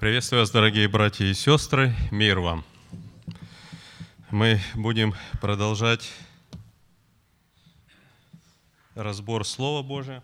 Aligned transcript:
Приветствую 0.00 0.40
вас, 0.40 0.50
дорогие 0.50 0.88
братья 0.88 1.26
и 1.26 1.34
сестры, 1.34 1.94
мир 2.10 2.38
вам. 2.38 2.64
Мы 4.30 4.58
будем 4.74 5.14
продолжать 5.42 6.10
разбор 8.94 9.46
Слова 9.46 9.82
Божия. 9.82 10.22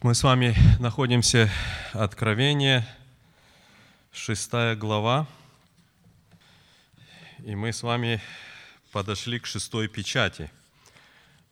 Мы 0.00 0.14
с 0.14 0.22
вами 0.22 0.56
находимся 0.80 1.50
Откровение, 1.92 2.88
6 4.12 4.78
глава, 4.78 5.26
и 7.44 7.54
мы 7.54 7.70
с 7.70 7.82
вами 7.82 8.22
подошли 8.92 9.40
к 9.40 9.44
шестой 9.44 9.88
печати. 9.88 10.50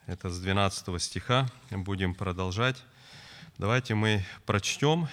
Это 0.06 0.30
с 0.30 0.40
12 0.40 1.02
стиха, 1.02 1.46
будем 1.70 2.14
продолжать. 2.14 2.82
Давайте 3.58 3.94
мы 3.94 4.24
прочтем 4.46 5.10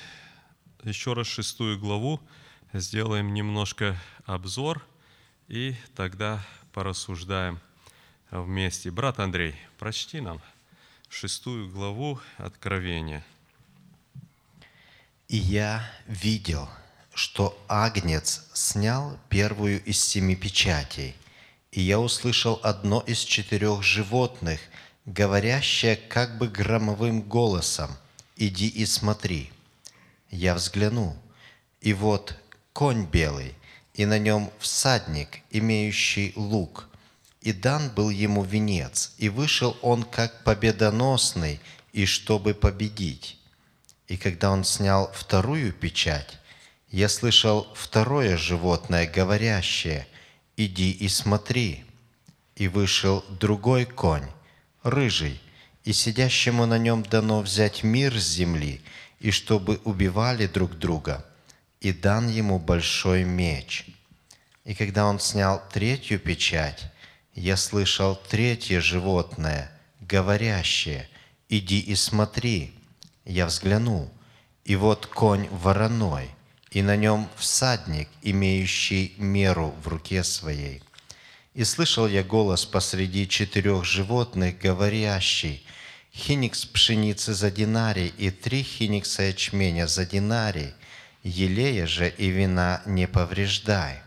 еще 0.83 1.13
раз 1.13 1.27
шестую 1.27 1.79
главу, 1.79 2.19
сделаем 2.73 3.33
немножко 3.33 3.97
обзор 4.25 4.85
и 5.47 5.75
тогда 5.95 6.43
порассуждаем 6.73 7.59
вместе. 8.31 8.91
Брат 8.91 9.19
Андрей, 9.19 9.55
прочти 9.77 10.21
нам 10.21 10.41
шестую 11.09 11.69
главу 11.69 12.19
Откровения. 12.37 13.25
«И 15.27 15.37
я 15.37 15.89
видел, 16.07 16.69
что 17.13 17.57
Агнец 17.67 18.49
снял 18.53 19.19
первую 19.29 19.83
из 19.83 20.01
семи 20.01 20.35
печатей, 20.35 21.15
и 21.71 21.81
я 21.81 21.99
услышал 21.99 22.59
одно 22.63 23.01
из 23.01 23.19
четырех 23.19 23.83
животных, 23.83 24.59
говорящее 25.05 25.95
как 25.95 26.37
бы 26.37 26.47
громовым 26.47 27.21
голосом, 27.21 27.91
«Иди 28.35 28.67
и 28.67 28.85
смотри». 28.85 29.51
Я 30.31 30.55
взгляну, 30.55 31.15
и 31.81 31.93
вот 31.93 32.35
конь 32.73 33.05
белый, 33.05 33.53
и 33.93 34.05
на 34.05 34.17
нем 34.17 34.49
всадник, 34.59 35.41
имеющий 35.51 36.31
лук. 36.35 36.87
И 37.41 37.51
дан 37.51 37.89
был 37.89 38.09
ему 38.09 38.43
венец, 38.43 39.13
и 39.17 39.27
вышел 39.29 39.77
он 39.81 40.03
как 40.03 40.43
победоносный, 40.43 41.59
и 41.91 42.05
чтобы 42.05 42.53
победить. 42.53 43.37
И 44.07 44.15
когда 44.15 44.51
он 44.51 44.63
снял 44.63 45.11
вторую 45.13 45.73
печать, 45.73 46.39
я 46.89 47.09
слышал 47.09 47.67
второе 47.73 48.37
животное, 48.37 49.07
говорящее, 49.07 50.07
«Иди 50.55 50.91
и 50.91 51.07
смотри». 51.07 51.85
И 52.55 52.67
вышел 52.67 53.25
другой 53.29 53.85
конь, 53.85 54.27
рыжий, 54.83 55.41
и 55.83 55.93
сидящему 55.93 56.65
на 56.65 56.77
нем 56.77 57.03
дано 57.03 57.41
взять 57.41 57.83
мир 57.83 58.17
с 58.19 58.27
земли, 58.27 58.81
и 59.21 59.31
чтобы 59.31 59.79
убивали 59.83 60.47
друг 60.47 60.77
друга, 60.77 61.25
и 61.79 61.93
дан 61.93 62.27
ему 62.27 62.59
большой 62.59 63.23
меч. 63.23 63.85
И 64.65 64.73
когда 64.73 65.05
он 65.05 65.19
снял 65.19 65.61
третью 65.71 66.19
печать, 66.19 66.91
я 67.33 67.55
слышал 67.55 68.15
третье 68.15 68.81
животное, 68.81 69.71
говорящее, 69.99 71.07
«Иди 71.49 71.79
и 71.79 71.95
смотри». 71.95 72.73
Я 73.23 73.45
взглянул, 73.45 74.11
и 74.65 74.75
вот 74.75 75.05
конь 75.05 75.47
вороной, 75.49 76.29
и 76.71 76.81
на 76.81 76.95
нем 76.95 77.29
всадник, 77.35 78.09
имеющий 78.23 79.13
меру 79.17 79.75
в 79.83 79.87
руке 79.87 80.23
своей. 80.23 80.81
И 81.53 81.63
слышал 81.63 82.07
я 82.07 82.23
голос 82.23 82.65
посреди 82.65 83.27
четырех 83.27 83.85
животных, 83.85 84.57
говорящий, 84.57 85.63
хиникс 86.13 86.65
пшеницы 86.65 87.33
за 87.33 87.51
динарий 87.51 88.13
и 88.17 88.31
три 88.31 88.63
хиникса 88.63 89.23
ячменя 89.23 89.87
за 89.87 90.05
динарий, 90.05 90.73
елея 91.23 91.87
же 91.87 92.09
и 92.09 92.29
вина 92.29 92.81
не 92.85 93.07
повреждай. 93.07 94.01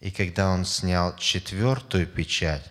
И 0.00 0.10
когда 0.10 0.50
он 0.50 0.64
снял 0.64 1.16
четвертую 1.16 2.06
печать, 2.06 2.64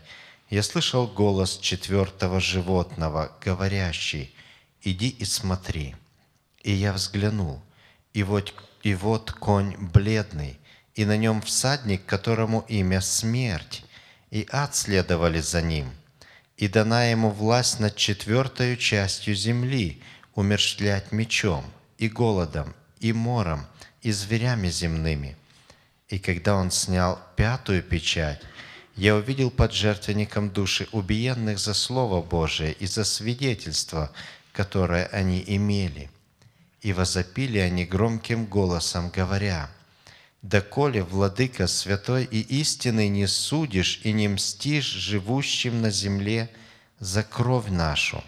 я 0.50 0.64
слышал 0.64 1.08
голос 1.08 1.58
четвертого 1.58 2.40
животного, 2.40 3.36
говорящий, 3.42 4.34
«Иди 4.82 5.10
и 5.10 5.26
смотри». 5.26 5.96
И 6.62 6.72
я 6.72 6.94
взглянул, 6.94 7.62
и 8.14 8.24
вот, 8.24 8.54
и 8.84 8.94
вот 8.94 9.32
конь 9.32 9.76
бледный, 9.78 10.60
и 10.96 11.06
на 11.06 11.18
нем 11.18 11.42
всадник, 11.42 12.06
которому 12.06 12.66
имя 12.68 13.02
Смерть, 13.02 13.84
и 14.30 14.48
ад 14.52 14.76
следовали 14.76 15.40
за 15.40 15.62
ним– 15.62 15.92
и 16.58 16.68
дана 16.68 17.06
ему 17.06 17.30
власть 17.30 17.80
над 17.80 17.96
четвертой 17.96 18.78
частью 18.78 19.36
земли, 19.36 20.02
умершлять 20.36 21.12
мечом, 21.12 21.66
и 21.98 22.10
голодом, 22.10 22.74
и 23.00 23.14
мором, 23.14 23.66
и 24.02 24.12
зверями 24.12 24.70
земными. 24.70 25.36
И 26.10 26.20
когда 26.20 26.56
он 26.56 26.72
снял 26.72 27.20
пятую 27.36 27.82
печать, 27.84 28.42
я 28.96 29.16
увидел 29.16 29.50
под 29.50 29.74
жертвенником 29.74 30.52
души 30.52 30.88
убиенных 30.92 31.58
за 31.58 31.74
Слово 31.74 32.22
Божие 32.22 32.74
и 32.74 32.86
за 32.86 33.04
свидетельство, 33.04 34.12
которое 34.52 35.08
они 35.08 35.44
имели. 35.46 36.12
И 36.82 36.94
возопили 36.94 37.58
они 37.58 37.86
громким 37.86 38.46
голосом, 38.46 39.10
говоря– 39.10 39.70
доколе, 40.44 41.02
Владыка 41.02 41.68
святой 41.68 42.26
и 42.26 42.42
истинный, 42.42 43.10
не 43.10 43.26
судишь 43.28 44.02
и 44.04 44.12
не 44.12 44.28
мстишь 44.28 44.86
живущим 44.86 45.82
на 45.82 45.90
земле 45.90 46.52
за 47.00 47.24
кровь 47.24 47.70
нашу. 47.70 48.24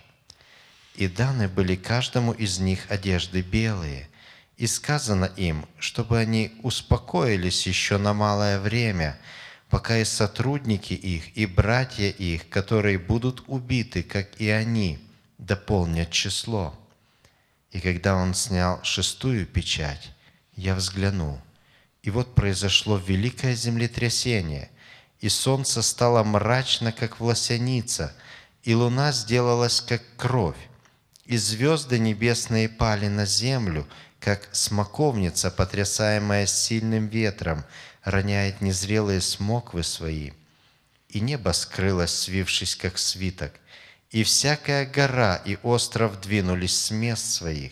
И 0.96 1.08
даны 1.08 1.48
были 1.48 1.76
каждому 1.76 2.32
из 2.32 2.58
них 2.58 2.90
одежды 2.90 3.42
белые, 3.42 4.10
и 4.58 4.66
сказано 4.66 5.26
им, 5.36 5.68
чтобы 5.78 6.18
они 6.18 6.54
успокоились 6.64 7.68
еще 7.68 7.98
на 7.98 8.14
малое 8.14 8.60
время, 8.60 9.20
пока 9.70 9.98
и 9.98 10.06
сотрудники 10.06 10.94
их, 10.94 11.38
и 11.38 11.46
братья 11.46 12.08
их, 12.08 12.48
которые 12.48 12.98
будут 12.98 13.44
убиты, 13.48 14.04
как 14.04 14.40
и 14.40 14.50
они, 14.50 15.00
дополнят 15.38 16.12
число. 16.12 16.74
И 17.72 17.82
когда 17.82 18.16
он 18.16 18.34
снял 18.34 18.82
шестую 18.84 19.46
печать, 19.46 20.14
я 20.56 20.76
взглянул, 20.76 21.42
и 22.06 22.12
вот 22.12 22.36
произошло 22.36 22.98
великое 22.98 23.56
землетрясение, 23.56 24.70
и 25.22 25.28
солнце 25.28 25.82
стало 25.82 26.24
мрачно, 26.24 26.92
как 26.92 27.20
власяница, 27.20 28.14
и 28.62 28.76
луна 28.76 29.12
сделалась, 29.12 29.82
как 29.82 30.04
кровь, 30.16 30.70
и 31.26 31.36
звезды 31.36 31.98
небесные 31.98 32.70
пали 32.70 33.08
на 33.08 33.26
землю, 33.26 33.88
как 34.20 34.48
смоковница, 34.52 35.50
потрясаемая 35.50 36.46
сильным 36.46 37.08
ветром, 37.08 37.66
роняет 38.04 38.62
незрелые 38.62 39.20
смоквы 39.20 39.82
свои. 39.82 40.30
И 41.10 41.20
небо 41.20 41.54
скрылось, 41.54 42.14
свившись, 42.14 42.76
как 42.76 43.00
свиток, 43.00 43.54
и 44.12 44.24
всякая 44.24 44.86
гора 44.86 45.38
и 45.38 45.58
остров 45.64 46.22
двинулись 46.22 46.80
с 46.80 46.92
мест 46.92 47.26
своих, 47.26 47.72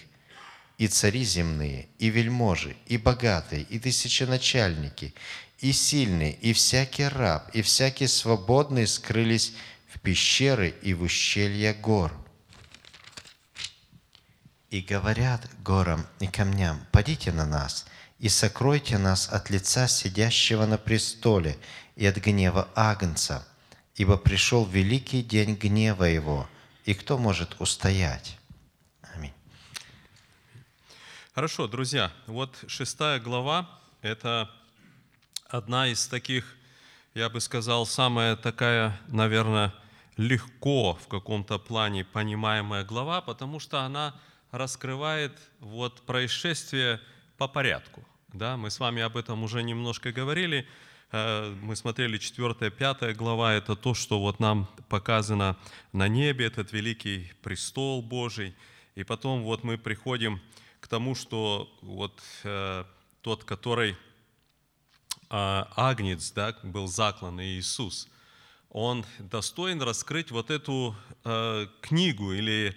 и 0.83 0.87
цари 0.89 1.23
земные, 1.23 1.87
и 1.97 2.09
вельможи, 2.09 2.75
и 2.87 2.97
богатые, 2.97 3.61
и 3.61 3.79
тысяченачальники, 3.79 5.13
и 5.59 5.71
сильные, 5.71 6.33
и 6.33 6.51
всякий 6.51 7.07
раб, 7.07 7.49
и 7.55 7.61
всякий 7.61 8.07
свободный 8.07 8.85
скрылись 8.85 9.53
в 9.87 10.01
пещеры 10.01 10.75
и 10.81 10.93
в 10.93 11.03
ущелья 11.03 11.73
гор. 11.73 12.11
И 14.71 14.81
говорят 14.81 15.49
горам 15.63 16.05
и 16.19 16.27
камням, 16.27 16.85
«Падите 16.91 17.31
на 17.31 17.45
нас, 17.45 17.85
и 18.19 18.27
сокройте 18.27 18.97
нас 18.97 19.29
от 19.29 19.49
лица 19.49 19.87
сидящего 19.87 20.65
на 20.65 20.77
престоле 20.77 21.57
и 21.95 22.05
от 22.05 22.17
гнева 22.17 22.67
Агнца, 22.75 23.47
ибо 23.95 24.17
пришел 24.17 24.65
великий 24.65 25.23
день 25.23 25.55
гнева 25.55 26.03
его, 26.03 26.49
и 26.83 26.93
кто 26.93 27.17
может 27.17 27.61
устоять?» 27.61 28.37
Хорошо, 31.33 31.67
друзья, 31.67 32.11
вот 32.27 32.63
шестая 32.67 33.19
глава– 33.19 33.67
это 34.03 34.51
одна 35.47 35.87
из 35.87 36.05
таких, 36.05 36.45
я 37.15 37.27
бы 37.27 37.41
сказал, 37.41 37.87
самая 37.87 38.35
такая, 38.35 39.01
наверное, 39.07 39.73
легко 40.15 40.93
в 40.93 41.07
каком-то 41.07 41.57
плане 41.57 42.05
понимаемая 42.05 42.85
глава, 42.85 43.19
потому 43.21 43.59
что 43.59 43.79
она 43.79 44.13
раскрывает 44.51 45.35
вот 45.59 46.03
происшествие 46.03 47.01
по 47.39 47.47
порядку. 47.47 48.05
Да, 48.27 48.55
мы 48.55 48.69
с 48.69 48.79
вами 48.79 49.01
об 49.01 49.17
этом 49.17 49.41
уже 49.41 49.63
немножко 49.63 50.11
говорили. 50.11 50.67
Э, 51.11 51.51
мы 51.63 51.75
смотрели 51.75 52.19
4 52.19 52.69
5 52.69 53.17
глава, 53.17 53.53
это 53.53 53.75
то, 53.75 53.95
что 53.95 54.19
вот 54.19 54.39
нам 54.39 54.67
показано 54.87 55.57
на 55.93 56.07
небе, 56.07 56.45
этот 56.45 56.71
великий 56.73 57.33
престол 57.41 58.03
Божий. 58.03 58.55
И 58.93 59.03
потом 59.03 59.41
вот 59.41 59.63
мы 59.63 59.79
приходим 59.79 60.39
тому, 60.87 61.15
что 61.15 61.69
вот 61.81 62.21
э, 62.43 62.83
тот, 63.21 63.43
который 63.43 63.91
э, 63.91 63.95
агнец, 65.29 66.31
да, 66.31 66.55
был 66.63 66.87
заклан, 66.87 67.41
Иисус, 67.41 68.07
он 68.69 69.05
достоин 69.19 69.81
раскрыть 69.81 70.31
вот 70.31 70.49
эту 70.49 70.95
э, 71.23 71.67
книгу 71.81 72.33
или 72.33 72.75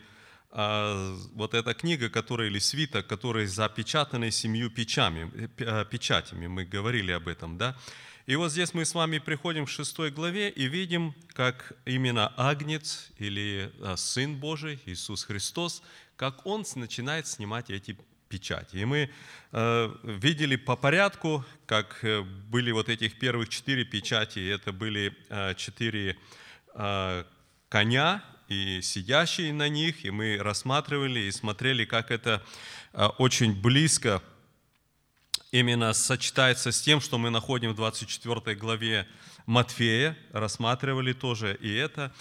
а, 0.59 1.15
вот 1.35 1.53
эта 1.53 1.75
книга, 1.75 2.09
которая, 2.09 2.49
или 2.49 2.59
свиток, 2.59 3.07
который 3.07 3.45
запечатанный 3.45 4.31
семью 4.31 4.71
печами, 4.71 5.51
э, 5.59 5.85
печатями, 5.85 6.47
мы 6.47 6.65
говорили 6.65 7.13
об 7.13 7.29
этом, 7.29 7.59
да? 7.59 7.77
И 8.25 8.37
вот 8.37 8.51
здесь 8.51 8.73
мы 8.73 8.87
с 8.87 8.95
вами 8.95 9.19
приходим 9.19 9.67
к 9.67 9.69
шестой 9.69 10.11
главе 10.11 10.49
и 10.49 10.67
видим, 10.67 11.15
как 11.35 11.75
именно 11.85 12.33
Агнец 12.39 13.11
или 13.19 13.71
а, 13.83 13.97
Сын 13.99 14.37
Божий, 14.37 14.81
Иисус 14.87 15.25
Христос, 15.25 15.83
как 16.17 16.47
Он 16.47 16.65
начинает 16.75 17.27
снимать 17.27 17.71
эти 17.71 17.97
печати. 18.29 18.77
И 18.77 18.85
мы 18.85 19.11
э, 19.53 19.95
видели 20.03 20.57
по 20.57 20.77
порядку, 20.77 21.45
как 21.67 22.03
э, 22.03 22.23
были 22.23 22.73
вот 22.73 22.89
этих 22.89 23.19
первых 23.19 23.49
четыре 23.49 23.85
печати. 23.85 24.51
Это 24.51 24.73
были 24.73 25.17
э, 25.29 25.55
четыре 25.55 26.17
э, 26.75 27.25
коня 27.69 28.25
и 28.49 28.81
сидящие 28.83 29.53
на 29.53 29.69
них. 29.69 30.05
И 30.05 30.11
мы 30.11 30.39
рассматривали 30.39 31.21
и 31.21 31.31
смотрели, 31.31 31.85
как 31.85 32.11
это 32.11 32.43
э, 32.93 33.07
очень 33.19 33.61
близко 33.61 34.23
именно 35.53 35.93
сочетается 35.93 36.73
с 36.73 36.81
тем, 36.81 37.01
что 37.01 37.19
мы 37.19 37.31
находим 37.31 37.73
в 37.73 37.77
24 37.77 38.57
главе 38.57 39.07
Матфея, 39.47 40.17
рассматривали 40.33 41.13
тоже 41.13 41.57
и 41.61 41.73
это. 41.75 42.13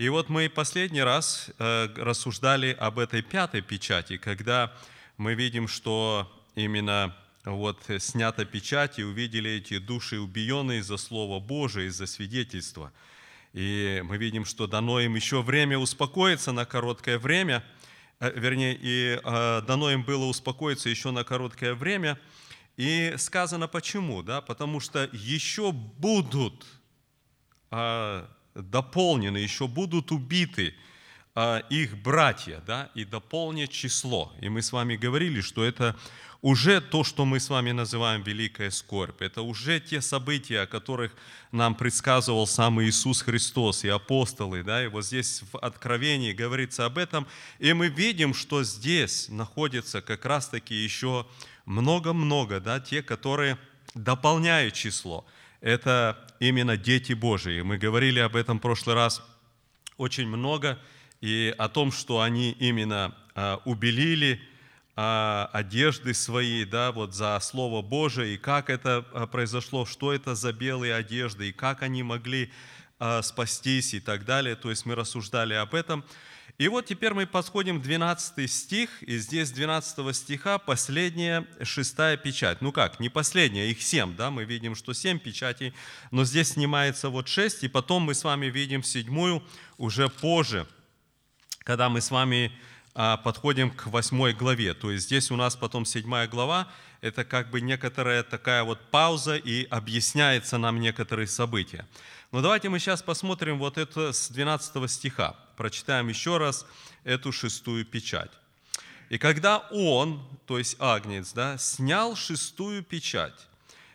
И 0.00 0.08
вот 0.08 0.30
мы 0.30 0.48
последний 0.48 1.02
раз 1.02 1.50
э, 1.58 1.88
рассуждали 1.94 2.72
об 2.72 2.98
этой 2.98 3.20
пятой 3.20 3.60
печати, 3.60 4.16
когда 4.16 4.72
мы 5.18 5.34
видим, 5.34 5.68
что 5.68 6.26
именно 6.54 7.14
вот 7.44 7.82
снята 7.98 8.46
печать 8.46 8.98
и 8.98 9.04
увидели 9.04 9.50
эти 9.50 9.76
души 9.76 10.18
убиенные 10.18 10.82
за 10.82 10.96
Слово 10.96 11.38
Божие, 11.38 11.90
за 11.90 12.06
свидетельство. 12.06 12.94
И 13.52 14.00
мы 14.02 14.16
видим, 14.16 14.46
что 14.46 14.66
дано 14.66 15.00
им 15.00 15.16
еще 15.16 15.42
время 15.42 15.76
успокоиться 15.76 16.52
на 16.52 16.64
короткое 16.64 17.18
время, 17.18 17.62
э, 18.20 18.32
вернее, 18.34 18.78
и 18.80 19.20
э, 19.22 19.62
дано 19.66 19.90
им 19.90 20.02
было 20.02 20.24
успокоиться 20.24 20.88
еще 20.88 21.10
на 21.10 21.24
короткое 21.24 21.74
время– 21.74 22.18
и 22.78 23.12
сказано 23.18 23.68
почему, 23.68 24.22
да? 24.22 24.40
Потому 24.40 24.80
что 24.80 25.10
еще 25.12 25.70
будут 25.72 26.64
дополнены, 28.54 29.38
еще 29.38 29.66
будут 29.66 30.12
убиты 30.12 30.74
а, 31.34 31.58
их 31.70 31.96
братья, 31.96 32.62
да, 32.66 32.90
и 32.94 33.04
дополнит 33.04 33.70
число. 33.70 34.32
И 34.40 34.48
мы 34.48 34.62
с 34.62 34.72
вами 34.72 34.96
говорили, 34.96 35.40
что 35.40 35.64
это 35.64 35.96
уже 36.42 36.80
то, 36.80 37.04
что 37.04 37.24
мы 37.24 37.38
с 37.38 37.50
вами 37.50 37.70
называем 37.72 38.22
великая 38.22 38.70
скорбь. 38.70 39.20
Это 39.20 39.42
уже 39.42 39.78
те 39.78 40.00
события, 40.00 40.62
о 40.62 40.66
которых 40.66 41.14
нам 41.52 41.74
предсказывал 41.74 42.46
сам 42.46 42.82
Иисус 42.82 43.22
Христос 43.22 43.84
и 43.84 43.88
апостолы. 43.88 44.62
Да? 44.62 44.82
И 44.82 44.88
вот 44.88 45.04
здесь 45.04 45.42
в 45.52 45.58
Откровении 45.58 46.32
говорится 46.32 46.86
об 46.86 46.98
этом. 46.98 47.26
И 47.58 47.72
мы 47.74 47.88
видим, 47.88 48.32
что 48.32 48.64
здесь 48.64 49.28
находится 49.28 50.00
как 50.00 50.24
раз-таки 50.24 50.74
еще 50.74 51.26
много-много, 51.66 52.58
да, 52.58 52.80
те, 52.80 53.02
которые 53.02 53.58
дополняют 53.94 54.74
число. 54.74 55.26
Это 55.60 56.18
именно 56.38 56.76
дети 56.78 57.12
Божии. 57.12 57.60
Мы 57.60 57.76
говорили 57.76 58.18
об 58.18 58.34
этом 58.34 58.58
в 58.58 58.62
прошлый 58.62 58.96
раз 58.96 59.22
очень 59.98 60.26
много, 60.26 60.78
и 61.20 61.54
о 61.58 61.68
том, 61.68 61.92
что 61.92 62.22
они 62.22 62.52
именно 62.52 63.14
а, 63.34 63.60
убелили 63.66 64.40
а, 64.96 65.50
одежды 65.52 66.14
свои, 66.14 66.64
да, 66.64 66.92
вот 66.92 67.14
за 67.14 67.38
Слово 67.40 67.82
Божие, 67.82 68.34
и 68.34 68.38
как 68.38 68.70
это 68.70 69.04
а, 69.12 69.26
произошло, 69.26 69.84
что 69.84 70.14
это 70.14 70.34
за 70.34 70.54
белые 70.54 70.94
одежды, 70.94 71.50
и 71.50 71.52
как 71.52 71.82
они 71.82 72.02
могли 72.02 72.50
спастись 73.22 73.94
и 73.94 74.00
так 74.00 74.26
далее. 74.26 74.56
То 74.56 74.68
есть 74.68 74.84
мы 74.84 74.94
рассуждали 74.94 75.54
об 75.54 75.74
этом. 75.74 76.04
И 76.60 76.68
вот 76.68 76.84
теперь 76.84 77.14
мы 77.14 77.26
подходим 77.26 77.80
к 77.80 77.82
12 77.82 78.50
стих, 78.52 79.02
и 79.02 79.16
здесь 79.16 79.50
12 79.50 80.14
стиха 80.14 80.58
последняя 80.58 81.46
шестая 81.62 82.18
печать. 82.18 82.60
Ну 82.60 82.70
как, 82.70 83.00
не 83.00 83.08
последняя, 83.08 83.70
их 83.70 83.80
семь, 83.80 84.14
да, 84.14 84.30
мы 84.30 84.44
видим, 84.44 84.74
что 84.74 84.92
семь 84.92 85.18
печатей, 85.18 85.72
но 86.10 86.22
здесь 86.26 86.50
снимается 86.50 87.08
вот 87.08 87.28
шесть, 87.28 87.64
и 87.64 87.68
потом 87.68 88.02
мы 88.02 88.14
с 88.14 88.24
вами 88.24 88.48
видим 88.48 88.82
седьмую 88.82 89.42
уже 89.78 90.10
позже, 90.10 90.66
когда 91.60 91.88
мы 91.88 92.02
с 92.02 92.10
вами 92.10 92.52
а, 92.94 93.16
подходим 93.16 93.70
к 93.70 93.86
восьмой 93.86 94.34
главе. 94.34 94.74
То 94.74 94.90
есть 94.90 95.06
здесь 95.06 95.30
у 95.30 95.36
нас 95.36 95.56
потом 95.56 95.86
седьмая 95.86 96.28
глава, 96.28 96.68
это 97.00 97.24
как 97.24 97.48
бы 97.48 97.62
некоторая 97.62 98.22
такая 98.22 98.64
вот 98.64 98.90
пауза, 98.90 99.36
и 99.36 99.64
объясняется 99.70 100.58
нам 100.58 100.78
некоторые 100.78 101.26
события. 101.26 101.86
Но 102.32 102.42
давайте 102.42 102.68
мы 102.68 102.78
сейчас 102.78 103.02
посмотрим 103.02 103.58
вот 103.58 103.76
это 103.76 104.12
с 104.12 104.28
12 104.28 104.88
стиха. 104.88 105.34
Прочитаем 105.56 106.08
еще 106.08 106.38
раз 106.38 106.64
эту 107.02 107.32
шестую 107.32 107.84
печать. 107.84 108.30
«И 109.08 109.18
когда 109.18 109.58
он, 109.72 110.22
то 110.46 110.56
есть 110.56 110.76
Агнец, 110.78 111.32
да, 111.32 111.58
снял 111.58 112.14
шестую 112.14 112.84
печать, 112.84 113.48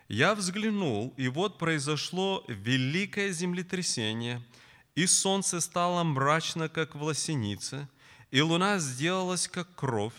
я 0.10 0.36
взглянул, 0.36 1.14
и 1.16 1.30
вот 1.30 1.58
произошло 1.58 2.44
великое 2.50 3.32
землетрясение, 3.32 4.44
и 4.96 5.08
солнце 5.08 5.62
стало 5.62 6.04
мрачно, 6.04 6.68
как 6.68 6.94
в 6.94 7.04
лосенице, 7.04 7.88
и 8.32 8.42
луна 8.42 8.80
сделалась, 8.80 9.48
как 9.48 9.74
кровь, 9.76 10.14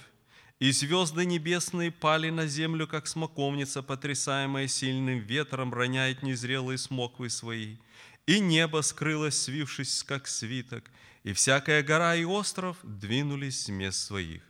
и 0.59 0.73
звезды 0.73 1.27
небесные 1.27 1.91
пали 1.91 2.31
на 2.31 2.47
землю, 2.47 2.87
как 2.87 3.07
смоковница, 3.07 3.83
потрясаемая 3.83 4.69
сильным 4.69 5.19
ветром, 5.19 5.75
роняет 5.75 6.23
незрелые 6.23 6.79
смоквы 6.79 7.29
свои. 7.29 7.77
И 8.27 8.41
небо 8.41 8.83
скрылось, 8.83 9.41
свившись, 9.41 10.03
как 10.03 10.27
свиток, 10.27 10.85
и 11.23 11.33
всякая 11.33 11.83
гора 11.85 12.17
и 12.17 12.25
остров 12.25 12.77
двинулись 12.83 13.63
с 13.63 13.69
мест 13.69 13.99
своих. 13.99 14.43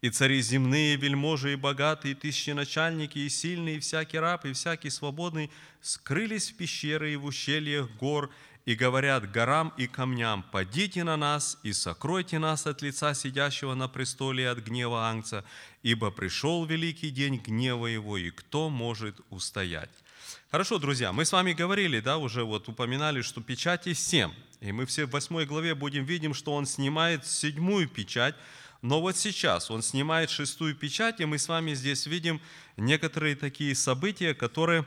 И 0.00 0.10
цари 0.10 0.40
земные, 0.40 0.94
вельможи 0.96 1.54
и 1.54 1.56
богатые, 1.56 2.14
тысяченачальники 2.14 3.18
и 3.18 3.28
сильные, 3.28 3.76
и 3.76 3.80
всякий 3.80 4.18
раб, 4.18 4.44
и 4.44 4.52
всякий 4.52 4.90
свободный 4.90 5.50
скрылись 5.80 6.50
в 6.50 6.56
пещеры 6.56 7.12
и 7.12 7.16
в 7.16 7.24
ущельях 7.24 7.90
гор, 7.96 8.30
и 8.64 8.74
говорят 8.74 9.30
горам 9.30 9.72
и 9.76 9.86
камням, 9.86 10.44
«Падите 10.52 11.02
на 11.02 11.16
нас 11.16 11.58
и 11.62 11.72
сокройте 11.72 12.38
нас 12.38 12.66
от 12.66 12.82
лица 12.82 13.14
сидящего 13.14 13.74
на 13.74 13.88
престоле 13.88 14.44
и 14.44 14.46
от 14.46 14.58
гнева 14.58 15.08
Ангца, 15.08 15.44
ибо 15.82 16.10
пришел 16.10 16.64
великий 16.64 17.10
день 17.10 17.36
гнева 17.36 17.86
его, 17.86 18.18
и 18.18 18.30
кто 18.30 18.68
может 18.68 19.20
устоять?» 19.30 19.90
Хорошо, 20.48 20.78
друзья, 20.78 21.12
мы 21.12 21.24
с 21.24 21.32
вами 21.32 21.54
говорили, 21.54 21.98
да, 21.98 22.18
уже 22.18 22.44
вот 22.44 22.68
упоминали, 22.68 23.20
что 23.20 23.40
печати 23.40 23.94
семь. 23.94 24.30
И 24.60 24.70
мы 24.70 24.86
все 24.86 25.04
в 25.04 25.10
восьмой 25.10 25.44
главе 25.44 25.74
будем 25.74 26.04
видим, 26.04 26.34
что 26.34 26.54
он 26.54 26.66
снимает 26.66 27.26
седьмую 27.26 27.88
печать, 27.88 28.36
но 28.80 29.00
вот 29.00 29.16
сейчас 29.16 29.72
он 29.72 29.82
снимает 29.82 30.30
шестую 30.30 30.76
печать, 30.76 31.20
и 31.20 31.24
мы 31.24 31.38
с 31.38 31.48
вами 31.48 31.74
здесь 31.74 32.06
видим 32.06 32.40
некоторые 32.76 33.34
такие 33.34 33.74
события, 33.74 34.34
которые 34.34 34.86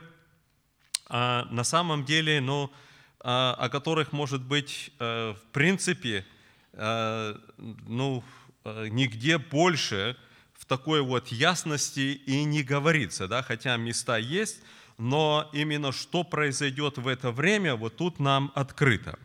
а, 1.08 1.46
на 1.50 1.62
самом 1.62 2.06
деле, 2.06 2.40
ну, 2.40 2.72
а, 3.20 3.54
о 3.58 3.68
которых, 3.68 4.12
может 4.12 4.40
быть, 4.40 4.90
а, 4.98 5.34
в 5.34 5.42
принципе, 5.52 6.24
а, 6.72 7.38
ну, 7.86 8.24
а, 8.64 8.86
нигде 8.86 9.36
больше 9.36 10.16
в 10.54 10.64
такой 10.64 11.02
вот 11.02 11.28
ясности 11.28 12.22
и 12.24 12.44
не 12.44 12.62
говорится, 12.62 13.28
да, 13.28 13.42
хотя 13.42 13.76
места 13.76 14.16
есть, 14.16 14.62
но 15.00 15.48
именно 15.54 15.92
что 15.92 16.24
произойдет 16.24 16.98
в 16.98 17.08
это 17.08 17.32
время, 17.32 17.74
вот 17.74 17.96
тут 17.96 18.20
нам 18.20 18.52
открыто. 18.54 19.18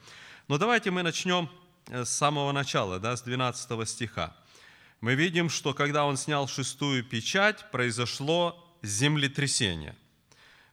Но 0.47 0.57
давайте 0.57 0.89
мы 0.89 1.03
начнем 1.03 1.49
э, 1.89 2.05
с 2.05 2.09
самого 2.09 2.53
начала, 2.53 2.97
да, 2.97 3.17
с 3.17 3.21
12 3.23 3.87
стиха. 3.87 4.33
Мы 5.01 5.15
видим, 5.15 5.49
что 5.49 5.73
когда 5.73 6.05
он 6.05 6.15
снял 6.15 6.47
шестую 6.47 7.03
печать, 7.03 7.69
произошло 7.71 8.65
землетрясение. 8.83 9.97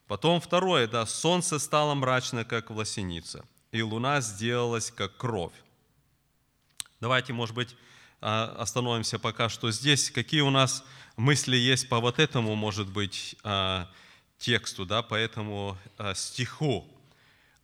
Потом 0.07 0.41
второе, 0.41 0.87
да, 0.87 1.05
солнце 1.05 1.59
стало 1.59 1.95
мрачно, 1.95 2.45
как 2.45 2.71
власеница, 2.71 3.45
и 3.73 3.83
луна 3.83 4.21
сделалась, 4.21 4.93
как 4.93 5.17
кровь. 5.17 5.53
Давайте, 7.01 7.33
может 7.33 7.57
быть, 7.57 7.75
а, 8.21 8.55
остановимся 8.57 9.19
пока 9.19 9.49
что 9.49 9.73
здесь. 9.73 10.13
Какие 10.13 10.43
у 10.43 10.51
нас 10.51 10.85
мысли 11.17 11.57
есть 11.57 11.89
по 11.89 11.99
вот 11.99 12.21
этому, 12.21 12.55
может 12.55 12.89
быть, 12.89 13.35
а, 13.43 13.89
тексту, 14.43 14.85
да, 14.85 15.03
по 15.03 15.15
этому 15.15 15.79
а, 15.99 16.15
стиху. 16.15 16.85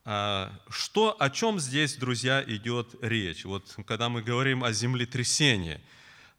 А, 0.04 0.52
что, 0.70 1.16
о 1.18 1.28
чем 1.28 1.58
здесь, 1.58 1.96
друзья, 1.96 2.42
идет 2.46 2.94
речь? 3.02 3.44
Вот 3.44 3.76
когда 3.86 4.08
мы 4.08 4.22
говорим 4.22 4.62
о 4.62 4.72
землетрясении, 4.72 5.80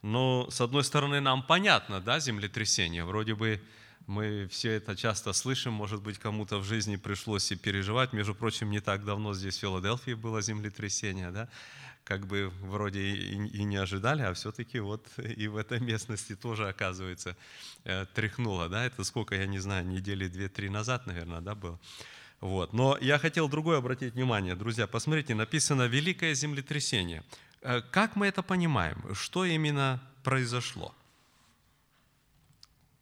ну, 0.01 0.47
с 0.49 0.61
одной 0.61 0.83
стороны, 0.83 1.19
нам 1.19 1.43
понятно, 1.43 1.99
да, 1.99 2.19
землетрясение, 2.19 3.03
вроде 3.03 3.35
бы 3.35 3.61
мы 4.07 4.47
все 4.47 4.71
это 4.71 4.95
часто 4.95 5.33
слышим, 5.33 5.73
может 5.73 6.01
быть, 6.01 6.17
кому-то 6.17 6.57
в 6.57 6.63
жизни 6.63 6.95
пришлось 6.95 7.51
и 7.51 7.55
переживать. 7.55 8.13
Между 8.13 8.33
прочим, 8.33 8.71
не 8.71 8.79
так 8.79 9.03
давно 9.05 9.33
здесь 9.33 9.57
в 9.57 9.59
Филадельфии 9.59 10.13
было 10.13 10.41
землетрясение, 10.41 11.31
да, 11.31 11.49
как 12.09 12.25
бы 12.25 12.51
вроде 12.61 13.01
и, 13.01 13.63
не 13.63 13.75
ожидали, 13.75 14.23
а 14.23 14.33
все-таки 14.33 14.79
вот 14.79 15.07
и 15.19 15.47
в 15.47 15.57
этой 15.57 15.79
местности 15.79 16.35
тоже, 16.35 16.67
оказывается, 16.67 17.37
э, 17.83 18.07
тряхнуло, 18.15 18.67
да, 18.67 18.83
это 18.83 19.03
сколько, 19.03 19.35
я 19.35 19.45
не 19.45 19.59
знаю, 19.59 19.85
недели 19.85 20.27
две-три 20.27 20.69
назад, 20.69 21.05
наверное, 21.05 21.39
да, 21.39 21.53
было. 21.53 21.79
Вот. 22.41 22.73
Но 22.73 22.97
я 22.99 23.19
хотел 23.19 23.47
другое 23.47 23.77
обратить 23.77 24.15
внимание, 24.15 24.55
друзья, 24.55 24.87
посмотрите, 24.87 25.35
написано 25.35 25.83
«великое 25.83 26.33
землетрясение». 26.33 27.23
Э, 27.61 27.81
как 27.91 28.15
мы 28.15 28.25
это 28.25 28.41
понимаем? 28.41 29.13
Что 29.13 29.45
именно 29.45 30.01
произошло? 30.23 30.95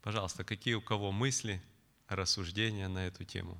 Пожалуйста, 0.02 0.44
какие 0.44 0.74
у 0.74 0.82
кого 0.82 1.12
мысли, 1.12 1.62
рассуждения 2.08 2.88
на 2.88 3.06
эту 3.06 3.24
тему? 3.24 3.58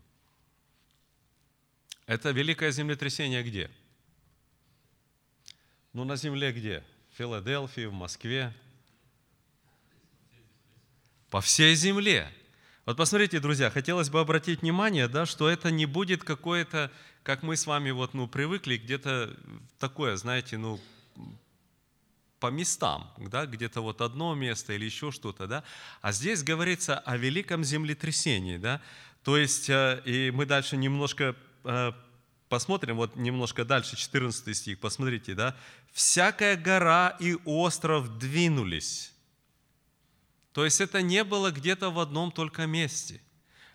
Это 2.04 2.32
великое 2.32 2.70
землетрясение 2.70 3.42
где? 3.42 3.70
Ну, 5.94 6.04
на 6.04 6.16
земле 6.16 6.52
где? 6.52 6.84
В 7.12 7.16
Филадельфии, 7.16 7.86
в 7.86 7.92
Москве. 7.92 8.52
По 11.30 11.40
всей 11.40 11.74
земле. 11.74 12.30
Вот 12.84 12.96
посмотрите, 12.96 13.40
друзья, 13.40 13.70
хотелось 13.70 14.10
бы 14.10 14.20
обратить 14.20 14.62
внимание, 14.62 15.08
да, 15.08 15.26
что 15.26 15.48
это 15.48 15.70
не 15.70 15.86
будет 15.86 16.24
какое-то, 16.24 16.90
как 17.22 17.42
мы 17.42 17.56
с 17.56 17.66
вами 17.66 17.90
вот, 17.90 18.14
ну, 18.14 18.28
привыкли, 18.28 18.76
где-то 18.76 19.34
такое, 19.78 20.16
знаете, 20.16 20.58
ну, 20.58 20.80
по 22.38 22.48
местам, 22.48 23.10
да, 23.16 23.46
где-то 23.46 23.80
вот 23.80 24.00
одно 24.00 24.34
место 24.34 24.72
или 24.74 24.84
еще 24.84 25.10
что-то, 25.10 25.46
да. 25.46 25.64
А 26.02 26.12
здесь 26.12 26.42
говорится 26.42 26.98
о 26.98 27.16
великом 27.16 27.64
землетрясении, 27.64 28.58
да. 28.58 28.80
То 29.24 29.36
есть, 29.36 29.68
э, 29.68 30.02
и 30.04 30.30
мы 30.30 30.46
дальше 30.46 30.76
немножко 30.76 31.34
э, 31.64 31.92
посмотрим, 32.48 32.96
вот 32.96 33.16
немножко 33.16 33.64
дальше, 33.64 33.96
14 33.96 34.56
стих, 34.56 34.80
посмотрите, 34.80 35.34
да. 35.34 35.56
«Всякая 35.92 36.56
гора 36.56 37.16
и 37.20 37.36
остров 37.44 38.18
двинулись». 38.18 39.12
То 40.52 40.64
есть 40.64 40.80
это 40.80 41.02
не 41.02 41.24
было 41.24 41.50
где-то 41.50 41.90
в 41.90 42.00
одном 42.00 42.32
только 42.32 42.66
месте, 42.66 43.20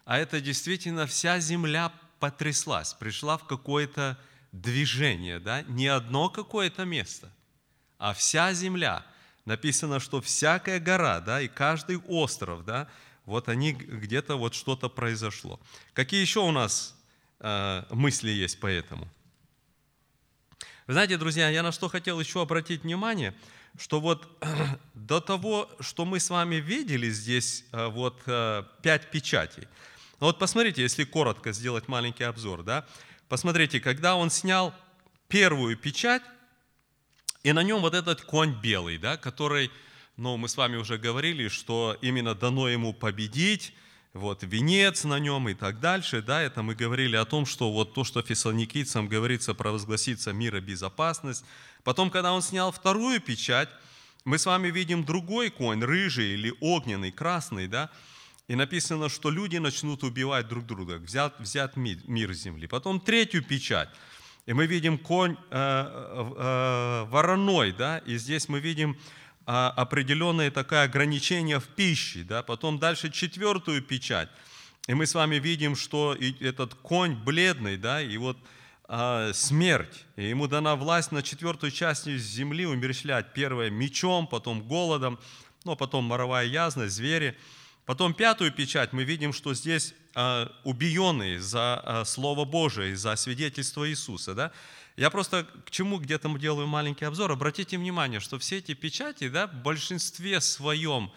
а 0.05 0.17
это 0.17 0.41
действительно 0.41 1.07
вся 1.07 1.39
земля 1.39 1.93
потряслась, 2.19 2.93
пришла 2.93 3.37
в 3.37 3.45
какое-то 3.45 4.17
движение, 4.51 5.39
да, 5.39 5.61
не 5.63 5.87
одно 5.87 6.29
какое-то 6.29 6.85
место, 6.85 7.31
а 7.97 8.13
вся 8.13 8.53
земля. 8.53 9.05
Написано, 9.45 9.99
что 9.99 10.21
всякая 10.21 10.79
гора, 10.79 11.19
да, 11.19 11.41
и 11.41 11.47
каждый 11.47 11.97
остров, 11.97 12.65
да, 12.65 12.89
вот 13.25 13.49
они 13.49 13.73
где-то 13.73 14.35
вот 14.35 14.53
что-то 14.53 14.89
произошло. 14.89 15.59
Какие 15.93 16.21
еще 16.21 16.39
у 16.41 16.51
нас 16.51 16.95
мысли 17.91 18.29
есть 18.29 18.59
по 18.59 18.67
этому? 18.67 19.07
Вы 20.87 20.93
знаете, 20.93 21.17
друзья, 21.17 21.49
я 21.49 21.63
на 21.63 21.71
что 21.71 21.89
хотел 21.89 22.19
еще 22.19 22.41
обратить 22.41 22.83
внимание– 22.83 23.33
что 23.77 23.99
вот 23.99 24.27
до 24.93 25.19
того, 25.19 25.69
что 25.79 26.05
мы 26.05 26.19
с 26.19 26.29
вами 26.29 26.55
видели 26.55 27.09
здесь, 27.09 27.65
э, 27.71 27.87
вот 27.87 28.21
э, 28.25 28.63
пять 28.81 29.09
печатей. 29.11 29.67
Вот 30.19 30.39
посмотрите, 30.39 30.81
если 30.81 31.03
коротко 31.03 31.51
сделать 31.51 31.87
маленький 31.87 32.23
обзор, 32.23 32.63
да, 32.63 32.85
посмотрите, 33.27 33.79
когда 33.79 34.15
он 34.15 34.29
снял 34.29 34.73
первую 35.27 35.75
печать, 35.75 36.21
и 37.43 37.51
на 37.51 37.63
нем 37.63 37.81
вот 37.81 37.93
этот 37.93 38.21
конь 38.21 38.55
белый, 38.61 38.97
да, 38.97 39.17
который, 39.17 39.69
ну, 40.15 40.37
мы 40.37 40.47
с 40.47 40.55
вами 40.55 40.77
уже 40.77 40.97
говорили, 40.97 41.49
что 41.49 41.97
именно 42.01 42.35
дано 42.35 42.69
ему 42.69 42.93
победить, 42.93 43.73
вот, 44.13 44.43
венец 44.43 45.03
на 45.03 45.19
нем 45.19 45.49
и 45.49 45.53
так 45.53 45.79
дальше, 45.79 46.21
да, 46.21 46.41
это 46.41 46.63
мы 46.63 46.75
говорили 46.75 47.15
о 47.15 47.25
том, 47.25 47.45
что 47.45 47.71
вот 47.71 47.93
то, 47.93 48.03
что 48.03 48.21
фессалоникийцам 48.21 49.07
говорится, 49.07 49.53
провозгласится 49.53 50.33
мир 50.33 50.55
и 50.55 50.59
безопасность, 50.59 51.43
Потом, 51.83 52.09
когда 52.09 52.33
он 52.33 52.41
снял 52.41 52.71
вторую 52.71 53.19
печать, 53.19 53.69
мы 54.25 54.37
с 54.37 54.45
вами 54.45 54.69
видим 54.69 55.03
другой 55.03 55.49
конь, 55.49 55.83
рыжий 55.83 56.33
или 56.33 56.53
огненный, 56.61 57.11
красный, 57.11 57.67
да, 57.67 57.89
и 58.47 58.55
написано, 58.55 59.09
что 59.09 59.29
люди 59.29 59.57
начнут 59.57 60.03
убивать 60.03 60.47
друг 60.47 60.65
друга, 60.65 60.97
взят, 60.97 61.39
взят 61.39 61.75
мир, 61.75 61.97
мир 62.07 62.33
земли. 62.33 62.67
Потом 62.67 62.99
третью 62.99 63.43
печать, 63.43 63.89
и 64.45 64.53
мы 64.53 64.65
видим 64.65 64.97
конь 64.97 65.33
э, 65.33 65.35
э, 65.51 67.05
вороной, 67.09 67.73
да, 67.73 67.97
и 67.99 68.17
здесь 68.17 68.47
мы 68.47 68.59
видим 68.59 68.97
э, 69.45 69.51
определенное 69.51 70.51
такое 70.51 70.83
ограничение 70.83 71.59
в 71.59 71.67
пище, 71.67 72.23
да. 72.23 72.43
Потом 72.43 72.79
дальше 72.79 73.11
четвертую 73.11 73.81
печать, 73.81 74.29
и 74.87 74.93
мы 74.93 75.05
с 75.05 75.15
вами 75.15 75.35
видим, 75.35 75.75
что 75.75 76.17
этот 76.39 76.73
конь 76.75 77.15
бледный, 77.15 77.77
да, 77.77 78.01
и 78.01 78.17
вот 78.17 78.37
а, 78.95 79.31
смерть. 79.33 80.05
И 80.17 80.27
ему 80.29 80.47
дана 80.47 80.75
власть 80.75 81.11
на 81.11 81.23
четвертую 81.23 81.71
часть 81.71 82.05
земли 82.05 82.65
умерщвлять. 82.65 83.33
Первое 83.33 83.69
мечом, 83.69 84.27
потом 84.27 84.61
голодом, 84.61 85.19
ну, 85.63 85.75
потом 85.75 86.03
моровая 86.03 86.45
язна, 86.45 86.89
звери. 86.89 87.37
Потом 87.85 88.13
пятую 88.13 88.51
печать 88.51 88.93
мы 88.93 89.03
видим, 89.03 89.33
что 89.33 89.53
здесь 89.53 89.93
а, 90.15 90.51
убиенные 90.63 91.39
за 91.39 91.81
а, 91.83 92.05
Слово 92.05 92.45
Божие, 92.45 92.95
за 92.95 93.15
свидетельство 93.15 93.89
Иисуса. 93.89 94.35
Да? 94.35 94.51
Я 94.95 95.09
просто 95.09 95.47
к 95.65 95.71
чему 95.71 95.99
где-то 95.99 96.29
делаю 96.37 96.67
маленький 96.67 97.05
обзор. 97.05 97.31
Обратите 97.31 97.77
внимание, 97.77 98.19
что 98.19 98.37
все 98.37 98.57
эти 98.57 98.73
печати 98.73 99.27
да, 99.29 99.47
в 99.47 99.55
большинстве 99.55 100.39
своем 100.39 101.11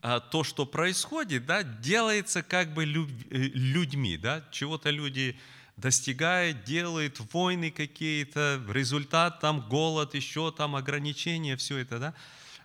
то, 0.00 0.42
что 0.42 0.66
происходит, 0.66 1.46
да, 1.46 1.62
делается 1.62 2.42
как 2.42 2.74
бы 2.74 2.84
э, 2.84 2.86
людьми. 2.88 4.16
Да? 4.16 4.44
Чего-то 4.50 4.90
люди 4.90 5.38
достигает, 5.76 6.64
делает 6.64 7.20
войны 7.32 7.70
какие-то, 7.70 8.62
результат 8.68 9.40
там 9.40 9.68
голод, 9.68 10.14
еще 10.14 10.50
там 10.50 10.74
ограничения, 10.74 11.56
все 11.56 11.78
это, 11.78 11.98
да. 11.98 12.14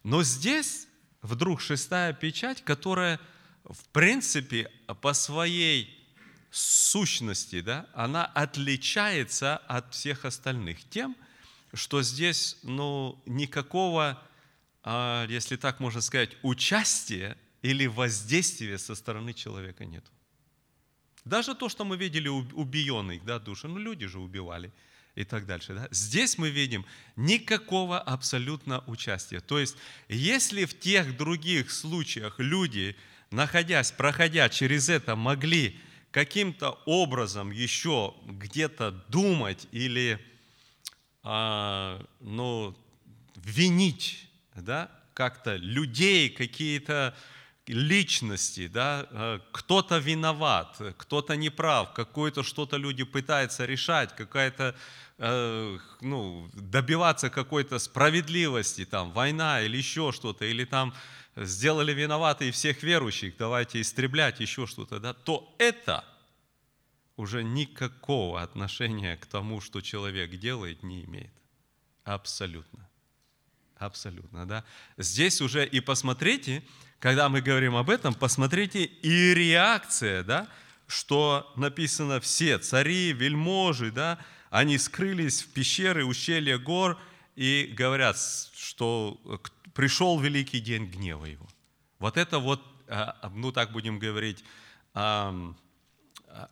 Но 0.04 0.24
здесь 0.24 0.88
вдруг 1.22 1.62
шестая 1.62 2.14
печать, 2.14 2.64
которая 2.64 3.20
в 3.66 3.88
принципе 3.90 4.72
по 5.02 5.14
своей 5.14 5.97
сущности, 6.58 7.62
да, 7.62 7.88
она 7.94 8.26
отличается 8.26 9.58
от 9.58 9.94
всех 9.94 10.26
остальных 10.26 10.84
тем, 10.90 11.16
что 11.74 12.02
здесь, 12.02 12.58
ну, 12.64 13.22
никакого, 13.26 14.22
а, 14.84 15.26
если 15.28 15.56
так 15.56 15.80
можно 15.80 16.02
сказать, 16.02 16.32
участия 16.42 17.38
или 17.62 17.86
воздействия 17.86 18.78
со 18.78 18.96
стороны 18.96 19.34
человека 19.34 19.86
нет. 19.86 20.06
Даже 21.26 21.56
то, 21.56 21.68
что 21.68 21.84
мы 21.84 21.98
видели 21.98 22.30
убиенных 22.30 23.26
да, 23.26 23.40
души, 23.40 23.68
ну 23.68 23.78
люди 23.78 24.08
же 24.08 24.20
убивали 24.20 24.72
и 25.16 25.26
так 25.26 25.46
дальше. 25.46 25.74
Да? 25.74 25.88
Здесь 25.92 26.38
мы 26.38 26.50
видим 26.50 26.86
никакого 27.16 28.00
абсолютно 28.00 28.84
участия. 28.88 29.42
То 29.42 29.60
есть, 29.60 29.76
если 30.08 30.64
в 30.66 30.80
тех 30.80 31.18
других 31.18 31.72
случаях 31.72 32.36
люди, 32.38 32.96
находясь, 33.32 33.92
проходя 33.92 34.48
через 34.48 34.88
это, 34.90 35.16
могли 35.16 35.80
каким-то 36.18 36.80
образом 36.88 37.52
еще 37.52 38.16
где-то 38.26 38.90
думать 39.08 39.68
или 39.72 40.20
а, 41.22 42.04
ну, 42.22 42.76
винить 43.36 44.28
да, 44.56 44.90
как-то 45.14 45.58
людей, 45.58 46.32
какие-то 46.32 47.16
личности, 47.68 48.68
да, 48.68 49.06
э, 49.12 49.40
кто-то 49.52 50.00
виноват, 50.00 50.82
кто-то 50.98 51.36
неправ, 51.36 51.94
какое-то 51.94 52.42
что-то 52.42 52.78
люди 52.78 53.04
пытаются 53.04 53.66
решать, 53.66 54.16
какая-то, 54.16 54.74
э, 55.20 55.78
ну, 56.02 56.50
добиваться 56.54 57.30
какой-то 57.30 57.78
справедливости, 57.78 58.86
там, 58.86 59.12
война 59.12 59.62
или 59.62 59.78
еще 59.78 60.12
что-то, 60.12 60.46
или 60.46 60.66
там 60.66 60.96
сделали 61.46 61.94
виноватые 61.94 62.52
всех 62.52 62.84
верующих, 62.84 63.38
давайте 63.38 63.82
истреблять 63.82 64.40
еще 64.40 64.66
что-то, 64.66 65.00
да, 65.00 65.14
то 65.14 65.54
это 65.60 66.04
уже 67.16 67.44
никакого 67.44 68.42
отношения 68.42 69.18
к 69.18 69.26
тому, 69.26 69.62
что 69.62 69.82
человек 69.82 70.32
делает, 70.40 70.84
не 70.84 71.04
имеет. 71.06 71.34
Абсолютно. 72.04 72.88
Абсолютно, 73.78 74.48
да. 74.48 74.64
Здесь 74.98 75.42
уже 75.42 75.66
и 75.66 75.80
посмотрите, 75.80 76.64
когда 77.00 77.30
мы 77.30 77.42
говорим 77.42 77.76
об 77.76 77.90
этом, 77.90 78.14
посмотрите 78.14 78.86
и 78.86 79.34
реакция, 79.34 80.24
да, 80.24 80.48
что 80.88 81.52
написано 81.56 82.20
все 82.20 82.58
цари, 82.58 83.14
вельможи, 83.14 83.92
да, 83.92 84.20
они 84.50 84.78
скрылись 84.78 85.44
в 85.44 85.50
пещеры, 85.50 86.06
ущелья 86.06 86.58
гор 86.58 86.98
и 87.36 87.72
говорят, 87.78 88.18
что 88.56 89.20
пришел 89.78 90.20
великий 90.20 90.60
день 90.60 90.88
гнева 90.88 91.26
его. 91.26 91.48
Вот 92.00 92.18
это 92.18 92.40
вот, 92.40 92.62
а, 92.88 93.32
ну 93.36 93.52
так 93.52 93.72
будем 93.72 94.00
говорить, 94.00 94.44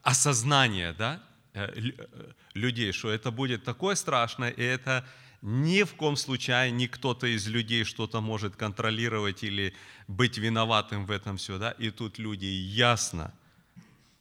осознание 0.03 0.93
да, 0.93 1.23
э, 1.53 1.65
э, 1.65 2.31
людей, 2.53 2.91
что 2.91 3.09
это 3.09 3.31
будет 3.31 3.63
такое 3.63 3.95
страшное, 3.95 4.51
и 4.51 4.61
это 4.61 5.07
ни 5.41 5.81
в 5.81 5.95
коем 5.95 6.17
случае 6.17 6.69
ни 6.69 6.85
кто-то 6.85 7.25
из 7.25 7.47
людей 7.47 7.83
что-то 7.83 8.21
может 8.21 8.55
контролировать 8.55 9.43
или 9.43 9.73
быть 10.07 10.37
виноватым 10.37 11.07
в 11.07 11.11
этом 11.11 11.37
все. 11.37 11.57
Да? 11.57 11.71
И 11.71 11.89
тут 11.89 12.19
люди 12.19 12.45
ясно 12.45 13.33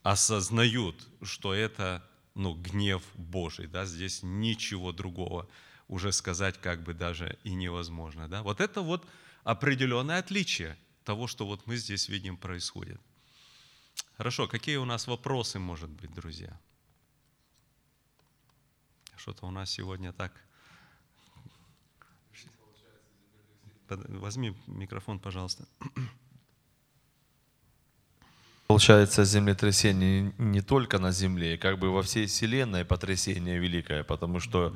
осознают, 0.02 1.06
что 1.22 1.52
это 1.52 2.02
ну, 2.34 2.54
гнев 2.54 3.02
Божий. 3.14 3.66
Да? 3.66 3.84
Здесь 3.84 4.22
ничего 4.22 4.92
другого 4.92 5.46
уже 5.88 6.12
сказать 6.12 6.60
как 6.60 6.82
бы 6.82 6.94
даже 6.94 7.38
и 7.44 7.54
невозможно. 7.54 8.28
Да? 8.28 8.42
Вот 8.42 8.60
это 8.60 8.80
вот 8.80 9.06
определенное 9.42 10.18
отличие 10.18 10.76
того, 11.04 11.26
что 11.26 11.46
вот 11.46 11.66
мы 11.66 11.76
здесь 11.76 12.08
видим 12.08 12.36
происходит. 12.36 13.00
Хорошо, 14.16 14.46
какие 14.48 14.76
у 14.76 14.84
нас 14.84 15.06
вопросы, 15.06 15.58
может 15.58 15.90
быть, 15.90 16.12
друзья? 16.14 16.58
Что-то 19.16 19.46
у 19.46 19.50
нас 19.50 19.70
сегодня 19.70 20.12
так 20.12 20.32
возьми 23.88 24.56
микрофон, 24.66 25.18
пожалуйста. 25.18 25.66
Получается, 28.66 29.24
землетрясение 29.24 30.32
не 30.38 30.62
только 30.62 30.98
на 30.98 31.12
Земле, 31.12 31.58
как 31.58 31.78
бы 31.78 31.90
во 31.90 32.02
всей 32.02 32.26
Вселенной 32.26 32.84
потрясение 32.84 33.58
великое, 33.58 34.04
потому 34.04 34.40
что 34.40 34.74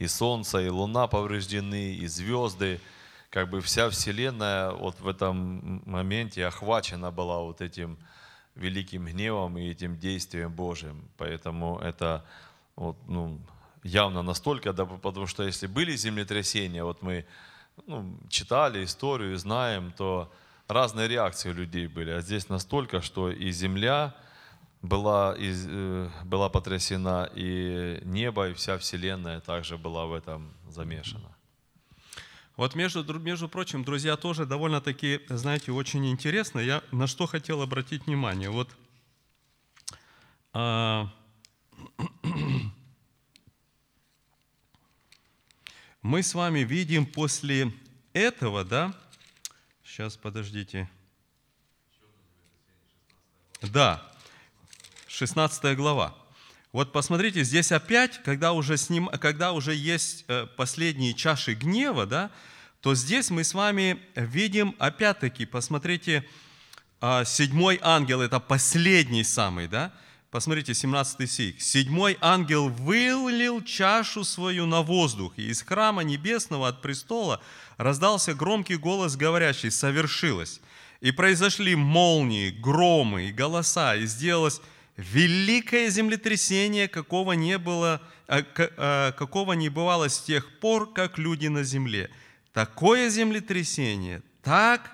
и 0.00 0.08
Солнце, 0.08 0.62
и 0.62 0.68
Луна 0.68 1.06
повреждены, 1.06 1.92
и 1.92 2.06
звезды, 2.06 2.80
как 3.28 3.50
бы 3.50 3.60
вся 3.60 3.90
Вселенная 3.90 4.72
вот 4.72 4.98
в 4.98 5.06
этом 5.06 5.82
моменте 5.84 6.46
охвачена 6.46 7.12
была 7.12 7.40
вот 7.40 7.60
этим 7.60 7.98
великим 8.56 9.04
гневом 9.04 9.58
и 9.58 9.68
этим 9.68 9.98
действием 9.98 10.52
Божьим. 10.52 11.08
Поэтому 11.18 11.78
это 11.78 12.24
вот, 12.76 12.96
ну, 13.06 13.38
явно 13.82 14.22
настолько, 14.22 14.72
да, 14.72 14.86
потому 14.86 15.26
что 15.26 15.42
если 15.42 15.66
были 15.66 15.94
землетрясения, 15.94 16.82
вот 16.82 17.02
мы 17.02 17.26
ну, 17.86 18.18
читали 18.30 18.84
историю, 18.84 19.36
знаем, 19.36 19.92
то 19.96 20.32
разные 20.66 21.08
реакции 21.08 21.50
у 21.50 21.54
людей 21.54 21.88
были. 21.88 22.10
А 22.10 22.22
здесь 22.22 22.48
настолько, 22.48 23.02
что 23.02 23.30
и 23.30 23.50
земля 23.50 24.14
была, 24.82 25.34
и, 25.36 25.52
э, 25.52 26.08
была 26.24 26.48
потрясена, 26.48 27.30
и 27.34 28.00
небо, 28.04 28.48
и 28.48 28.54
вся 28.54 28.78
вселенная 28.78 29.40
также 29.40 29.76
была 29.76 30.06
в 30.06 30.12
этом 30.12 30.54
замешана. 30.68 31.36
Вот 32.56 32.74
между, 32.74 33.18
между 33.18 33.48
прочим, 33.48 33.84
друзья, 33.84 34.16
тоже 34.16 34.46
довольно-таки, 34.46 35.20
знаете, 35.28 35.72
очень 35.72 36.06
интересно. 36.10 36.58
Я 36.60 36.82
на 36.92 37.06
что 37.06 37.26
хотел 37.26 37.62
обратить 37.62 38.06
внимание. 38.06 38.50
Вот 38.50 38.68
а, 40.52 41.08
мы 46.02 46.22
с 46.22 46.34
вами 46.34 46.60
видим 46.60 47.06
после 47.06 47.72
этого, 48.12 48.64
да, 48.64 48.94
сейчас 49.84 50.16
подождите, 50.16 50.90
да, 53.62 54.09
16 55.10 55.76
глава. 55.76 56.14
Вот 56.72 56.92
посмотрите, 56.92 57.42
здесь 57.42 57.72
опять, 57.72 58.22
когда 58.22 58.52
уже, 58.52 58.76
сним, 58.76 59.08
когда 59.08 59.52
уже 59.52 59.74
есть 59.74 60.24
э, 60.28 60.46
последние 60.56 61.14
чаши 61.14 61.54
гнева, 61.54 62.06
да, 62.06 62.30
то 62.80 62.94
здесь 62.94 63.28
мы 63.30 63.42
с 63.42 63.52
вами 63.52 63.98
видим, 64.14 64.76
опять-таки, 64.78 65.46
посмотрите, 65.46 66.24
а, 67.00 67.24
седьмой 67.24 67.80
ангел, 67.82 68.22
это 68.22 68.38
последний 68.40 69.24
самый, 69.24 69.66
да, 69.66 69.92
Посмотрите, 70.30 70.74
17 70.74 71.28
стих. 71.28 71.60
«Седьмой 71.60 72.16
ангел 72.20 72.68
вылил 72.68 73.64
чашу 73.64 74.22
свою 74.22 74.64
на 74.64 74.80
воздух, 74.80 75.32
и 75.36 75.48
из 75.48 75.60
храма 75.60 76.02
небесного 76.02 76.68
от 76.68 76.82
престола 76.82 77.42
раздался 77.78 78.32
громкий 78.32 78.76
голос, 78.76 79.16
говорящий, 79.16 79.72
«Совершилось!» 79.72 80.60
И 81.00 81.10
произошли 81.10 81.74
молнии, 81.74 82.50
громы 82.50 83.24
и 83.24 83.32
голоса, 83.32 83.96
и 83.96 84.06
сделалось 84.06 84.60
великое 84.96 85.90
землетрясение, 85.90 86.88
какого 86.88 87.32
не 87.32 87.58
было, 87.58 88.00
а, 88.28 88.42
а, 88.56 89.12
какого 89.12 89.54
не 89.54 89.68
бывало 89.68 90.08
с 90.08 90.20
тех 90.20 90.58
пор, 90.60 90.92
как 90.92 91.18
люди 91.18 91.48
на 91.48 91.64
земле. 91.64 92.10
Такое 92.52 93.10
землетрясение, 93.10 94.22
так, 94.42 94.90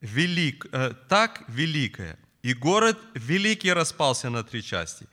велик, 0.00 0.66
э, 0.72 0.94
так 1.08 1.44
великое, 1.48 2.18
и 2.42 2.54
город 2.54 2.98
великий 3.14 3.72
распался 3.72 4.30
на 4.30 4.42
три 4.44 4.62
части, 4.62 5.06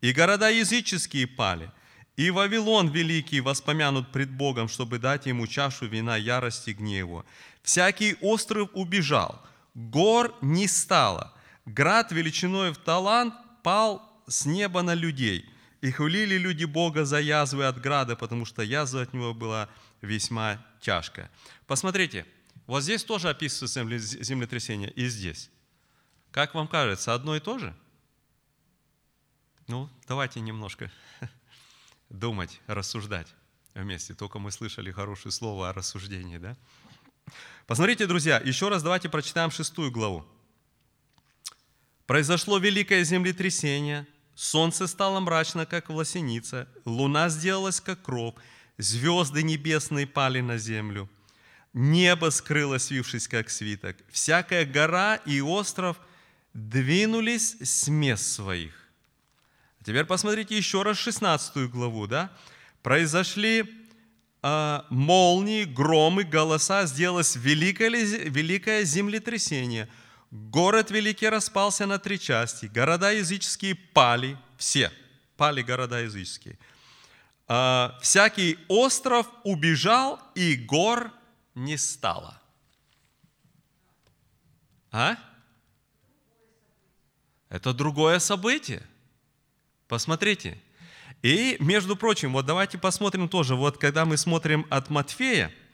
и 0.00 0.12
города 0.12 0.50
языческие 0.50 1.26
пали, 1.26 1.70
и 2.16 2.30
Вавилон 2.30 2.88
великий 2.88 3.40
воспомянут 3.40 4.10
пред 4.10 4.30
Богом, 4.30 4.68
чтобы 4.68 4.98
дать 4.98 5.26
ему 5.26 5.46
чашу 5.46 5.86
вина 5.86 6.16
ярости 6.16 6.70
гневу. 6.70 7.24
Всякий 7.62 8.16
остров 8.20 8.70
убежал, 8.72 9.42
гор 9.74 10.34
не 10.40 10.66
стало, 10.66 11.32
град 11.66 12.12
величиной 12.12 12.72
в 12.72 12.78
талант 12.78 13.34
пал 13.66 14.00
с 14.28 14.46
неба 14.46 14.82
на 14.82 14.94
людей. 14.94 15.44
И 15.80 15.90
хвалили 15.90 16.38
люди 16.38 16.64
Бога 16.64 17.04
за 17.04 17.18
язвы 17.18 17.64
от 17.64 17.80
града, 17.80 18.14
потому 18.14 18.44
что 18.44 18.62
язва 18.62 19.02
от 19.02 19.12
него 19.12 19.34
была 19.34 19.68
весьма 20.02 20.64
тяжкая. 20.80 21.32
Посмотрите, 21.66 22.24
вот 22.68 22.84
здесь 22.84 23.02
тоже 23.02 23.28
описывается 23.28 23.82
землетрясение, 24.22 24.92
и 24.92 25.08
здесь. 25.08 25.50
Как 26.30 26.54
вам 26.54 26.68
кажется, 26.68 27.12
одно 27.12 27.34
и 27.34 27.40
то 27.40 27.58
же? 27.58 27.74
Ну, 29.66 29.90
давайте 30.06 30.38
немножко 30.38 30.88
думать, 32.08 32.60
рассуждать 32.68 33.34
вместе. 33.74 34.14
Только 34.14 34.38
мы 34.38 34.52
слышали 34.52 34.92
хорошее 34.92 35.32
слово 35.32 35.70
о 35.70 35.72
рассуждении, 35.72 36.38
да? 36.38 36.56
Посмотрите, 37.66 38.06
друзья, 38.06 38.38
еще 38.38 38.68
раз 38.68 38.84
давайте 38.84 39.08
прочитаем 39.08 39.50
шестую 39.50 39.90
главу. 39.90 40.24
Произошло 42.06 42.58
великое 42.58 43.04
землетрясение, 43.04 44.06
солнце 44.34 44.86
стало 44.86 45.20
мрачно, 45.20 45.66
как 45.66 45.88
власеница, 45.88 46.68
луна 46.84 47.28
сделалась, 47.28 47.80
как 47.80 48.02
кров, 48.02 48.34
звезды 48.78 49.42
небесные 49.42 50.06
пали 50.06 50.40
на 50.40 50.58
землю, 50.58 51.10
небо 51.72 52.30
скрылось, 52.30 52.84
свившись, 52.84 53.28
как 53.28 53.50
свиток, 53.50 53.96
всякая 54.10 54.64
гора 54.64 55.16
и 55.16 55.40
остров– 55.40 55.98
двинулись 56.56 57.56
с 57.60 57.88
мест 57.88 58.32
своих. 58.32 58.72
Теперь 59.84 60.04
посмотрите 60.04 60.56
еще 60.56 60.82
раз 60.82 60.96
16 60.96 61.70
главу. 61.70 62.06
Да? 62.06 62.32
Произошли 62.82 63.64
э, 64.42 64.80
молнии, 64.88 65.64
громы, 65.64 66.24
голоса, 66.24 66.86
сделалось 66.86 67.36
великое, 67.36 67.90
великое 67.90 68.84
землетрясение. 68.84 69.88
Город 70.30 70.90
великий 70.90 71.28
распался 71.28 71.86
на 71.86 71.98
три 71.98 72.18
части. 72.18 72.66
Города 72.66 73.12
языческие 73.12 73.74
пали, 73.74 74.36
все, 74.56 74.90
пали 75.36 75.62
города 75.62 76.00
языческие. 76.00 76.58
Э, 77.48 77.90
всякий 78.00 78.58
остров 78.68 79.26
убежал, 79.44 80.20
и 80.34 80.56
гор 80.56 81.12
не 81.54 81.76
стало. 81.76 82.40
А? 84.90 85.16
Это 87.48 87.72
другое 87.72 88.18
событие. 88.18 88.82
Посмотрите. 89.88 90.58
И, 91.22 91.56
между 91.60 91.96
прочим, 91.96 92.32
вот 92.32 92.46
давайте 92.46 92.78
посмотрим 92.78 93.28
тоже, 93.28 93.54
вот 93.54 93.78
когда 93.78 94.04
мы 94.04 94.16
смотрим 94.16 94.66
от 94.70 94.90
Матфея, 94.90 95.46
а, 95.46 95.65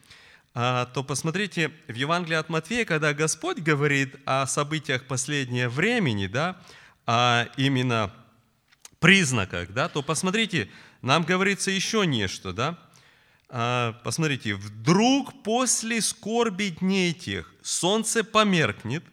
то 0.55 1.05
посмотрите, 1.07 1.73
в 1.89 1.95
Евангелии 1.95 2.37
от 2.37 2.49
Матфея, 2.49 2.85
когда 2.85 3.15
Господь 3.15 3.59
говорит 3.59 4.17
о 4.27 4.47
событиях 4.47 5.05
последнего 5.05 5.71
времени, 5.71 6.27
да, 6.27 6.61
а 7.07 7.49
именно 7.57 8.13
признаках, 9.01 9.71
да, 9.73 9.89
то 9.89 10.03
посмотрите, 10.03 10.69
нам 11.01 11.25
говорится 11.25 11.71
еще 11.71 12.07
нечто, 12.07 12.53
да, 12.53 12.79
а, 13.49 13.93
посмотрите, 14.05 14.55
вдруг 14.55 15.43
после 15.43 16.01
скорби 16.01 16.75
дней 16.81 17.13
тех 17.13 17.53
солнце 17.63 18.25
померкнет, 18.25 19.05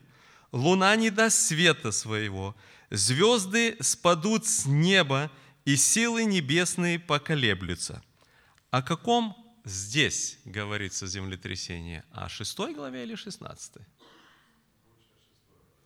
луна 0.51 0.95
не 0.95 1.09
даст 1.09 1.47
света 1.47 1.91
своего, 1.91 2.55
звезды 2.89 3.75
спадут 3.81 4.45
с 4.45 4.65
неба, 4.65 5.31
и 5.65 5.75
силы 5.75 6.23
небесные 6.23 6.99
поколеблются. 6.99 8.01
О 8.71 8.81
каком 8.81 9.35
здесь 9.69 10.37
говорится 10.45 11.07
землетрясение? 11.07 12.03
О 12.11 12.27
шестой 12.27 12.73
главе 12.73 13.03
или 13.03 13.15
шестнадцатой? 13.15 13.85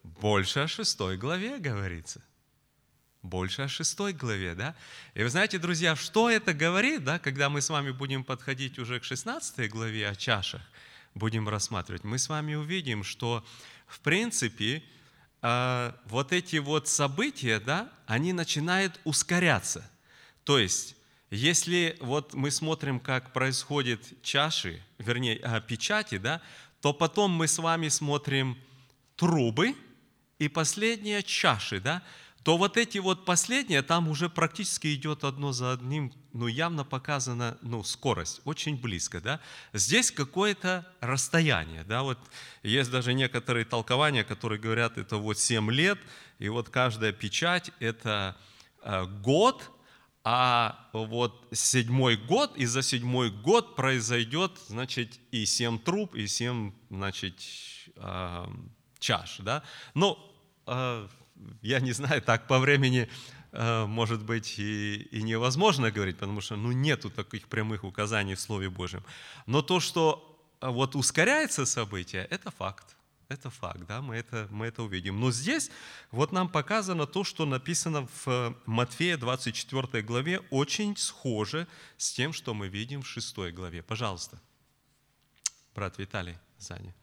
Больше 0.03 0.59
о 0.59 0.67
шестой 0.67 1.17
главе 1.17 1.59
говорится. 1.59 2.23
Больше 3.21 3.61
о 3.61 3.67
шестой 3.67 4.13
главе, 4.13 4.53
да? 4.53 4.75
И 5.13 5.23
вы 5.23 5.29
знаете, 5.29 5.57
друзья, 5.57 5.95
что 5.95 6.29
это 6.29 6.53
говорит, 6.53 7.03
да, 7.03 7.19
когда 7.19 7.49
мы 7.49 7.61
с 7.61 7.69
вами 7.69 7.91
будем 7.91 8.23
подходить 8.23 8.79
уже 8.79 8.99
к 8.99 9.03
шестнадцатой 9.03 9.69
главе 9.69 10.09
о 10.09 10.15
чашах, 10.15 10.61
будем 11.15 11.47
рассматривать, 11.47 12.03
мы 12.03 12.17
с 12.17 12.27
вами 12.27 12.55
увидим, 12.55 13.03
что 13.03 13.45
в 13.87 13.99
принципе, 13.99 14.83
а, 15.41 15.95
вот 16.05 16.33
эти 16.33 16.57
вот 16.57 16.87
события, 16.87 17.59
да, 17.59 17.91
они 18.07 18.33
начинают 18.33 18.99
ускоряться. 19.03 19.89
То 20.43 20.57
есть, 20.57 20.95
если 21.33 21.97
вот 21.99 22.35
мы 22.35 22.51
смотрим, 22.51 22.99
как 22.99 23.33
происходит 23.33 24.21
чаши, 24.21 24.79
вернее, 24.99 25.39
а, 25.43 25.61
печати, 25.61 26.19
да, 26.19 26.41
то 26.79 26.93
потом 26.93 27.31
мы 27.31 27.47
с 27.47 27.57
вами 27.57 27.87
смотрим 27.87 28.55
трубы 29.15 29.75
и 30.37 30.47
последние 30.47 31.23
чаши, 31.23 31.79
да, 31.79 32.03
то 32.43 32.57
вот 32.57 32.77
эти 32.77 32.99
вот 32.99 33.25
последние, 33.25 33.81
там 33.81 34.09
уже 34.09 34.29
практически 34.29 34.93
идет 34.93 35.23
одно 35.23 35.53
за 35.53 35.71
одним, 35.71 36.13
ну, 36.33 36.45
явно 36.45 36.83
показана, 36.83 37.57
ну, 37.63 37.83
скорость, 37.83 38.41
очень 38.43 38.79
близко, 38.79 39.19
да. 39.19 39.39
Здесь 39.71 40.11
какое-то 40.11 40.85
расстояние, 40.99 41.83
да, 41.83 42.03
вот 42.03 42.19
есть 42.61 42.91
даже 42.91 43.15
некоторые 43.15 43.65
толкования, 43.65 44.23
которые 44.23 44.59
говорят, 44.59 44.99
это 44.99 45.17
вот 45.17 45.39
7 45.39 45.71
лет, 45.71 45.97
и 46.37 46.49
вот 46.49 46.69
каждая 46.69 47.11
печать– 47.11 47.71
это 47.79 48.37
э, 48.83 49.05
год, 49.23 49.71
а 50.23 50.89
вот 50.93 51.47
седьмой 51.51 52.15
год, 52.15 52.55
и 52.55 52.65
за 52.65 52.81
седьмой 52.81 53.29
год 53.29 53.75
произойдет, 53.75 54.51
значит, 54.67 55.19
и 55.31 55.45
семь 55.45 55.77
труб, 55.79 56.15
и 56.15 56.27
семь, 56.27 56.71
значит, 56.89 57.35
чаш, 58.99 59.37
да. 59.39 59.63
Ну, 59.93 60.17
э, 60.65 61.07
я 61.61 61.79
не 61.79 61.91
знаю, 61.91 62.21
так 62.21 62.47
по 62.47 62.59
времени, 62.59 63.09
э, 63.51 63.85
может 63.85 64.23
быть, 64.23 64.59
и, 64.59 65.07
и 65.11 65.21
невозможно 65.21 65.91
говорить, 65.91 66.17
потому 66.17 66.41
что, 66.41 66.55
ну, 66.55 66.71
нету 66.71 67.09
таких 67.09 67.47
прямых 67.47 67.83
указаний 67.83 68.35
в 68.35 68.39
Слове 68.39 68.69
Божьем. 68.69 69.03
Но 69.45 69.61
то, 69.61 69.79
что 69.81 70.39
вот 70.61 70.95
ускоряется 70.95 71.65
событие, 71.65 72.25
это 72.29 72.49
факт. 72.51 72.95
Это 73.29 73.49
факт, 73.49 73.81
да, 73.87 74.01
мы 74.01 74.15
это, 74.15 74.47
мы 74.51 74.67
это 74.67 74.83
увидим. 74.83 75.19
Но 75.19 75.31
здесь 75.31 75.71
вот 76.11 76.31
нам 76.31 76.49
показано 76.49 77.07
то, 77.07 77.23
что 77.23 77.45
написано 77.45 78.07
в 78.07 78.27
э, 78.27 78.53
Матфея 78.65 79.17
24 79.17 80.03
главе, 80.03 80.39
очень 80.51 80.95
схоже 80.97 81.67
с 81.97 82.11
тем, 82.11 82.33
что 82.33 82.53
мы 82.53 82.67
видим 82.67 83.01
в 83.01 83.07
6 83.07 83.37
главе. 83.53 83.81
Пожалуйста, 83.81 84.39
брат 85.73 85.97
Виталий 85.97 86.37
сзади. 86.59 86.93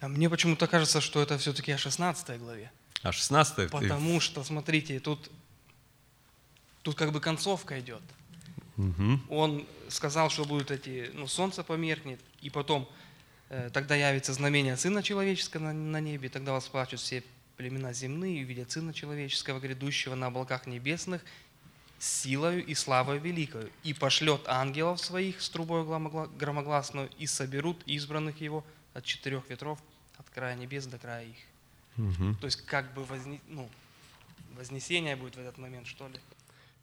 А 0.00 0.08
мне 0.08 0.28
почему-то 0.28 0.66
кажется, 0.66 1.00
что 1.00 1.22
это 1.22 1.38
все-таки 1.38 1.70
о 1.70 1.78
16 1.78 2.38
главе. 2.40 2.72
А 3.02 3.12
16 3.12 3.70
Потому 3.70 4.20
что, 4.20 4.42
смотрите, 4.42 4.98
тут, 4.98 5.30
тут 6.82 6.96
как 6.96 7.12
бы 7.12 7.20
концовка 7.20 7.78
идет. 7.78 8.02
Угу. 8.76 9.20
Он 9.28 9.66
сказал, 9.88 10.30
что 10.30 10.44
будут 10.44 10.70
эти, 10.70 11.10
ну, 11.14 11.26
солнце 11.26 11.62
померкнет, 11.62 12.20
и 12.40 12.50
потом 12.50 12.88
Э, 13.52 13.68
тогда 13.70 13.94
явится 13.94 14.32
знамение 14.32 14.78
Сына 14.78 15.02
Человеческого 15.02 15.64
на, 15.64 15.72
на 15.74 16.00
небе, 16.00 16.30
тогда 16.30 16.52
восплачут 16.54 17.00
все 17.00 17.22
племена 17.58 17.92
земные, 17.92 18.40
и 18.40 18.44
увидят 18.44 18.70
Сына 18.70 18.94
Человеческого, 18.94 19.60
грядущего 19.60 20.14
на 20.14 20.28
облаках 20.28 20.66
небесных, 20.66 21.22
силою 21.98 22.64
и 22.64 22.72
славой 22.72 23.18
великою, 23.18 23.70
и 23.82 23.92
пошлет 23.92 24.40
ангелов 24.46 25.00
своих 25.00 25.42
с 25.42 25.50
трубой 25.50 25.84
громогласную, 25.84 27.10
и 27.18 27.26
соберут 27.26 27.82
избранных 27.84 28.40
его 28.40 28.64
от 28.94 29.04
четырех 29.04 29.50
ветров, 29.50 29.78
от 30.16 30.30
края 30.30 30.56
небес 30.56 30.86
до 30.86 30.96
края 30.96 31.26
их. 31.26 31.36
Угу. 31.98 32.36
То 32.40 32.46
есть 32.46 32.64
как 32.64 32.94
бы 32.94 33.04
возне, 33.04 33.38
ну, 33.48 33.68
вознесение 34.56 35.14
будет 35.14 35.36
в 35.36 35.40
этот 35.40 35.58
момент, 35.58 35.86
что 35.86 36.08
ли? 36.08 36.18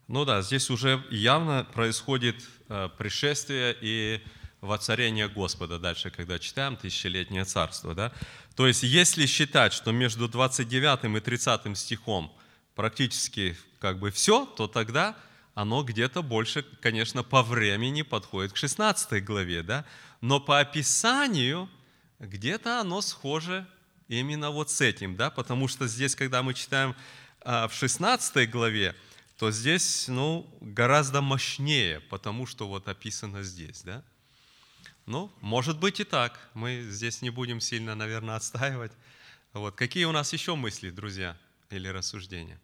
Ну 0.09 0.25
да, 0.25 0.41
здесь 0.41 0.71
уже 0.71 1.05
явно 1.11 1.67
происходит 1.71 2.43
э, 2.67 2.89
пришествие 2.97 3.77
и 3.79 4.19
воцарение 4.59 5.29
Господа 5.29 5.77
дальше, 5.77 6.09
когда 6.09 6.39
читаем 6.39 6.77
тысячелетнее 6.77 7.45
царство. 7.45 7.93
Да? 7.93 8.11
То 8.55 8.65
есть, 8.65 8.81
если 8.81 9.27
считать, 9.27 9.71
что 9.71 9.91
между 9.91 10.27
29 10.27 11.15
и 11.15 11.19
30 11.19 11.77
стихом 11.77 12.35
практически 12.73 13.55
как 13.77 13.99
бы 13.99 14.09
все, 14.09 14.47
то 14.47 14.67
тогда 14.67 15.15
оно 15.53 15.83
где-то 15.83 16.23
больше, 16.23 16.65
конечно, 16.81 17.21
по 17.21 17.43
времени 17.43 18.01
подходит 18.01 18.53
к 18.53 18.57
16 18.57 19.23
главе. 19.23 19.61
Да? 19.61 19.85
Но 20.21 20.39
по 20.39 20.59
описанию 20.59 21.69
где-то 22.17 22.81
оно 22.81 23.01
схоже 23.01 23.67
именно 24.07 24.49
вот 24.49 24.71
с 24.71 24.81
этим, 24.81 25.15
да? 25.15 25.29
потому 25.29 25.67
что 25.67 25.85
здесь, 25.85 26.15
когда 26.15 26.41
мы 26.41 26.55
читаем 26.55 26.95
а, 27.41 27.67
в 27.67 27.75
16 27.75 28.49
главе, 28.49 28.95
то 29.39 29.51
здесь 29.51 30.09
ну, 30.09 30.53
гораздо 30.59 31.21
мощнее, 31.21 32.01
потому 32.01 32.45
что 32.45 32.67
вот 32.67 32.89
описано 32.89 33.41
здесь. 33.41 33.83
Да? 33.83 34.03
Ну, 35.05 35.31
может 35.39 35.79
быть 35.79 36.01
и 36.01 36.03
так. 36.03 36.37
Мы 36.53 36.85
здесь 36.89 37.21
не 37.21 37.29
будем 37.29 37.61
сильно, 37.61 37.95
наверное, 37.95 38.35
отстаивать. 38.35 38.91
Вот. 39.53 39.75
Какие 39.75 40.03
у 40.03 40.11
нас 40.11 40.33
еще 40.33 40.55
мысли, 40.55 40.89
друзья, 40.89 41.37
или 41.69 41.87
рассуждения? 41.87 42.59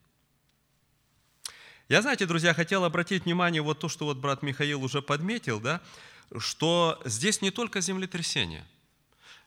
Я, 1.87 2.01
знаете, 2.01 2.25
друзья, 2.25 2.53
хотел 2.53 2.83
обратить 2.83 3.23
внимание 3.23 3.61
вот 3.61 3.79
то, 3.79 3.87
что 3.87 4.03
вот 4.03 4.17
брат 4.17 4.43
Михаил 4.43 4.83
уже 4.83 5.01
подметил, 5.01 5.61
да, 5.61 5.81
что 6.37 7.01
здесь 7.05 7.41
не 7.41 7.51
только 7.51 7.79
землетрясение. 7.79 8.65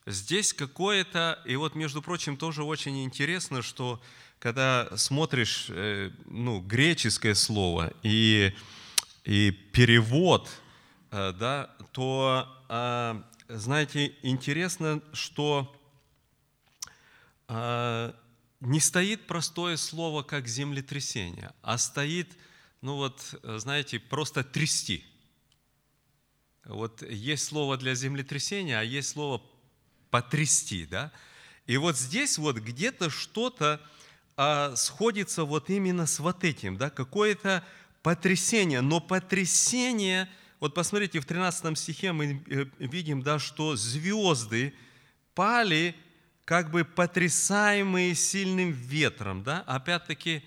Здесь 0.07 0.55
какое-то, 0.55 1.43
и 1.45 1.57
вот, 1.57 1.75
между 1.75 2.01
прочим, 2.01 2.39
тоже 2.39 2.65
очень 2.65 3.05
интересно, 3.05 3.61
что 3.61 4.01
когда 4.39 4.89
смотришь 4.97 5.67
э, 5.71 6.11
ну, 6.27 6.61
греческое 6.61 7.35
слово 7.35 7.93
и, 8.03 8.55
и 9.25 9.51
перевод, 9.51 10.49
э, 11.11 11.33
да, 11.33 11.75
то 11.93 12.47
а, 12.69 13.25
знаете, 13.49 14.15
интересно, 14.23 15.03
что 15.13 15.75
а, 17.49 18.15
не 18.61 18.79
стоит 18.79 19.27
простое 19.27 19.77
слово, 19.77 20.23
как 20.23 20.47
землетрясение, 20.47 21.53
а 21.63 21.79
стоит, 21.79 22.29
ну 22.83 22.97
вот, 22.97 23.35
знаете, 23.43 23.99
просто 23.99 24.45
трясти. 24.45 25.05
Вот 26.65 27.03
есть 27.03 27.47
слово 27.47 27.79
для 27.79 27.95
землетрясения, 27.95 28.79
а 28.79 28.83
есть 28.83 29.11
слово 29.11 29.43
потрясти, 30.11 30.85
да? 30.85 31.11
И 31.67 31.77
вот 31.79 31.97
здесь 31.97 32.37
вот 32.37 32.57
где-то 32.57 33.09
что-то 33.09 33.81
а, 34.39 34.75
сходится 34.77 35.45
вот 35.45 35.69
именно 35.69 36.07
с 36.07 36.19
вот 36.19 36.45
этим, 36.45 36.79
да, 36.79 36.89
какое-то 36.89 37.63
потрясение, 38.03 38.81
но 38.81 39.01
потрясение– 39.01 40.31
вот 40.61 40.75
посмотрите, 40.75 41.21
в 41.21 41.25
13 41.25 41.79
стихе 41.79 42.13
мы 42.13 42.43
э, 42.49 42.67
видим, 42.79 43.23
да, 43.23 43.39
что 43.39 43.77
звезды 43.77 44.75
пали, 45.35 45.95
как 46.45 46.71
бы 46.71 46.85
потрясаемые 46.85 48.15
сильным 48.17 48.73
ветром. 48.73 49.45
Да? 49.45 49.63
Опять-таки, 49.67 50.43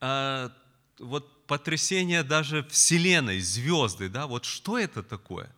э, 0.00 0.50
вот 0.98 1.46
потрясение 1.46 2.24
даже 2.24 2.64
Вселенной, 2.64 3.38
звезды, 3.38 4.08
да, 4.08 4.26
вот 4.26 4.44
что 4.44 4.76
это 4.78 5.02
такое? 5.04 5.54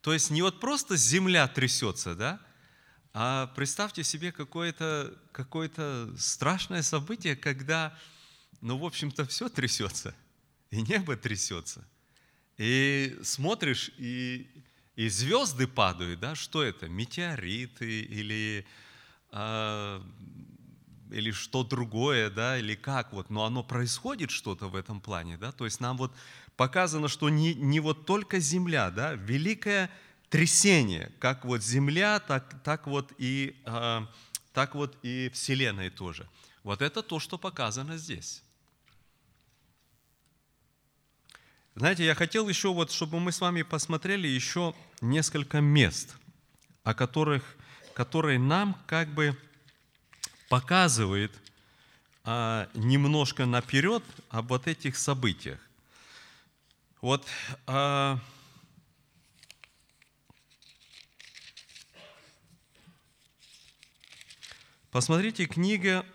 То 0.00 0.12
есть 0.12 0.30
не 0.30 0.42
вот 0.42 0.58
просто 0.58 0.96
земля 0.96 1.46
трясется, 1.46 2.14
да, 2.16 2.40
а 3.18 3.46
представьте 3.56 4.04
себе 4.04 4.30
какое-то 4.30 5.14
какое 5.32 5.70
страшное 6.18 6.82
событие, 6.82 7.34
когда, 7.36 7.96
ну, 8.60 8.76
в 8.76 8.84
общем-то, 8.84 9.24
все 9.24 9.48
трясется, 9.48 10.14
и 10.70 10.82
небо 10.82 11.16
трясется– 11.16 11.86
и 12.58 13.18
смотришь, 13.22 13.90
и, 13.98 14.46
и 14.96 15.08
звезды 15.08 15.66
падают, 15.66 16.20
да, 16.20 16.34
что 16.34 16.62
это? 16.62 16.88
Метеориты 16.88 18.00
или, 18.00 18.66
э, 19.30 20.00
или 21.10 21.30
что 21.32 21.64
другое, 21.64 22.30
да, 22.30 22.58
или 22.58 22.74
как 22.74 23.12
вот, 23.12 23.28
но 23.28 23.44
оно 23.44 23.62
происходит 23.62 24.30
что-то 24.30 24.68
в 24.68 24.74
этом 24.74 25.00
плане, 25.00 25.36
да, 25.36 25.52
то 25.52 25.66
есть 25.66 25.80
нам 25.80 25.98
вот 25.98 26.14
показано, 26.56 27.08
что 27.08 27.28
не, 27.28 27.54
не 27.54 27.80
вот 27.80 28.06
только 28.06 28.38
Земля, 28.40 28.90
да, 28.90 29.12
великое 29.12 29.90
трясение, 30.28 31.12
как 31.18 31.44
вот 31.44 31.62
Земля, 31.62 32.20
так, 32.20 32.62
так, 32.62 32.86
вот 32.86 33.12
и, 33.18 33.56
э, 33.64 34.00
так 34.52 34.74
вот 34.74 34.96
и 35.02 35.30
Вселенная 35.32 35.90
тоже. 35.90 36.28
Вот 36.62 36.82
это 36.82 37.02
то, 37.02 37.20
что 37.20 37.38
показано 37.38 37.96
здесь. 37.96 38.42
Знаете, 41.74 42.04
я 42.04 42.14
хотел 42.14 42.48
еще 42.48 42.72
вот, 42.72 42.90
чтобы 42.90 43.20
мы 43.20 43.32
с 43.32 43.40
вами 43.40 43.62
посмотрели 43.62 44.26
еще 44.26 44.74
несколько 45.00 45.60
мест, 45.60 46.16
о 46.84 46.94
которых, 46.94 47.56
которые 47.92 48.38
нам 48.38 48.76
как 48.86 49.08
бы 49.08 49.38
показывают 50.48 51.32
а, 52.24 52.68
немножко 52.74 53.46
наперед 53.46 54.02
об 54.30 54.48
вот 54.48 54.66
этих 54.66 54.96
событиях. 54.96 55.60
Вот 57.00 57.26
а, 57.66 58.18
посмотрите 64.96 65.44
книга 65.44 66.06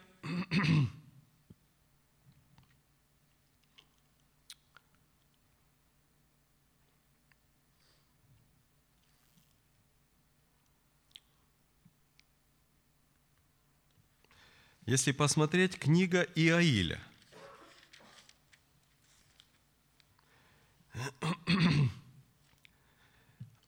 Если 14.87 15.11
посмотреть 15.11 15.77
книга 15.77 16.23
Иаиля, 16.33 16.99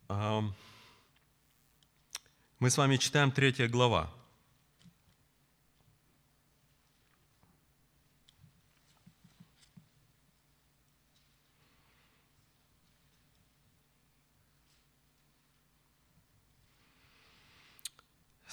мы 0.10 0.54
с 2.60 2.78
вами 2.78 2.98
читаем 2.98 3.32
третья 3.32 3.68
глава. 3.68 4.12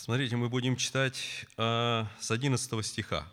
Смотрите, 0.02 0.34
мы 0.34 0.48
будем 0.48 0.76
читать 0.76 1.44
э, 1.58 2.06
с 2.18 2.30
11 2.30 2.86
стиха. 2.86 3.30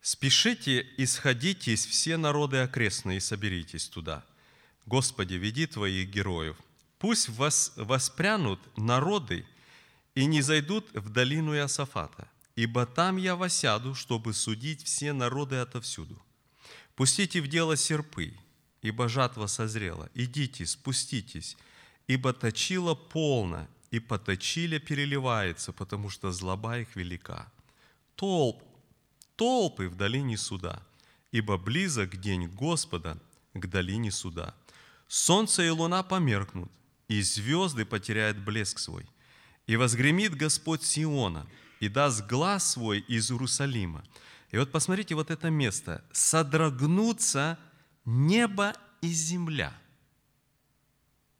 Спешите 0.00 0.80
и 0.80 1.04
сходитесь 1.04 1.84
все 1.84 2.16
народы 2.16 2.56
окрестные 2.56 3.18
и 3.18 3.20
соберитесь 3.20 3.86
туда. 3.86 4.24
Господи, 4.86 5.34
веди 5.34 5.66
Твоих 5.66 6.08
героев. 6.08 6.56
Пусть 6.98 7.28
вас 7.28 7.74
воспрянут 7.76 8.60
народы 8.78 9.44
и 10.14 10.24
не 10.24 10.40
зайдут 10.40 10.90
в 10.94 11.10
долину 11.10 11.54
Иосафата, 11.54 12.26
ибо 12.56 12.86
там 12.86 13.18
я 13.18 13.36
восяду, 13.36 13.94
чтобы 13.94 14.32
судить 14.32 14.82
все 14.82 15.12
народы 15.12 15.56
отовсюду. 15.56 16.18
Пустите 16.96 17.42
в 17.42 17.46
дело 17.46 17.76
серпы, 17.76 18.32
ибо 18.80 19.06
жатва 19.06 19.48
созрела. 19.48 20.08
Идите, 20.14 20.64
спуститесь, 20.64 21.58
ибо 22.06 22.32
точила 22.32 22.94
полно, 22.94 23.68
и 23.90 23.98
поточили 23.98 24.78
переливается, 24.78 25.72
потому 25.72 26.10
что 26.10 26.30
злоба 26.32 26.78
их 26.78 26.94
велика. 26.96 27.50
Толп, 28.14 28.62
толпы 29.36 29.88
в 29.88 29.96
долине 29.96 30.36
суда, 30.36 30.82
ибо 31.32 31.58
близок 31.58 32.16
день 32.16 32.46
Господа 32.48 33.18
к 33.54 33.66
долине 33.66 34.10
суда. 34.10 34.54
Солнце 35.08 35.64
и 35.64 35.70
луна 35.70 36.02
померкнут, 36.02 36.70
и 37.08 37.20
звезды 37.22 37.84
потеряют 37.84 38.38
блеск 38.38 38.78
свой. 38.78 39.06
И 39.66 39.76
возгремит 39.76 40.36
Господь 40.36 40.84
Сиона, 40.84 41.46
и 41.80 41.88
даст 41.88 42.26
глаз 42.26 42.72
свой 42.72 43.00
из 43.00 43.30
Иерусалима. 43.30 44.04
И 44.50 44.58
вот 44.58 44.70
посмотрите 44.70 45.14
вот 45.14 45.30
это 45.30 45.50
место. 45.50 46.04
Содрогнутся 46.12 47.58
небо 48.04 48.74
и 49.00 49.08
земля. 49.08 49.72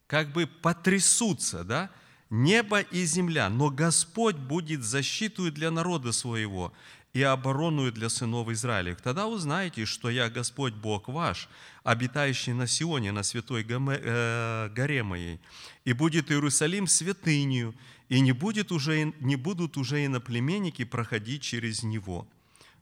Как 0.06 0.32
бы 0.32 0.46
потрясутся, 0.46 1.62
да? 1.64 1.90
Небо 2.30 2.80
и 2.80 3.04
земля. 3.04 3.48
Но 3.50 3.70
Господь 3.70 4.36
будет 4.36 4.84
защиту 4.84 5.50
для 5.50 5.70
народа 5.70 6.12
своего 6.12 6.72
и 7.12 7.22
оборону 7.22 7.90
для 7.90 8.08
сынов 8.08 8.48
Израилев. 8.50 9.00
Тогда 9.02 9.26
узнаете, 9.26 9.84
что 9.84 10.10
я 10.10 10.30
Господь 10.30 10.74
Бог 10.74 11.08
ваш, 11.08 11.48
обитающий 11.82 12.52
на 12.52 12.68
Сионе, 12.68 13.10
на 13.10 13.24
святой 13.24 13.66
э, 13.68 14.68
горе 14.72 15.02
моей. 15.02 15.40
И 15.84 15.92
будет 15.92 16.30
Иерусалим 16.30 16.86
святынью, 16.86 17.74
и 18.08 18.20
не, 18.20 18.30
будет 18.30 18.70
уже, 18.70 19.12
не 19.20 19.34
будут 19.34 19.76
уже 19.76 20.04
иноплеменники 20.06 20.84
проходить 20.84 21.42
через 21.42 21.82
него». 21.82 22.26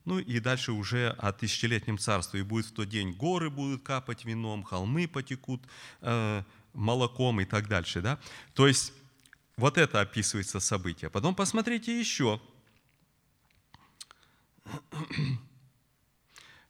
Ну 0.04 0.18
и 0.18 0.40
дальше 0.40 0.72
уже 0.72 1.11
о 1.18 1.32
тысячелетнем 1.32 1.98
царстве. 1.98 2.40
И 2.40 2.42
будет 2.42 2.64
в 2.66 2.72
тот 2.72 2.88
день 2.88 3.12
горы 3.12 3.50
будут 3.50 3.82
капать 3.82 4.24
вином, 4.24 4.62
холмы 4.62 5.06
потекут 5.06 5.61
э, 6.00 6.42
молоком 6.72 7.42
и 7.42 7.44
так 7.44 7.68
дальше. 7.68 8.00
Да? 8.00 8.18
То 8.54 8.66
есть 8.66 8.94
вот 9.59 9.77
это 9.77 10.01
описывается 10.01 10.61
событие. 10.61 11.11
Потом 11.11 11.35
посмотрите 11.35 11.99
еще. 11.99 12.40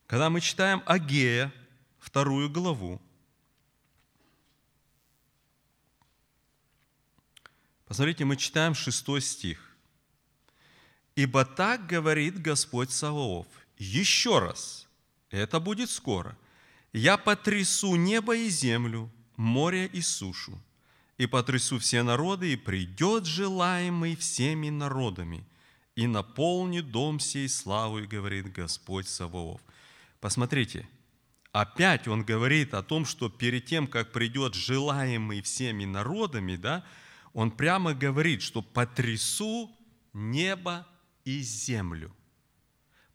Когда 0.07 0.31
мы 0.31 0.41
читаем 0.41 0.83
Агея, 0.87 1.53
вторую 1.99 2.49
главу, 2.49 3.01
посмотрите, 7.85 8.25
мы 8.25 8.37
читаем 8.37 8.75
шестой 8.75 9.21
стих. 9.21 9.77
Ибо 11.15 11.45
так 11.45 11.87
говорит 11.87 12.41
Господь 12.41 12.91
Саваоф. 12.91 13.47
Еще 13.77 14.39
раз, 14.39 14.89
это 15.29 15.61
будет 15.61 15.91
скоро. 15.91 16.39
Я 16.95 17.19
потрясу 17.19 17.97
небо 17.97 18.35
и 18.35 18.49
землю, 18.49 19.13
море 19.37 19.87
и 19.87 20.01
сушу, 20.01 20.59
и 21.19 21.27
потрясу 21.27 21.79
все 21.79 22.03
народы, 22.03 22.53
и 22.53 22.57
придет 22.57 23.27
желаемый 23.27 24.17
всеми 24.17 24.71
народами, 24.71 25.45
и 25.97 26.07
наполнит 26.07 26.91
дом 26.93 27.19
сей 27.19 27.49
славой, 27.49 28.07
говорит 28.07 28.53
Господь 28.53 29.09
Саваоф. 29.09 29.61
Посмотрите, 30.21 30.89
опять 31.53 32.07
он 32.07 32.23
говорит 32.23 32.73
о 32.73 32.85
том, 32.85 33.05
что 33.05 33.29
перед 33.29 33.67
тем, 33.67 33.89
как 33.89 34.13
придет 34.13 34.55
желаемый 34.55 35.43
всеми 35.43 35.85
народами, 35.85 36.55
да, 36.55 36.85
он 37.33 37.51
прямо 37.51 37.95
говорит, 37.95 38.43
что 38.43 38.63
потрясу 38.63 39.71
небо 40.13 40.87
и 41.25 41.41
землю. 41.41 42.15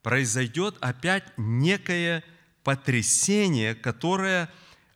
Произойдет 0.02 0.76
опять 0.82 1.32
некое 1.38 2.24
потрясение, 2.64 3.76
которое 3.76 4.52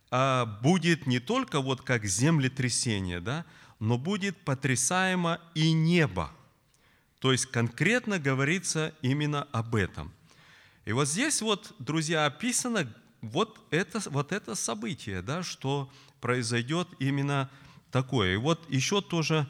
будет 0.09 1.05
не 1.05 1.19
только 1.19 1.59
вот 1.61 1.81
как 1.81 2.05
землетрясение, 2.05 3.19
да, 3.19 3.45
но 3.79 3.97
будет 3.97 4.37
потрясаемо 4.37 5.39
и 5.53 5.71
небо. 5.73 6.31
То 7.19 7.31
есть 7.31 7.47
конкретно 7.47 8.19
говорится 8.19 8.93
именно 9.01 9.43
об 9.51 9.75
этом. 9.75 10.13
И 10.85 10.93
вот 10.93 11.07
здесь 11.07 11.41
вот, 11.41 11.75
друзья, 11.79 12.25
описано 12.25 12.87
вот 13.21 13.59
это, 13.71 13.99
вот 14.09 14.31
это 14.31 14.55
событие, 14.55 15.21
да, 15.21 15.43
что 15.43 15.91
произойдет 16.21 16.87
именно 16.99 17.49
такое. 17.91 18.35
И 18.35 18.37
вот 18.37 18.69
еще 18.69 19.01
тоже 19.01 19.47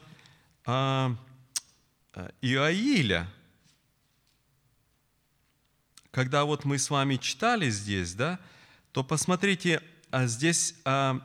а, 0.64 1.16
а 2.14 2.30
Иаиля, 2.42 3.28
когда 6.10 6.44
вот 6.44 6.64
мы 6.64 6.78
с 6.78 6.90
вами 6.90 7.16
читали 7.16 7.70
здесь, 7.70 8.14
да, 8.14 8.40
то 8.92 9.04
посмотрите, 9.04 9.78
а 9.78 9.82
здесь 10.12 10.74
а, 10.84 11.20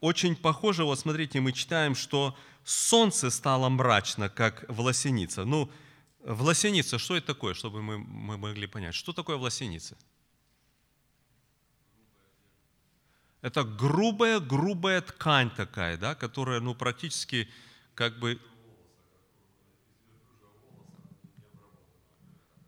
очень 0.00 0.36
похоже, 0.36 0.84
вот 0.84 0.98
смотрите, 0.98 1.40
мы 1.40 1.52
читаем, 1.52 1.94
что 1.94 2.36
солнце 2.64 3.30
стало 3.30 3.68
мрачно, 3.68 4.28
как 4.28 4.64
власеница. 4.68 5.44
Ну, 5.44 5.70
власеница, 6.24 6.98
что 6.98 7.16
это 7.16 7.28
такое, 7.28 7.54
чтобы 7.54 7.82
мы, 7.82 7.98
мы 7.98 8.36
могли 8.36 8.66
понять? 8.66 8.94
Что 8.94 9.12
такое 9.12 9.36
власеница? 9.36 9.96
Это 13.42 13.64
грубая-грубая 13.64 15.00
ткань 15.00 15.50
такая, 15.50 15.96
да, 15.96 16.14
которая 16.14 16.60
ну, 16.60 16.74
практически 16.74 17.48
как 17.94 18.18
бы 18.18 18.40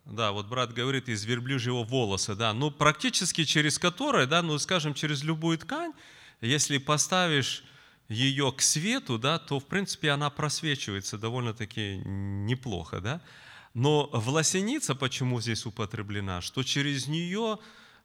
Да, 0.07 0.33
вот 0.33 0.47
брат 0.47 0.75
говорит 0.75 1.09
из 1.09 1.25
верблюжьего 1.25 1.83
волоса, 1.83 2.35
да, 2.35 2.53
ну 2.53 2.71
практически 2.71 3.45
через 3.45 3.79
которое, 3.79 4.27
да, 4.27 4.43
ну 4.43 4.59
скажем, 4.59 4.93
через 4.93 5.23
любую 5.23 5.57
ткань, 5.57 5.93
если 6.43 6.77
поставишь 6.77 7.65
ее 8.09 8.53
к 8.53 8.61
свету, 8.61 9.19
да, 9.19 9.39
то 9.39 9.59
в 9.59 9.65
принципе 9.65 10.11
она 10.11 10.29
просвечивается 10.29 11.17
довольно-таки 11.17 12.03
неплохо, 12.05 13.01
да. 13.01 13.23
Но 13.73 14.09
власеница 14.13 14.95
почему 14.95 15.41
здесь 15.41 15.65
употреблена? 15.67 16.43
Что 16.43 16.63
через 16.63 17.09
нее 17.09 17.59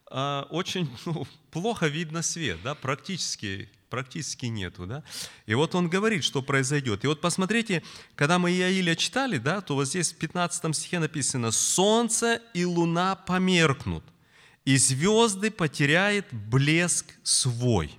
э, 0.10 0.44
очень 0.50 0.90
ну, 1.06 1.28
плохо 1.52 1.88
видно 1.88 2.22
свет, 2.22 2.60
да, 2.64 2.76
практически 2.76 3.70
практически 3.90 4.46
нету. 4.46 4.86
Да? 4.86 5.04
И 5.46 5.54
вот 5.54 5.76
он 5.76 5.90
говорит, 5.90 6.24
что 6.24 6.42
произойдет. 6.42 7.04
И 7.04 7.08
вот 7.08 7.22
посмотрите, 7.22 7.84
когда 8.16 8.40
мы 8.40 8.52
Иаиля 8.52 8.96
читали, 8.96 9.38
да, 9.38 9.62
то 9.62 9.76
вот 9.76 9.88
здесь 9.88 10.14
в 10.14 10.18
15 10.18 10.76
стихе 10.76 11.00
написано 11.00 11.52
«Солнце 11.52 12.42
и 12.54 12.66
луна 12.66 13.16
померкнут, 13.16 14.04
и 14.66 14.78
звезды 14.78 15.52
потеряет 15.52 16.28
блеск 16.32 17.06
свой». 17.24 17.92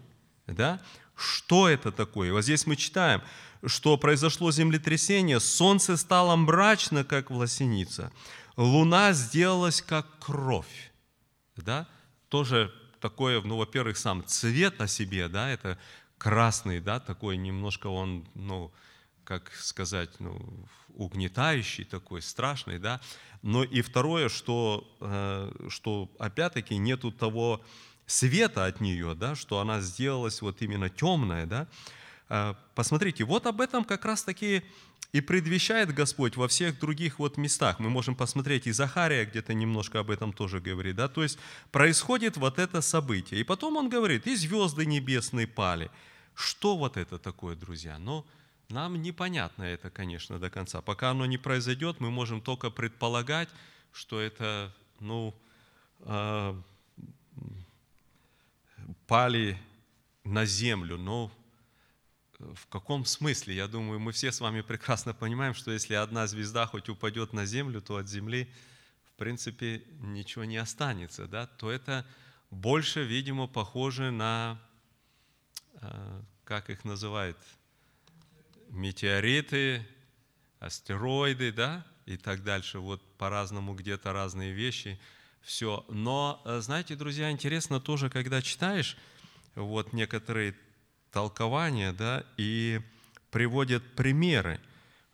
Да? 0.46 0.80
Что 1.14 1.68
это 1.68 1.92
такое? 1.92 2.32
Вот 2.32 2.42
здесь 2.42 2.66
мы 2.66 2.76
читаем, 2.76 3.22
что 3.66 3.96
произошло 3.98 4.50
землетрясение, 4.50 5.38
солнце 5.38 5.96
стало 5.96 6.34
мрачно, 6.36 7.04
как 7.04 7.30
власеница, 7.30 8.10
луна 8.56 9.12
сделалась, 9.12 9.82
как 9.82 10.18
кровь. 10.18 10.92
Да? 11.56 11.86
Тоже 12.28 12.72
такое, 13.00 13.40
ну, 13.42 13.56
во-первых, 13.56 13.96
сам 13.96 14.24
цвет 14.26 14.78
на 14.78 14.86
себе, 14.86 15.28
да, 15.28 15.50
это 15.50 15.78
красный, 16.18 16.80
да, 16.80 17.00
такой 17.00 17.36
немножко 17.36 17.86
он, 17.86 18.26
ну, 18.34 18.72
как 19.24 19.52
сказать, 19.52 20.10
ну, 20.20 20.66
угнетающий 20.94 21.84
такой, 21.84 22.20
страшный, 22.22 22.78
да. 22.78 23.00
Но 23.42 23.64
и 23.64 23.80
второе, 23.80 24.28
что, 24.28 24.86
э, 25.00 25.68
что 25.68 26.10
опять-таки 26.18 26.76
нету 26.76 27.10
того 27.10 27.64
света 28.06 28.66
от 28.66 28.80
нее, 28.80 29.14
да, 29.14 29.34
что 29.34 29.60
она 29.60 29.80
сделалась 29.80 30.42
вот 30.42 30.62
именно 30.62 30.90
темная, 30.90 31.46
да. 31.46 31.68
Э, 32.28 32.54
посмотрите, 32.74 33.24
вот 33.24 33.46
об 33.46 33.60
этом 33.60 33.84
как 33.84 34.04
раз-таки 34.04 34.62
и 35.12 35.20
предвещает 35.20 35.92
Господь 35.92 36.36
во 36.36 36.46
всех 36.46 36.78
других 36.78 37.18
вот 37.18 37.36
местах. 37.36 37.80
Мы 37.80 37.90
можем 37.90 38.14
посмотреть, 38.14 38.66
и 38.66 38.72
Захария 38.72 39.24
где-то 39.24 39.54
немножко 39.54 40.00
об 40.00 40.10
этом 40.10 40.32
тоже 40.32 40.60
говорит. 40.60 40.96
Да? 40.96 41.08
То 41.08 41.22
есть 41.22 41.38
происходит 41.72 42.36
вот 42.36 42.58
это 42.58 42.80
событие. 42.80 43.40
И 43.40 43.44
потом 43.44 43.76
он 43.76 43.88
говорит, 43.88 44.26
и 44.26 44.36
звезды 44.36 44.86
небесные 44.86 45.46
пали. 45.46 45.90
Что 46.34 46.76
вот 46.76 46.96
это 46.96 47.18
такое, 47.18 47.56
друзья? 47.56 47.98
Но 47.98 48.24
нам 48.68 49.02
непонятно 49.02 49.64
это, 49.64 49.90
конечно, 49.90 50.38
до 50.38 50.48
конца. 50.48 50.80
Пока 50.80 51.10
оно 51.10 51.26
не 51.26 51.38
произойдет, 51.38 51.98
мы 51.98 52.10
можем 52.10 52.40
только 52.40 52.70
предполагать, 52.70 53.48
что 53.92 54.20
это, 54.20 54.72
ну, 55.00 55.34
э, 56.00 56.54
пали 59.08 59.58
на 60.22 60.44
землю. 60.44 60.96
Но 60.98 61.32
в 62.54 62.66
каком 62.66 63.04
смысле? 63.04 63.54
Я 63.54 63.68
думаю, 63.68 64.00
мы 64.00 64.12
все 64.12 64.32
с 64.32 64.40
вами 64.40 64.62
прекрасно 64.62 65.14
понимаем, 65.14 65.54
что 65.54 65.70
если 65.70 65.94
одна 65.94 66.26
звезда 66.26 66.66
хоть 66.66 66.88
упадет 66.88 67.32
на 67.32 67.46
землю, 67.46 67.80
то 67.80 67.96
от 67.96 68.08
земли, 68.08 68.50
в 69.04 69.12
принципе, 69.12 69.84
ничего 70.00 70.44
не 70.44 70.56
останется, 70.56 71.26
да, 71.26 71.46
то 71.46 71.70
это 71.70 72.06
больше, 72.50 73.04
видимо, 73.04 73.46
похоже 73.46 74.10
на, 74.10 74.60
э, 75.74 76.22
как 76.44 76.70
их 76.70 76.84
называют, 76.84 77.36
метеориты, 78.70 79.86
астероиды, 80.58 81.52
да, 81.52 81.86
и 82.06 82.16
так 82.16 82.42
дальше. 82.42 82.78
Вот 82.78 83.02
по-разному 83.18 83.74
где-то 83.74 84.12
разные 84.12 84.52
вещи. 84.52 84.98
Все. 85.42 85.84
Но, 85.88 86.42
э, 86.44 86.60
знаете, 86.60 86.96
друзья, 86.96 87.30
интересно 87.30 87.80
тоже, 87.80 88.10
когда 88.10 88.42
читаешь 88.42 88.96
вот 89.54 89.92
некоторые 89.92 90.56
толкования, 91.12 91.92
да, 91.92 92.24
и 92.36 92.80
приводят 93.30 93.82
примеры, 93.94 94.60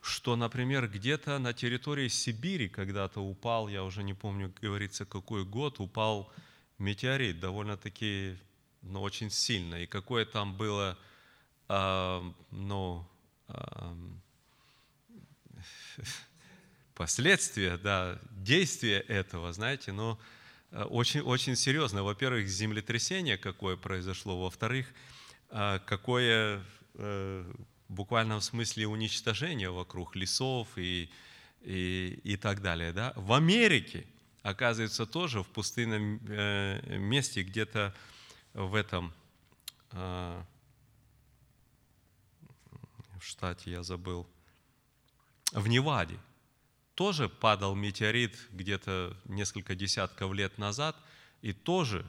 что, 0.00 0.36
например, 0.36 0.88
где-то 0.88 1.38
на 1.38 1.52
территории 1.52 2.08
Сибири 2.08 2.68
когда-то 2.68 3.20
упал, 3.20 3.68
я 3.68 3.82
уже 3.82 4.02
не 4.02 4.14
помню, 4.14 4.52
говорится, 4.60 5.04
какой 5.04 5.44
год, 5.44 5.80
упал 5.80 6.32
метеорит, 6.78 7.40
довольно-таки, 7.40 8.36
ну, 8.82 9.02
очень 9.02 9.30
сильно. 9.30 9.82
И 9.82 9.86
какое 9.86 10.24
там 10.24 10.56
было, 10.56 10.96
э, 11.68 12.22
ну, 12.52 13.06
э, 13.48 13.94
последствия, 16.94 17.76
да, 17.78 18.18
действия 18.30 19.00
этого, 19.00 19.52
знаете, 19.52 19.92
но 19.92 20.18
очень, 20.70 21.20
очень 21.20 21.56
серьезно. 21.56 22.02
Во-первых, 22.02 22.48
землетрясение 22.48 23.38
какое 23.38 23.76
произошло, 23.76 24.40
во-вторых, 24.40 24.86
какое 25.48 26.62
э, 26.94 27.52
в 27.88 27.92
буквальном 27.92 28.40
смысле 28.40 28.86
уничтожение 28.86 29.70
вокруг 29.70 30.16
лесов 30.16 30.68
и, 30.76 31.08
и, 31.62 32.20
и 32.24 32.36
так 32.36 32.62
далее. 32.62 32.92
Да? 32.92 33.12
В 33.16 33.32
Америке, 33.32 34.06
оказывается, 34.42 35.06
тоже 35.06 35.42
в 35.42 35.48
пустынном 35.48 36.20
э, 36.28 36.98
месте, 36.98 37.42
где-то 37.42 37.94
в 38.54 38.74
этом, 38.74 39.12
э, 39.92 40.42
в 43.18 43.24
штате 43.24 43.70
я 43.70 43.82
забыл, 43.82 44.26
в 45.52 45.68
Неваде, 45.68 46.18
тоже 46.94 47.28
падал 47.28 47.74
метеорит 47.74 48.36
где-то 48.50 49.16
несколько 49.26 49.74
десятков 49.74 50.32
лет 50.32 50.58
назад, 50.58 50.96
и 51.42 51.52
тоже 51.52 52.04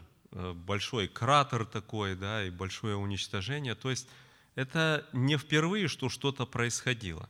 большой 0.54 1.08
кратер 1.08 1.66
такой, 1.66 2.16
да, 2.16 2.46
и 2.46 2.50
большое 2.50 2.96
уничтожение. 2.96 3.76
То 3.76 3.90
есть 3.90 4.08
это 4.56 5.06
не 5.14 5.38
впервые, 5.38 5.88
что 5.88 6.10
что-то 6.10 6.46
происходило. 6.46 7.30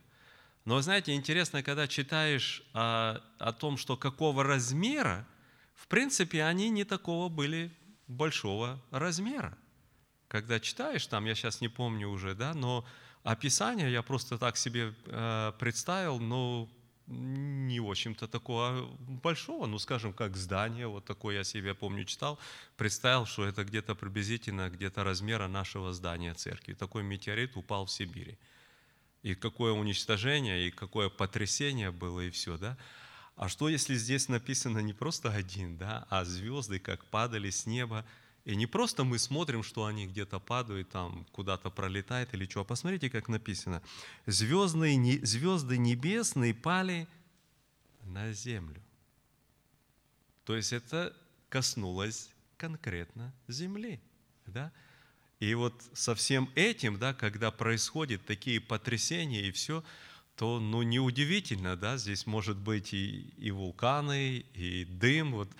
Но, 0.64 0.80
знаете, 0.82 1.14
интересно, 1.14 1.62
когда 1.62 1.88
читаешь 1.88 2.62
о, 2.74 3.20
о 3.38 3.52
том, 3.52 3.78
что 3.78 3.96
какого 3.96 4.44
размера, 4.44 5.26
в 5.74 5.86
принципе, 5.88 6.44
они 6.44 6.68
не 6.68 6.84
такого 6.84 7.28
были 7.28 7.72
большого 8.06 8.82
размера. 8.90 9.56
Когда 10.28 10.60
читаешь, 10.60 11.06
там, 11.06 11.24
я 11.24 11.34
сейчас 11.34 11.62
не 11.62 11.68
помню 11.68 12.08
уже, 12.08 12.34
да, 12.34 12.52
но 12.52 12.84
описание 13.22 13.90
я 13.90 14.02
просто 14.02 14.36
так 14.36 14.56
себе 14.56 14.94
э, 15.06 15.52
представил, 15.58 16.18
но 16.18 16.68
не, 17.08 17.78
общем-то, 17.78 18.28
такого 18.28 18.86
большого, 18.98 19.66
ну, 19.66 19.78
скажем, 19.78 20.12
как 20.12 20.36
здание, 20.36 20.86
вот 20.86 21.04
такое 21.04 21.36
я 21.36 21.44
себе, 21.44 21.74
помню, 21.74 22.04
читал, 22.04 22.38
представил, 22.76 23.24
что 23.24 23.44
это 23.44 23.64
где-то 23.64 23.94
приблизительно 23.94 24.68
где-то 24.68 25.04
размера 25.04 25.48
нашего 25.48 25.92
здания 25.92 26.34
церкви. 26.34 26.74
Такой 26.74 27.02
метеорит 27.02 27.56
упал 27.56 27.86
в 27.86 27.90
Сибири. 27.90 28.36
И 29.22 29.34
какое 29.34 29.72
уничтожение, 29.72 30.68
и 30.68 30.70
какое 30.70 31.08
потрясение 31.08 31.90
было, 31.90 32.20
и 32.20 32.30
все, 32.30 32.58
да? 32.58 32.76
А 33.36 33.48
что, 33.48 33.68
если 33.68 33.94
здесь 33.94 34.28
написано 34.28 34.80
не 34.80 34.92
просто 34.92 35.30
один, 35.30 35.78
да, 35.78 36.06
а 36.10 36.24
звезды, 36.24 36.78
как 36.78 37.04
падали 37.06 37.50
с 37.50 37.66
неба, 37.66 38.04
и 38.48 38.56
не 38.56 38.66
просто 38.66 39.04
мы 39.04 39.18
смотрим, 39.18 39.62
что 39.62 39.84
они 39.84 40.06
где-то 40.06 40.40
падают, 40.40 40.88
там 40.88 41.26
куда-то 41.32 41.68
пролетают 41.68 42.32
или 42.32 42.46
что. 42.46 42.62
А 42.62 42.64
посмотрите, 42.64 43.10
как 43.10 43.28
написано. 43.28 43.82
Звездные, 44.24 45.22
звезды 45.22 45.76
небесные 45.76 46.54
пали 46.54 47.06
на 48.04 48.32
землю. 48.32 48.80
То 50.46 50.56
есть 50.56 50.72
это 50.72 51.14
коснулось 51.50 52.30
конкретно 52.56 53.34
земли. 53.48 54.00
Да? 54.46 54.72
И 55.40 55.52
вот 55.52 55.74
со 55.92 56.14
всем 56.14 56.50
этим, 56.54 56.98
да, 56.98 57.12
когда 57.12 57.50
происходят 57.50 58.24
такие 58.24 58.62
потрясения 58.62 59.42
и 59.42 59.50
все, 59.50 59.84
то 60.36 60.58
ну, 60.58 60.80
неудивительно, 60.80 61.76
да, 61.76 61.98
здесь 61.98 62.24
может 62.24 62.56
быть 62.56 62.94
и, 62.94 63.28
и 63.36 63.50
вулканы, 63.50 64.38
и 64.54 64.86
дым. 64.86 65.32
Вот 65.32 65.50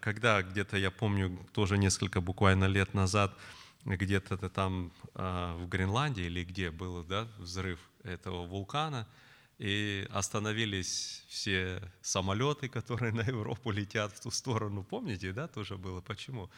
когда 0.00 0.42
где-то, 0.42 0.76
я 0.76 0.90
помню, 0.90 1.38
тоже 1.52 1.78
несколько 1.78 2.20
буквально 2.20 2.64
лет 2.64 2.94
назад, 2.94 3.36
где-то 3.84 4.36
там 4.48 4.92
а, 5.14 5.56
в 5.56 5.68
Гренландии 5.68 6.24
или 6.24 6.44
где 6.44 6.70
был 6.70 7.04
да, 7.04 7.28
взрыв 7.38 7.78
этого 8.02 8.46
вулкана, 8.46 9.06
и 9.58 10.06
остановились 10.10 11.24
все 11.28 11.82
самолеты, 12.00 12.68
которые 12.68 13.12
на 13.22 13.22
Европу 13.22 13.70
летят 13.70 14.12
в 14.12 14.20
ту 14.20 14.30
сторону. 14.30 14.84
Помните, 14.84 15.32
да, 15.32 15.48
тоже 15.48 15.76
было? 15.76 16.00
Почему? 16.00 16.50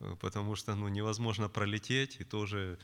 Э, 0.00 0.16
потому 0.20 0.56
что 0.56 0.74
ну, 0.74 0.88
невозможно 0.88 1.48
пролететь, 1.48 2.20
и 2.20 2.24
тоже 2.24 2.78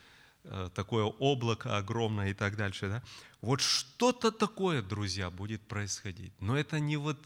э, 0.44 0.70
такое 0.74 1.04
облако 1.04 1.76
огромное 1.76 2.30
и 2.30 2.34
так 2.34 2.56
дальше. 2.56 2.88
Да? 2.88 3.02
Вот 3.40 3.60
что-то 3.60 4.32
такое, 4.32 4.82
друзья, 4.82 5.30
будет 5.30 5.62
происходить. 5.62 6.32
Но 6.40 6.56
это 6.56 6.80
не 6.80 6.96
вот 6.96 7.18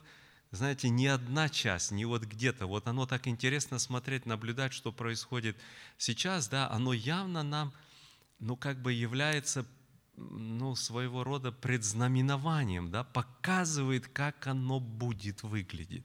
знаете, 0.50 0.88
не 0.88 1.06
одна 1.06 1.48
часть, 1.48 1.90
не 1.90 2.04
вот 2.04 2.24
где-то. 2.24 2.66
Вот 2.66 2.86
оно 2.86 3.06
так 3.06 3.26
интересно 3.26 3.78
смотреть, 3.78 4.26
наблюдать, 4.26 4.72
что 4.72 4.92
происходит 4.92 5.56
сейчас, 5.98 6.48
да, 6.48 6.70
оно 6.70 6.92
явно 6.92 7.42
нам, 7.42 7.72
ну, 8.38 8.56
как 8.56 8.80
бы 8.80 8.92
является, 8.92 9.66
ну, 10.16 10.74
своего 10.76 11.24
рода 11.24 11.52
предзнаменованием, 11.52 12.90
да, 12.90 13.04
показывает, 13.04 14.08
как 14.08 14.46
оно 14.46 14.80
будет 14.80 15.42
выглядеть, 15.42 16.04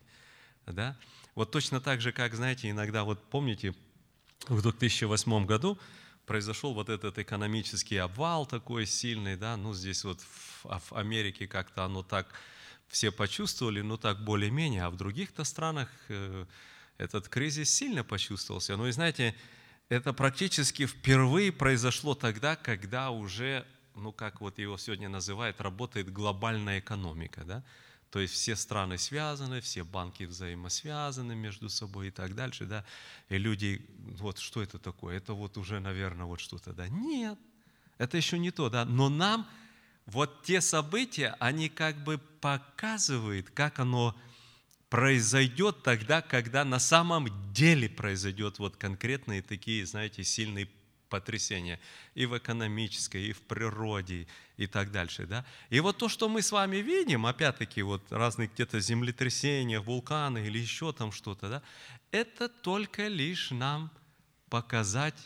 да. 0.65 0.97
Вот 1.35 1.51
точно 1.51 1.79
так 1.79 2.01
же, 2.01 2.11
как, 2.11 2.33
знаете, 2.35 2.69
иногда, 2.69 3.03
вот 3.03 3.23
помните, 3.29 3.73
в 4.47 4.61
2008 4.61 5.45
году 5.45 5.77
произошел 6.25 6.73
вот 6.73 6.89
этот 6.89 7.19
экономический 7.19 7.97
обвал 7.97 8.45
такой 8.45 8.85
сильный, 8.85 9.37
да, 9.37 9.55
ну, 9.55 9.73
здесь 9.73 10.03
вот 10.03 10.19
в, 10.21 10.65
в 10.65 10.93
Америке 10.93 11.47
как-то 11.47 11.85
оно 11.85 12.03
так 12.03 12.33
все 12.91 13.11
почувствовали, 13.11 13.81
ну 13.81 13.97
так 13.97 14.23
более-менее, 14.23 14.83
а 14.83 14.89
в 14.89 14.97
других-то 14.97 15.43
странах 15.43 15.89
э, 16.09 16.45
этот 16.97 17.29
кризис 17.29 17.73
сильно 17.73 18.03
почувствовался. 18.03 18.75
Ну 18.77 18.87
и 18.87 18.91
знаете, 18.91 19.33
это 19.89 20.13
практически 20.13 20.85
впервые 20.85 21.51
произошло 21.51 22.15
тогда, 22.15 22.55
когда 22.55 23.11
уже, 23.11 23.65
ну 23.95 24.11
как 24.11 24.41
вот 24.41 24.59
его 24.59 24.77
сегодня 24.77 25.09
называют, 25.09 25.61
работает 25.61 26.11
глобальная 26.11 26.79
экономика, 26.79 27.43
да? 27.45 27.63
То 28.09 28.19
есть 28.19 28.33
все 28.33 28.57
страны 28.57 28.97
связаны, 28.97 29.61
все 29.61 29.85
банки 29.85 30.23
взаимосвязаны 30.23 31.33
между 31.33 31.69
собой 31.69 32.09
и 32.09 32.11
так 32.11 32.35
дальше, 32.35 32.65
да? 32.65 32.83
И 33.29 33.37
люди, 33.37 33.85
вот 34.19 34.37
что 34.37 34.61
это 34.61 34.79
такое? 34.79 35.15
Это 35.15 35.33
вот 35.33 35.57
уже, 35.57 35.79
наверное, 35.79 36.25
вот 36.25 36.41
что-то, 36.41 36.73
да? 36.73 36.89
Нет, 36.89 37.39
это 37.97 38.17
еще 38.17 38.37
не 38.37 38.51
то, 38.51 38.69
да? 38.69 38.83
Но 38.83 39.07
нам 39.07 39.47
вот 40.11 40.43
те 40.43 40.61
события, 40.61 41.35
они 41.39 41.69
как 41.69 42.03
бы 42.03 42.19
показывают, 42.41 43.49
как 43.49 43.79
оно 43.79 44.15
произойдет 44.89 45.83
тогда, 45.83 46.21
когда 46.21 46.65
на 46.65 46.79
самом 46.79 47.29
деле 47.53 47.87
произойдет 47.87 48.59
вот 48.59 48.75
конкретные 48.75 49.41
такие, 49.41 49.85
знаете, 49.85 50.23
сильные 50.23 50.67
потрясения 51.07 51.79
и 52.13 52.25
в 52.25 52.37
экономической, 52.37 53.27
и 53.27 53.31
в 53.33 53.41
природе, 53.41 54.27
и 54.57 54.67
так 54.67 54.91
дальше. 54.91 55.25
Да? 55.25 55.45
И 55.69 55.79
вот 55.79 55.97
то, 55.97 56.09
что 56.09 56.27
мы 56.27 56.41
с 56.41 56.51
вами 56.51 56.77
видим, 56.77 57.25
опять-таки, 57.25 57.81
вот 57.81 58.01
разные 58.11 58.49
где-то 58.53 58.79
землетрясения, 58.79 59.79
вулканы 59.79 60.45
или 60.45 60.59
еще 60.59 60.91
там 60.91 61.11
что-то, 61.11 61.49
да, 61.49 61.61
это 62.11 62.49
только 62.49 63.07
лишь 63.07 63.51
нам 63.51 63.91
показать, 64.49 65.19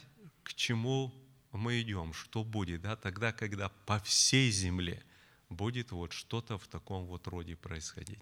к 0.43 0.53
чему 0.53 1.11
мы 1.57 1.81
идем, 1.81 2.13
что 2.13 2.43
будет, 2.43 2.81
да, 2.81 2.95
тогда, 2.95 3.31
когда 3.31 3.69
по 3.85 3.99
всей 3.99 4.51
земле 4.51 5.03
будет 5.49 5.91
вот 5.91 6.13
что-то 6.13 6.57
в 6.57 6.67
таком 6.67 7.05
вот 7.05 7.27
роде 7.27 7.55
происходить. 7.55 8.19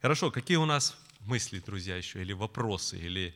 Хорошо, 0.00 0.30
какие 0.30 0.56
у 0.56 0.66
нас 0.66 0.96
мысли, 1.20 1.60
друзья, 1.60 1.96
еще, 1.96 2.20
или 2.20 2.32
вопросы, 2.32 2.98
или, 2.98 3.34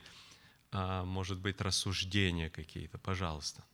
а, 0.70 1.04
может 1.04 1.38
быть, 1.38 1.60
рассуждения 1.60 2.50
какие-то, 2.50 2.98
пожалуйста. 2.98 3.64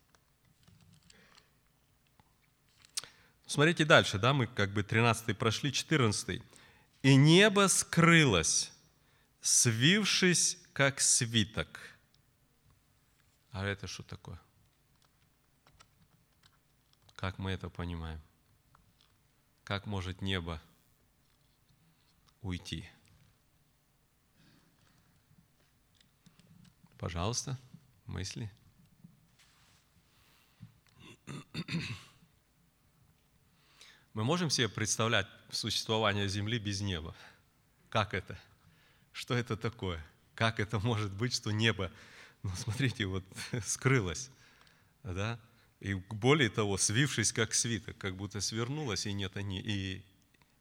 Смотрите 3.46 3.84
дальше, 3.84 4.18
да, 4.18 4.32
мы 4.32 4.46
как 4.46 4.72
бы 4.72 4.82
13 4.82 5.36
прошли, 5.36 5.72
14. 5.72 6.42
«И 7.02 7.14
небо 7.16 7.68
скрылось, 7.68 8.72
свившись, 9.42 10.58
как 10.72 11.00
свиток». 11.00 11.80
А 13.50 13.66
это 13.66 13.86
что 13.86 14.02
такое? 14.02 14.40
Как 17.24 17.38
мы 17.38 17.52
это 17.52 17.70
понимаем? 17.70 18.20
Как 19.64 19.86
может 19.86 20.20
небо 20.20 20.60
уйти? 22.42 22.86
Пожалуйста, 26.98 27.58
мысли. 28.04 28.52
Мы 34.12 34.22
можем 34.22 34.50
себе 34.50 34.68
представлять 34.68 35.26
существование 35.50 36.28
Земли 36.28 36.58
без 36.58 36.82
неба? 36.82 37.16
Как 37.88 38.12
это? 38.12 38.38
Что 39.12 39.32
это 39.32 39.56
такое? 39.56 40.04
Как 40.34 40.60
это 40.60 40.78
может 40.78 41.10
быть, 41.10 41.32
что 41.32 41.52
небо, 41.52 41.90
ну 42.42 42.50
смотрите, 42.54 43.06
вот 43.06 43.24
скрылось, 43.64 44.28
да? 45.02 45.40
И 45.84 45.92
более 45.92 46.48
того, 46.48 46.78
свившись 46.78 47.30
как 47.30 47.52
свиток, 47.52 47.98
как 47.98 48.16
будто 48.16 48.40
свернулось 48.40 49.04
и 49.04 49.12
нет, 49.12 49.36
и, 49.36 50.02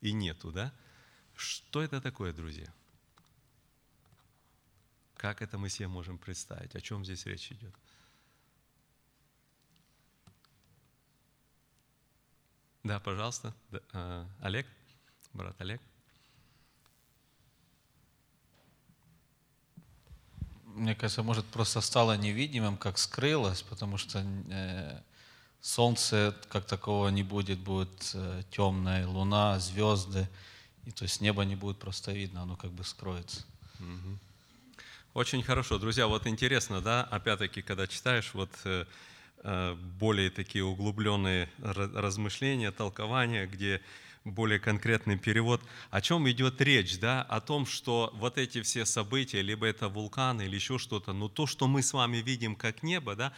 и 0.02 0.12
нету, 0.12 0.52
да? 0.52 0.74
Что 1.34 1.82
это 1.82 2.02
такое, 2.02 2.34
друзья? 2.34 2.68
Как 5.16 5.42
это 5.42 5.58
мы 5.58 5.70
себе 5.70 5.88
можем 5.88 6.18
представить? 6.18 6.76
О 6.76 6.82
чем 6.82 7.06
здесь 7.06 7.26
речь 7.26 7.54
идет? 7.54 7.74
Да, 12.84 13.00
пожалуйста. 13.00 13.56
Э, 13.94 14.26
Олег, 14.42 14.68
брат 15.32 15.56
Олег. 15.62 15.82
Мне 20.66 20.96
кажется, 20.96 21.24
может, 21.24 21.46
просто 21.46 21.80
стало 21.80 22.18
невидимым, 22.18 22.76
как 22.76 22.98
скрылось, 22.98 23.62
потому 23.62 23.98
что 23.98 24.20
э, 24.20 25.02
солнце 25.64 26.36
как 26.50 26.66
такого 26.66 27.08
не 27.08 27.24
будет, 27.24 27.58
будет 27.58 28.12
э, 28.14 28.44
темная 28.52 29.08
луна, 29.08 29.60
звезды, 29.60 30.28
и 30.86 30.92
то 30.92 31.04
есть 31.04 31.22
небо 31.22 31.44
не 31.44 31.56
будет 31.56 31.80
просто 31.80 32.12
видно, 32.12 32.42
оно 32.42 32.58
как 32.58 32.72
бы 32.72 32.84
скроется. 32.84 33.46
Очень 35.14 35.42
хорошо. 35.42 35.78
Друзья, 35.80 36.08
вот 36.08 36.28
интересно, 36.28 36.82
да, 36.82 37.04
опять-таки, 37.04 37.62
когда 37.62 37.88
читаешь 37.88 38.34
вот 38.34 38.50
э, 38.66 38.86
э, 39.44 39.76
более 40.00 40.30
такие 40.32 40.66
углубленные 40.66 41.50
размышления, 41.60 42.72
толкования, 42.72 43.48
где 43.48 43.82
более 44.26 44.60
конкретный 44.60 45.18
перевод, 45.18 45.62
о 45.92 46.02
чем 46.02 46.30
идет 46.30 46.60
речь, 46.62 47.00
да, 47.00 47.22
о 47.22 47.40
том, 47.40 47.66
что 47.66 48.12
вот 48.16 48.38
эти 48.38 48.62
все 48.62 48.86
события, 48.86 49.42
либо 49.42 49.66
это 49.66 49.88
вулкан 49.88 50.42
или 50.42 50.56
еще 50.56 50.78
что-то, 50.78 51.14
но 51.14 51.30
то, 51.30 51.46
что 51.48 51.68
мы 51.68 51.84
с 51.84 51.94
вами 51.94 52.18
видим 52.18 52.56
как 52.56 52.84
небо, 52.84 53.16
да, 53.16 53.34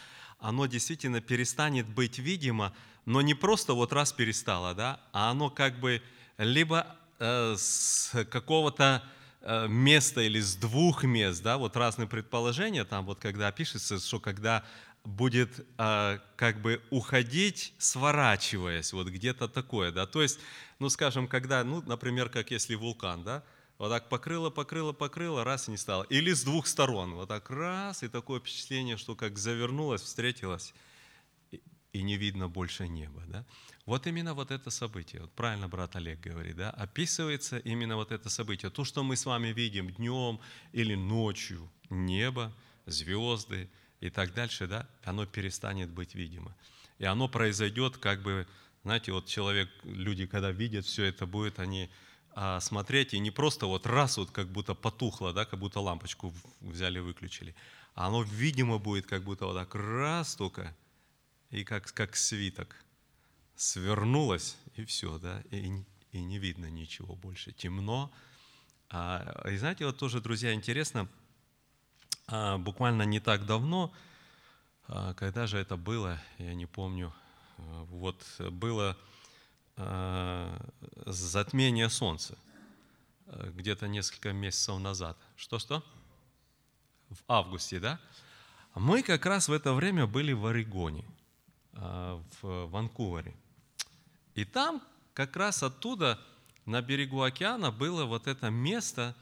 оно 0.48 0.66
действительно 0.66 1.22
перестанет 1.22 1.88
быть 1.88 2.20
видимо, 2.20 2.74
но 3.06 3.22
не 3.22 3.34
просто 3.34 3.74
вот 3.74 3.93
раз 3.93 4.14
перестало, 4.14 4.74
да, 4.74 5.00
а 5.14 5.32
оно 5.32 5.50
как 5.50 5.80
бы 5.80 6.02
либо 6.38 6.88
э, 7.20 7.56
с 7.58 8.12
какого-то 8.30 9.04
Э, 9.48 9.68
места 9.68 10.22
или 10.22 10.39
с 10.39 10.56
двух 10.56 11.04
мест, 11.04 11.43
да, 11.43 11.60
вот 11.60 11.78
разные 11.78 12.08
предположения, 12.08 12.84
там 12.84 13.06
вот 13.06 13.20
когда 13.20 13.52
пишется, 13.52 14.00
что 14.00 14.20
когда 14.20 14.64
будет 15.04 15.64
э, 15.78 16.18
как 16.36 16.64
бы 16.64 16.82
уходить, 16.89 17.76
сворачиваясь, 17.78 18.91
вот 18.91 19.08
где-то 19.08 19.48
такое, 19.48 19.91
да, 19.91 20.08
то 20.08 20.24
есть, 20.24 20.39
ну, 20.80 20.89
скажем, 20.89 21.28
когда, 21.28 21.64
ну, 21.64 21.84
например, 21.86 22.30
как 22.30 22.50
если 22.50 22.74
вулкан, 22.74 23.24
да, 23.24 23.43
вот 23.78 23.90
так 23.90 24.10
покрыло, 24.10 24.50
покрыло, 24.50 24.94
покрыло, 24.94 25.44
раз 25.44 25.68
и 25.68 25.72
не 25.72 25.78
стало. 25.78 26.04
Или 26.04 26.32
с 26.34 26.44
двух 26.44 26.68
сторон, 26.68 27.16
вот 27.16 27.30
так 27.30 27.50
раз, 27.50 28.04
и 28.04 28.08
такое 28.08 28.40
впечатление, 28.40 28.98
что 28.98 29.16
как 29.16 29.38
завернулось, 29.38 30.02
встретилось, 30.02 30.74
и, 31.92 32.02
не 32.02 32.18
видно 32.18 32.50
больше 32.50 32.88
неба, 32.88 33.24
да. 33.28 33.46
Вот 33.86 34.08
именно 34.08 34.34
вот 34.34 34.52
это 34.52 34.70
событие, 34.70 35.22
вот 35.22 35.32
правильно 35.32 35.68
брат 35.68 35.96
Олег 35.96 36.20
говорит, 36.20 36.56
да, 36.56 36.72
описывается 36.72 37.58
именно 37.60 37.96
вот 37.96 38.12
это 38.12 38.30
событие. 38.30 38.72
То, 38.72 38.84
что 38.84 39.04
мы 39.04 39.16
с 39.16 39.26
вами 39.26 39.50
видим 39.50 39.92
днем 39.92 40.40
или 40.74 40.96
ночью, 40.96 41.72
небо, 41.90 42.54
звезды 42.86 43.70
и 44.00 44.10
так 44.10 44.34
дальше, 44.34 44.68
да, 44.68 44.90
оно 45.04 45.26
перестанет 45.26 45.90
быть 45.90 46.16
видимо. 46.16 46.56
И 46.98 47.06
оно 47.06 47.28
произойдет 47.28 47.98
как 47.98 48.22
бы, 48.24 48.48
знаете, 48.84 49.12
вот 49.12 49.28
человек, 49.28 49.70
люди, 49.84 50.26
когда 50.26 50.52
видят 50.52 50.86
все 50.86 51.06
это, 51.06 51.26
будет 51.26 51.60
они 51.60 51.90
а, 52.36 52.60
смотреть, 52.60 53.14
и 53.14 53.20
не 53.20 53.32
просто 53.32 53.66
вот 53.66 53.88
раз 53.88 54.18
вот 54.18 54.30
как 54.30 54.48
будто 54.50 54.76
потухло, 54.76 55.34
да, 55.34 55.46
как 55.46 55.60
будто 55.60 55.80
лампочку 55.80 56.34
взяли, 56.62 57.00
выключили, 57.00 57.56
а 57.96 58.08
оно 58.08 58.22
видимо 58.22 58.78
будет 58.78 59.08
как 59.08 59.24
будто 59.24 59.48
вот 59.48 59.56
так 59.56 59.74
раз 59.74 60.36
только, 60.36 60.76
и 61.50 61.64
как, 61.64 61.92
как 61.94 62.16
свиток– 62.16 62.76
свернулась, 63.56 64.58
и 64.76 64.86
все, 64.86 65.18
да, 65.18 65.42
и, 65.52 65.72
и 66.12 66.22
не 66.22 66.38
видно 66.38 66.70
ничего 66.70 67.16
больше, 67.16 67.52
темно. 67.52 68.12
А, 68.90 69.44
и 69.50 69.58
знаете, 69.58 69.86
вот 69.86 69.98
тоже, 69.98 70.22
друзья, 70.22 70.54
интересно, 70.54 71.08
а, 72.28 72.58
буквально 72.58 73.04
не 73.04 73.20
так 73.20 73.46
давно, 73.46 73.94
а, 74.88 75.14
когда 75.14 75.48
же 75.48 75.58
это 75.58 75.78
было, 75.78 76.22
я 76.38 76.54
не 76.54 76.66
помню, 76.66 77.14
а, 77.58 77.86
вот 77.86 78.24
было 78.52 78.98
затмение 81.06 81.90
Солнца, 81.90 82.38
а, 83.28 83.50
где-то 83.52 83.88
несколько 83.88 84.34
месяцев 84.34 84.80
назад. 84.80 85.18
Что-что? 85.36 85.84
В 87.10 87.18
августе, 87.28 87.80
да? 87.80 88.00
Мы 88.74 89.04
как 89.04 89.26
раз 89.26 89.48
в 89.48 89.54
это 89.54 89.74
время 89.74 90.08
были 90.08 90.34
в 90.34 90.46
Орегоне, 90.46 91.06
а, 91.74 92.22
в 92.42 92.68
Ванкувере. 92.68 93.36
И 94.34 94.46
там 94.46 94.82
как 95.14 95.36
раз 95.36 95.64
оттуда, 95.64 96.20
на 96.66 96.82
берегу 96.82 97.22
океана, 97.22 97.72
было 97.72 98.06
вот 98.06 98.28
это 98.28 98.50
место, 98.50 99.16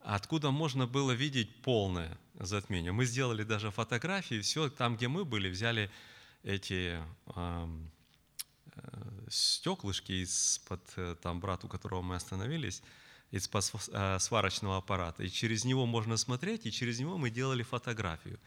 откуда 0.00 0.50
можно 0.50 0.86
было 0.86 1.12
видеть 1.12 1.62
полное 1.62 2.18
затмение. 2.34 2.92
Мы 2.92 3.06
сделали 3.06 3.42
даже 3.44 3.70
фотографии, 3.70 4.40
все, 4.40 4.68
там, 4.68 4.96
где 4.96 5.08
мы 5.08 5.24
были, 5.24 5.48
взяли 5.48 5.90
эти 6.42 7.02
э, 7.34 7.68
стеклышки 9.28 10.12
из-под, 10.24 10.80
э, 10.96 11.16
там, 11.22 11.40
брат, 11.40 11.64
у 11.64 11.68
которого 11.68 12.02
мы 12.02 12.16
остановились, 12.16 12.82
из-под 13.30 13.64
э, 13.92 14.18
сварочного 14.18 14.76
аппарата. 14.76 15.22
И 15.22 15.30
через 15.30 15.64
него 15.64 15.86
можно 15.86 16.16
смотреть, 16.16 16.66
и 16.66 16.72
через 16.72 16.98
него 16.98 17.16
мы 17.18 17.30
делали 17.30 17.62
фотографию. 17.62 18.38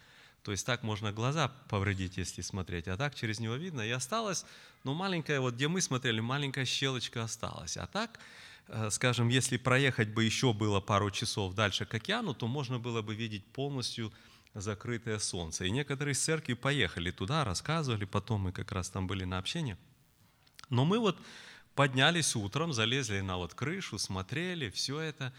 То 0.42 0.52
есть 0.52 0.64
так 0.64 0.84
можно 0.84 1.12
глаза 1.12 1.48
повредить, 1.68 2.18
если 2.18 2.40
смотреть, 2.40 2.86
а 2.86 2.96
так 2.96 3.14
через 3.14 3.40
него 3.40 3.56
видно. 3.56 3.80
И 3.80 3.90
осталось, 3.90 4.44
ну, 4.84 4.94
маленькая, 4.94 5.40
вот 5.40 5.54
где 5.54 5.66
мы 5.66 5.80
смотрели, 5.80 6.20
маленькая 6.20 6.64
щелочка 6.64 7.24
осталась. 7.24 7.76
А 7.76 7.86
так, 7.86 8.20
э, 8.68 8.90
скажем, 8.90 9.28
если 9.28 9.56
проехать 9.56 10.08
бы 10.10 10.22
еще 10.22 10.52
было 10.52 10.80
пару 10.80 11.10
часов 11.10 11.54
дальше 11.54 11.84
к 11.84 11.94
океану, 11.94 12.32
то 12.32 12.46
можно 12.46 12.78
было 12.78 13.02
бы 13.02 13.16
видеть 13.16 13.44
полностью 13.46 14.12
закрытое 14.54 15.18
солнце. 15.18 15.64
И 15.64 15.70
некоторые 15.70 16.12
из 16.12 16.22
церкви 16.22 16.54
поехали 16.54 17.10
туда, 17.10 17.44
рассказывали, 17.44 18.04
потом 18.04 18.42
мы 18.42 18.52
как 18.52 18.70
раз 18.72 18.88
там 18.88 19.06
были 19.06 19.24
на 19.24 19.38
общении. 19.38 19.76
Но 20.70 20.84
мы 20.84 20.98
вот 20.98 21.18
поднялись 21.74 22.34
утром, 22.36 22.72
залезли 22.72 23.20
на 23.20 23.36
вот 23.36 23.54
крышу, 23.54 23.98
смотрели, 23.98 24.70
все 24.70 25.00
это. 25.00 25.32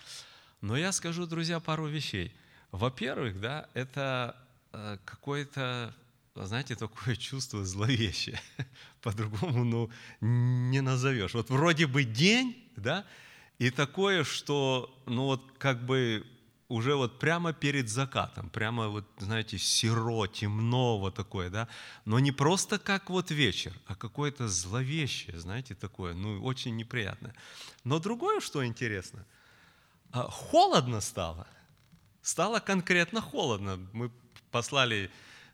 Но 0.61 0.78
я 0.78 0.91
скажу, 0.91 1.25
друзья, 1.25 1.59
пару 1.59 1.88
вещей. 1.88 2.34
Во-первых, 2.71 3.39
да, 3.39 3.67
это 3.73 4.36
Э, 4.73 4.97
какое-то, 5.05 5.93
знаете, 6.36 6.75
такое 6.75 7.15
чувство 7.15 7.65
зловещее. 7.65 8.39
По-другому, 9.01 9.63
ну, 9.63 9.89
не 10.21 10.82
назовешь. 10.82 11.34
Вот 11.34 11.49
вроде 11.49 11.88
бы 11.88 12.03
день, 12.03 12.55
да, 12.75 13.05
и 13.57 13.71
такое, 13.71 14.23
что, 14.23 14.95
ну, 15.05 15.25
вот 15.25 15.53
как 15.57 15.84
бы 15.86 16.25
уже 16.70 16.95
вот 16.95 17.20
прямо 17.20 17.53
перед 17.53 17.89
закатом, 17.89 18.49
прямо 18.49 18.89
вот, 18.89 19.05
знаете, 19.20 19.57
серо, 19.57 20.28
темно 20.28 20.99
вот 20.99 21.15
такое, 21.15 21.49
да, 21.49 21.68
но 22.05 22.20
не 22.20 22.32
просто 22.32 22.78
как 22.78 23.09
вот 23.09 23.32
вечер, 23.32 23.74
а 23.86 23.95
какое-то 23.95 24.47
зловещее, 24.47 25.39
знаете, 25.39 25.76
такое, 25.76 26.13
ну, 26.13 26.43
очень 26.43 26.76
неприятное. 26.76 27.34
Но 27.84 27.99
другое, 27.99 28.41
что 28.41 28.65
интересно, 28.65 29.26
а, 30.11 30.24
холодно 30.24 31.01
стало, 31.01 31.47
стало 32.22 32.59
конкретно 32.59 33.22
холодно. 33.22 33.80
Мы 33.93 34.11
послали 34.51 35.09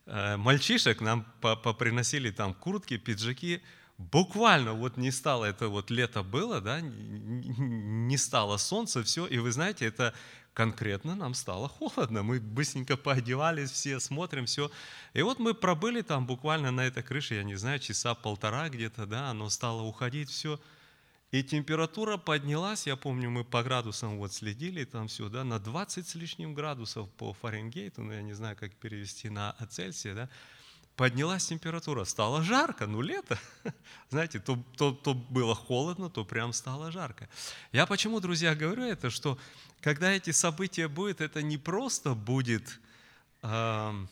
э, 0.06 0.38
мальчишек, 0.38 1.02
нам 1.02 1.26
поприносили 1.42 2.32
там 2.32 2.54
куртки, 2.54 2.98
пиджаки. 2.98 3.62
Буквально 4.00 4.74
вот 4.74 4.98
не 4.98 5.12
стало, 5.12 5.46
это 5.46 5.68
вот 5.68 5.92
лето 5.92 6.24
было, 6.24 6.62
да, 6.62 6.82
не 6.82 8.18
стало 8.18 8.58
солнца, 8.58 9.04
все, 9.04 9.28
и 9.28 9.38
вы 9.38 9.52
знаете, 9.52 9.86
это 9.86 10.16
конкретно 10.54 11.16
нам 11.16 11.34
стало 11.34 11.68
холодно. 11.68 12.24
Мы 12.24 12.40
быстренько 12.40 12.98
поодевались, 12.98 13.72
все 13.72 14.00
смотрим, 14.00 14.46
все. 14.46 14.72
И 15.14 15.22
вот 15.22 15.40
мы 15.40 15.54
пробыли 15.54 16.02
там 16.02 16.26
буквально 16.26 16.72
на 16.72 16.86
этой 16.86 17.04
крыше, 17.04 17.36
я 17.36 17.44
не 17.44 17.56
знаю, 17.56 17.80
часа 17.80 18.16
полтора 18.16 18.70
где-то, 18.70 19.06
да, 19.06 19.30
оно 19.30 19.50
стало 19.50 19.82
уходить, 19.82 20.30
все. 20.30 20.60
И 21.32 21.42
температура 21.42 22.18
поднялась, 22.18 22.86
я 22.86 22.96
помню, 22.96 23.32
мы 23.32 23.44
по 23.44 23.64
градусам 23.64 24.18
вот 24.18 24.34
следили 24.34 24.84
там 24.84 25.08
все, 25.08 25.30
да, 25.30 25.44
на 25.44 25.60
20 25.60 26.08
с 26.08 26.14
лишним 26.14 26.54
градусов 26.54 27.10
по 27.14 27.34
Фаренгейту, 27.34 28.04
ну 28.04 28.14
я 28.14 28.22
не 28.22 28.34
знаю, 28.34 28.56
как 28.56 28.72
перевести 28.76 29.30
на 29.30 29.56
Цельсия, 29.70 30.14
да, 30.14 30.30
поднялась 30.96 31.48
температура, 31.48 32.06
стало 32.06 32.44
жарко, 32.44 32.88
ну 32.88 33.02
лето, 33.02 33.40
знаете, 34.10 34.40
то, 34.40 34.64
то, 34.78 34.92
то 34.92 35.14
было 35.14 35.56
холодно, 35.56 36.10
то 36.10 36.24
прям 36.24 36.54
стало 36.54 36.92
жарко. 36.92 37.28
Я 37.72 37.86
почему, 37.86 38.20
друзья, 38.20 38.56
говорю 38.56 38.84
это, 38.84 39.10
что 39.10 39.38
когда 39.82 40.12
эти 40.12 40.32
события 40.32 40.88
будут, 40.88 41.22
это 41.22 41.42
не 41.42 41.58
просто 41.58 42.14
будет 42.14 42.80
ам, 43.42 44.08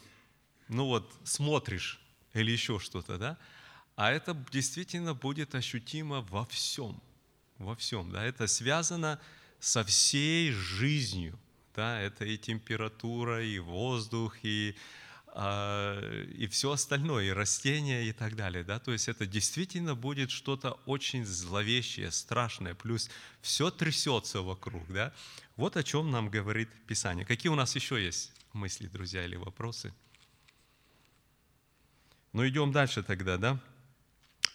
ну 0.68 0.86
вот, 0.86 1.14
смотришь 1.24 2.00
или 2.34 2.52
еще 2.52 2.80
что-то, 2.80 3.18
да? 3.18 3.38
А 3.96 4.12
это 4.12 4.34
действительно 4.52 5.14
будет 5.14 5.54
ощутимо 5.54 6.22
во 6.22 6.46
всем, 6.46 7.02
во 7.58 7.76
всем, 7.76 8.12
да? 8.12 8.24
Это 8.24 8.48
связано 8.48 9.20
со 9.60 9.84
всей 9.84 10.52
жизнью, 10.52 11.38
да? 11.76 12.00
Это 12.00 12.26
и 12.26 12.38
температура, 12.38 13.44
и 13.44 13.60
воздух, 13.60 14.38
и 14.44 14.76
и 15.34 16.48
все 16.52 16.72
остальное, 16.72 17.26
и 17.26 17.30
растения 17.30 18.04
и 18.04 18.12
так 18.12 18.36
далее. 18.36 18.64
Да? 18.64 18.80
То 18.80 18.92
есть 18.92 19.08
это 19.08 19.26
действительно 19.26 19.96
будет 19.96 20.30
что-то 20.30 20.72
очень 20.86 21.26
зловещее, 21.26 22.12
страшное, 22.12 22.76
плюс 22.76 23.10
все 23.42 23.72
трясется 23.72 24.42
вокруг. 24.42 24.86
Да? 24.92 25.14
Вот 25.56 25.78
о 25.78 25.84
чем 25.84 26.12
нам 26.12 26.30
говорит 26.30 26.70
Писание. 26.88 27.26
Какие 27.26 27.50
у 27.50 27.56
нас 27.56 27.76
еще 27.76 28.04
есть 28.04 28.32
мысли, 28.54 28.88
друзья, 28.88 29.24
или 29.24 29.38
вопросы? 29.38 29.94
Ну, 32.34 32.48
идем 32.48 32.72
дальше 32.72 33.04
тогда, 33.04 33.38
да? 33.38 33.60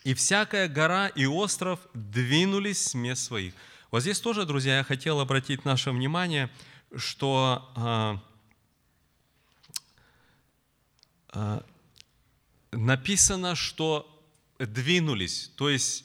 «И 0.05 0.14
всякая 0.14 0.68
гора 0.68 1.09
и 1.09 1.27
остров 1.27 1.81
двинулись 1.93 2.81
с 2.81 2.95
мест 2.95 3.24
своих». 3.24 3.55
Вот 3.91 4.03
здесь 4.03 4.20
тоже, 4.20 4.47
друзья, 4.47 4.79
я 4.79 4.85
хотел 4.85 5.18
обратить 5.18 5.64
наше 5.64 5.91
внимание, 5.91 6.49
что 6.95 7.68
а, 7.74 8.22
а, 11.26 11.26
написано, 12.72 13.55
что 13.55 14.12
двинулись, 14.59 15.51
то 15.57 15.68
есть 15.68 16.05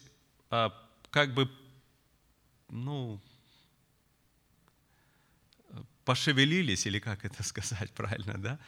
а, 0.49 0.73
как 1.09 1.33
бы, 1.33 1.49
ну, 2.69 3.19
пошевелились, 6.05 6.85
или 6.85 6.99
как 6.99 7.25
это 7.25 7.43
сказать 7.47 7.91
правильно, 7.91 8.37
да? 8.37 8.59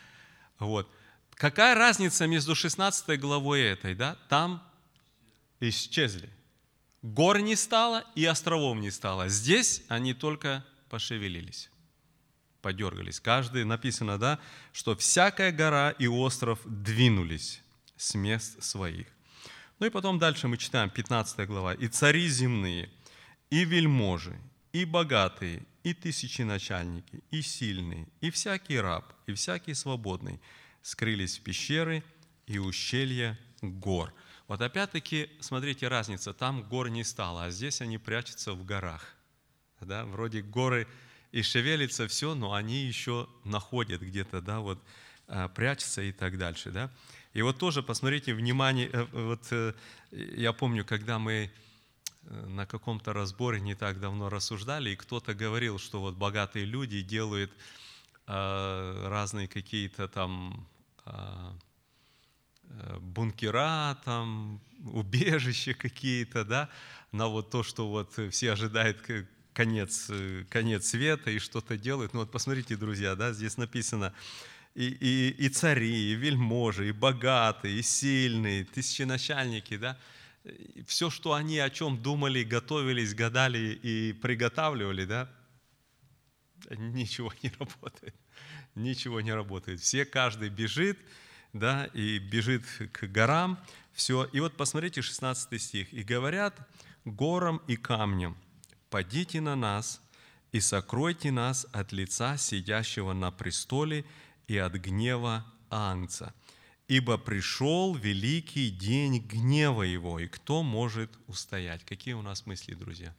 Вот. 0.60 0.90
Какая 1.32 1.76
разница 1.76 2.28
между 2.28 2.56
16 2.56 3.20
главой 3.20 3.62
и 3.62 3.64
этой, 3.64 3.96
да? 3.96 4.18
Там 4.30 4.64
исчезли. 5.60 6.30
Гор 7.02 7.40
не 7.40 7.56
стало 7.56 8.06
и 8.16 8.24
островов 8.24 8.78
не 8.78 8.92
стало. 8.92 9.28
Здесь 9.28 9.84
они 9.90 10.14
только 10.14 10.64
пошевелились 10.90 11.70
подергались. 12.64 13.20
Каждый, 13.20 13.66
написано, 13.66 14.18
да, 14.18 14.40
что 14.72 14.96
всякая 14.96 15.52
гора 15.52 15.92
и 15.92 16.08
остров 16.08 16.60
двинулись 16.66 17.62
с 17.98 18.16
мест 18.16 18.64
своих. 18.64 19.06
Ну 19.80 19.86
и 19.86 19.90
потом 19.90 20.18
дальше 20.18 20.48
мы 20.48 20.58
читаем 20.58 20.90
15 20.90 21.46
глава. 21.48 21.74
«И 21.76 21.88
цари 21.88 22.28
земные, 22.28 22.90
и 23.52 23.66
вельможи, 23.66 24.40
и 24.72 24.86
богатые, 24.86 25.66
и 25.84 25.94
тысяченачальники, 25.94 27.22
и 27.30 27.42
сильные, 27.42 28.08
и 28.22 28.32
всякий 28.32 28.80
раб, 28.80 29.14
и 29.28 29.34
всякий 29.34 29.74
свободный 29.74 30.40
скрылись 30.82 31.38
в 31.38 31.44
пещеры 31.44 32.04
и 32.48 32.58
ущелья 32.58 33.38
гор». 33.62 34.14
Вот 34.48 34.62
опять-таки, 34.62 35.30
смотрите, 35.40 35.88
разница. 35.88 36.34
Там 36.34 36.64
гор 36.64 36.90
не 36.90 37.04
стало, 37.04 37.46
а 37.46 37.52
здесь 37.52 37.82
они 37.82 37.98
прячутся 37.98 38.54
в 38.54 38.66
горах. 38.66 39.16
Да? 39.82 40.06
Вроде 40.06 40.42
горы 40.42 40.88
и 41.34 41.42
шевелится 41.42 42.08
все, 42.08 42.36
но 42.36 42.54
они 42.54 42.86
еще 42.86 43.28
находят 43.44 44.02
где-то, 44.02 44.40
да, 44.40 44.60
вот 44.60 44.80
а, 45.28 45.48
прячутся 45.48 46.04
и 46.04 46.12
так 46.12 46.38
дальше, 46.38 46.70
да. 46.70 46.92
И 47.34 47.42
вот 47.42 47.58
тоже 47.58 47.82
посмотрите, 47.82 48.36
внимание, 48.36 48.88
э, 48.94 49.08
вот 49.12 49.48
э, 49.50 49.74
я 50.12 50.54
помню, 50.54 50.86
когда 50.86 51.18
мы 51.18 51.50
э, 52.22 52.46
на 52.46 52.68
каком-то 52.68 53.14
разборе 53.14 53.60
не 53.60 53.74
так 53.74 54.00
давно 54.00 54.30
рассуждали, 54.30 54.92
и 54.92 54.96
кто-то 54.96 55.34
говорил, 55.34 55.80
что 55.80 56.02
вот 56.02 56.14
богатые 56.14 56.66
люди 56.66 57.02
делают 57.02 57.52
а, 58.28 59.10
разные 59.10 59.48
какие-то 59.48 60.08
там 60.08 60.68
а, 61.04 61.58
бункера, 63.00 63.98
там, 64.06 64.62
убежища 64.86 65.74
какие-то, 65.74 66.46
да, 66.46 66.70
на 67.12 67.28
вот 67.28 67.50
то, 67.50 67.64
что 67.64 67.90
вот 67.90 68.14
все 68.32 68.52
ожидают 68.52 69.02
конец, 69.54 70.08
э, 70.10 70.46
конец 70.50 70.88
света 70.88 71.32
и 71.32 71.40
что-то 71.40 71.78
делают. 71.78 72.14
Ну 72.14 72.22
вот 72.22 72.32
посмотрите, 72.32 72.76
друзья, 72.76 73.16
да, 73.16 73.34
здесь 73.34 73.58
написано, 73.58 74.14
и, 74.76 74.88
и, 74.88 75.46
и 75.46 75.50
цари, 75.50 76.12
и 76.12 76.16
вельможи, 76.16 76.90
и 76.90 76.92
богатые, 76.92 77.80
и 77.80 77.82
сильные, 77.82 78.66
тысяченачальники, 78.66 79.78
да, 79.78 79.98
все, 80.88 81.10
что 81.10 81.34
они 81.34 81.60
о 81.60 81.70
чем 81.70 82.02
думали, 82.02 82.44
готовились, 82.44 83.14
гадали 83.14 83.80
и 83.82 84.14
приготавливали, 84.14 85.06
да, 85.06 85.30
ничего 86.78 87.32
не 87.42 87.52
работает. 87.60 88.16
Ничего 88.76 89.22
не 89.22 89.32
работает. 89.32 89.82
Все, 89.82 90.04
каждый 90.04 90.50
бежит, 90.50 90.98
да, 91.54 91.86
и 91.94 92.18
бежит 92.18 92.64
к 92.92 93.06
горам, 93.06 93.60
все. 93.94 94.26
И 94.34 94.40
вот 94.40 94.58
посмотрите 94.58 95.02
16 95.02 95.62
стих. 95.62 95.94
«И 95.94 96.02
говорят 96.02 96.56
горам 97.06 97.62
и 97.68 97.76
камням, 97.76 98.36
«Падите 98.94 99.42
на 99.42 99.56
нас 99.56 100.00
и 100.52 100.60
сокройте 100.60 101.32
нас 101.32 101.66
от 101.72 101.92
лица 101.92 102.38
сидящего 102.38 103.14
на 103.14 103.32
престоле 103.32 104.06
и 104.48 104.56
от 104.56 104.74
гнева 104.74 105.52
Ангца, 105.72 106.32
ибо 106.88 107.18
пришел 107.18 107.96
великий 107.96 108.70
день 108.70 109.18
гнева 109.18 109.82
его, 109.82 110.20
и 110.20 110.28
кто 110.28 110.62
может 110.62 111.10
устоять?» 111.26 111.84
Какие 111.86 112.14
у 112.14 112.22
нас 112.22 112.46
мысли, 112.46 112.76
друзья? 112.76 113.16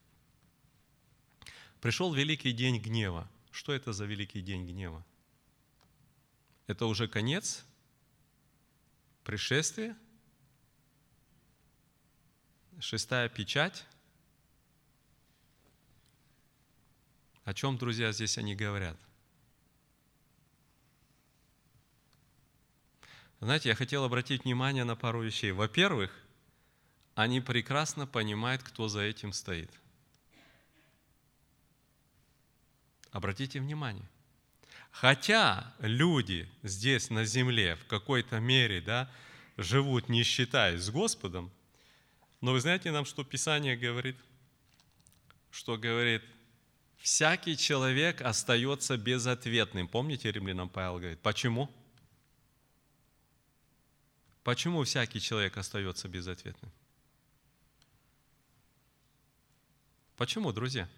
Пришел 1.81 2.14
великий 2.14 2.53
день 2.53 2.81
гнева. 2.81 3.29
Что 3.51 3.72
это 3.72 3.93
за 3.93 4.05
великий 4.05 4.43
день 4.43 4.64
гнева? 4.68 5.05
Это 6.68 6.87
уже 6.87 7.09
конец? 7.09 7.64
Пришествие? 9.25 9.97
Шестая 12.79 13.29
печать? 13.29 13.85
О 17.45 17.53
чем, 17.53 17.76
друзья, 17.76 18.11
здесь 18.12 18.38
они 18.38 18.55
говорят? 18.55 18.97
Знаете, 23.40 23.68
я 23.68 23.74
хотел 23.74 24.05
обратить 24.05 24.45
внимание 24.45 24.84
на 24.84 24.97
пару 24.97 25.22
вещей. 25.22 25.53
Во-первых, 25.53 26.11
они 27.14 27.42
прекрасно 27.42 28.07
понимают, 28.07 28.62
кто 28.62 28.88
за 28.88 29.03
этим 29.03 29.34
стоит. 29.34 29.70
Обратите 33.11 33.61
внимание. 33.61 34.09
Хотя 34.90 35.74
люди 35.80 36.49
здесь 36.62 37.11
на 37.11 37.24
земле 37.24 37.76
в 37.76 37.84
какой-то 37.86 38.40
мере 38.40 38.80
да, 38.80 39.11
живут, 39.59 40.09
не 40.09 40.22
считаясь 40.22 40.80
с 40.80 40.90
Господом, 40.90 41.53
но 42.40 42.53
вы 42.53 42.61
знаете 42.61 42.90
нам, 42.90 43.05
что 43.05 43.22
Писание 43.22 43.76
говорит? 43.76 44.16
Что 45.51 45.76
говорит, 45.76 46.22
всякий 47.05 47.55
человек 47.59 48.23
остается 48.23 48.97
безответным. 48.97 49.87
Помните, 49.87 50.33
римлянам 50.33 50.71
Павел 50.71 50.99
говорит, 50.99 51.21
почему? 51.21 51.71
Почему 54.43 54.83
всякий 54.85 55.21
человек 55.21 55.59
остается 55.59 56.09
безответным? 56.09 56.73
Почему, 60.17 60.51
друзья? 60.51 60.89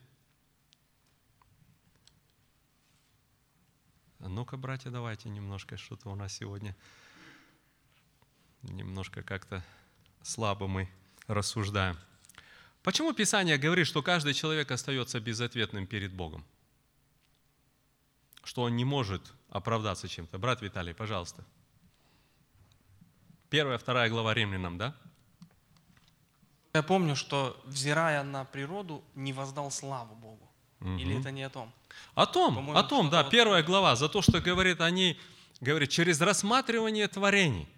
Ну-ка, 4.21 4.57
братья, 4.57 4.91
давайте 4.91 5.29
немножко, 5.29 5.77
что-то 5.77 6.09
у 6.11 6.15
нас 6.15 6.35
сегодня 6.35 6.77
немножко 8.63 9.25
как-то 9.25 9.65
слабо 10.23 10.69
мы 10.69 10.89
рассуждаем. 11.27 11.99
Почему 12.87 13.13
Писание 13.13 13.59
говорит, 13.59 13.89
что 13.89 14.01
каждый 14.01 14.33
человек 14.33 14.71
остается 14.71 15.19
безответным 15.19 15.89
перед 15.89 16.13
Богом? 16.13 16.45
Что 18.45 18.63
он 18.63 18.77
не 18.77 18.85
может 18.85 19.33
оправдаться 19.51 20.07
чем-то. 20.07 20.39
Брат 20.39 20.63
Виталий, 20.63 20.95
пожалуйста. 20.95 21.45
Первая, 23.51 23.77
вторая 23.77 24.09
глава 24.09 24.35
римлянам, 24.35 24.79
да? 24.79 24.95
Я 26.75 26.85
помню, 26.85 27.17
что, 27.17 27.61
взирая 27.65 28.23
на 28.23 28.45
природу, 28.45 29.03
не 29.17 29.33
воздал 29.33 29.73
славу 29.73 30.15
Богу. 30.15 30.49
Угу. 30.81 30.91
Или 30.91 31.19
это 31.19 31.33
не 31.33 31.43
о 31.43 31.51
том? 31.51 31.73
О 32.15 32.25
том, 32.25 32.71
о 32.71 32.83
том, 32.85 33.11
да, 33.11 33.25
первая 33.25 33.65
глава, 33.65 33.97
за 33.97 34.09
то, 34.09 34.23
что 34.23 34.41
говорит 34.41 34.81
они, 34.81 35.19
говорит, 35.61 35.91
через 35.91 36.21
рассматривание 36.21 37.09
творений, 37.09 37.69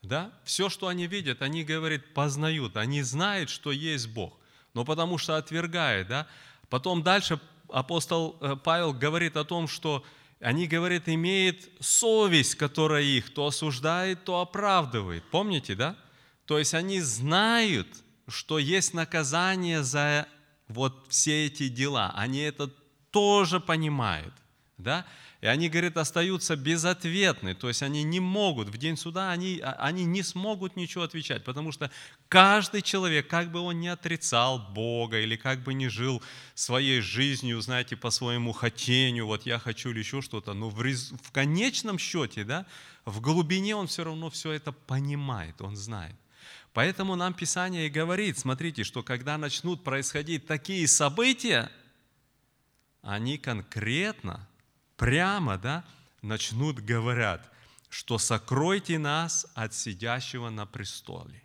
да, 0.00 0.32
все, 0.44 0.70
что 0.70 0.88
они 0.88 1.06
видят, 1.06 1.42
они, 1.42 1.62
говорит, 1.62 2.14
познают, 2.14 2.78
они 2.78 3.02
знают, 3.02 3.50
что 3.50 3.70
есть 3.70 4.08
Бог 4.08 4.32
но 4.76 4.84
потому 4.84 5.16
что 5.16 5.38
отвергает. 5.38 6.06
Да? 6.08 6.26
Потом 6.68 7.02
дальше 7.02 7.40
апостол 7.70 8.36
э, 8.42 8.56
Павел 8.62 8.92
говорит 8.92 9.38
о 9.38 9.44
том, 9.44 9.68
что 9.68 10.04
они, 10.38 10.66
говорят, 10.66 11.08
имеют 11.08 11.60
совесть, 11.80 12.56
которая 12.56 13.02
их 13.02 13.32
то 13.32 13.46
осуждает, 13.46 14.24
то 14.24 14.38
оправдывает. 14.38 15.24
Помните, 15.30 15.74
да? 15.74 15.96
То 16.44 16.58
есть 16.58 16.74
они 16.74 17.00
знают, 17.00 17.88
что 18.28 18.58
есть 18.58 18.92
наказание 18.92 19.82
за 19.82 20.28
вот 20.68 21.06
все 21.08 21.46
эти 21.46 21.68
дела. 21.68 22.12
Они 22.14 22.40
это 22.40 22.68
тоже 23.10 23.60
понимают. 23.60 24.34
Да? 24.76 25.06
И 25.46 25.48
они, 25.48 25.68
говорит, 25.68 25.96
остаются 25.96 26.56
безответны, 26.56 27.54
то 27.54 27.68
есть 27.68 27.80
они 27.80 28.02
не 28.02 28.18
могут, 28.18 28.68
в 28.68 28.76
день 28.78 28.96
суда 28.96 29.30
они, 29.30 29.60
а, 29.62 29.74
они 29.74 30.04
не 30.04 30.24
смогут 30.24 30.74
ничего 30.74 31.04
отвечать, 31.04 31.44
потому 31.44 31.70
что 31.70 31.88
каждый 32.28 32.82
человек, 32.82 33.28
как 33.28 33.52
бы 33.52 33.60
он 33.60 33.78
ни 33.78 33.86
отрицал 33.86 34.58
Бога 34.58 35.20
или 35.20 35.36
как 35.36 35.60
бы 35.62 35.72
ни 35.72 35.86
жил 35.86 36.20
своей 36.56 37.00
жизнью, 37.00 37.60
знаете, 37.60 37.94
по 37.94 38.10
своему 38.10 38.50
хотению, 38.50 39.26
вот 39.26 39.46
я 39.46 39.60
хочу 39.60 39.90
или 39.90 40.00
еще 40.00 40.20
что-то, 40.20 40.52
но 40.52 40.68
в, 40.68 40.82
рез... 40.82 41.12
в 41.22 41.30
конечном 41.30 41.96
счете, 41.96 42.42
да, 42.42 42.66
в 43.04 43.20
глубине 43.20 43.76
он 43.76 43.86
все 43.86 44.02
равно 44.02 44.30
все 44.30 44.50
это 44.50 44.72
понимает, 44.72 45.62
он 45.62 45.76
знает. 45.76 46.16
Поэтому 46.72 47.14
нам 47.14 47.34
Писание 47.34 47.86
и 47.86 47.88
говорит, 47.88 48.36
смотрите, 48.36 48.82
что 48.82 49.04
когда 49.04 49.38
начнут 49.38 49.84
происходить 49.84 50.48
такие 50.48 50.88
события, 50.88 51.70
они 53.00 53.38
конкретно 53.38 54.48
прямо 54.96 55.58
да, 55.58 55.84
начнут 56.22 56.80
говорят, 56.80 57.50
что 57.88 58.18
сокройте 58.18 58.98
нас 58.98 59.46
от 59.54 59.74
сидящего 59.74 60.50
на 60.50 60.66
престоле. 60.66 61.42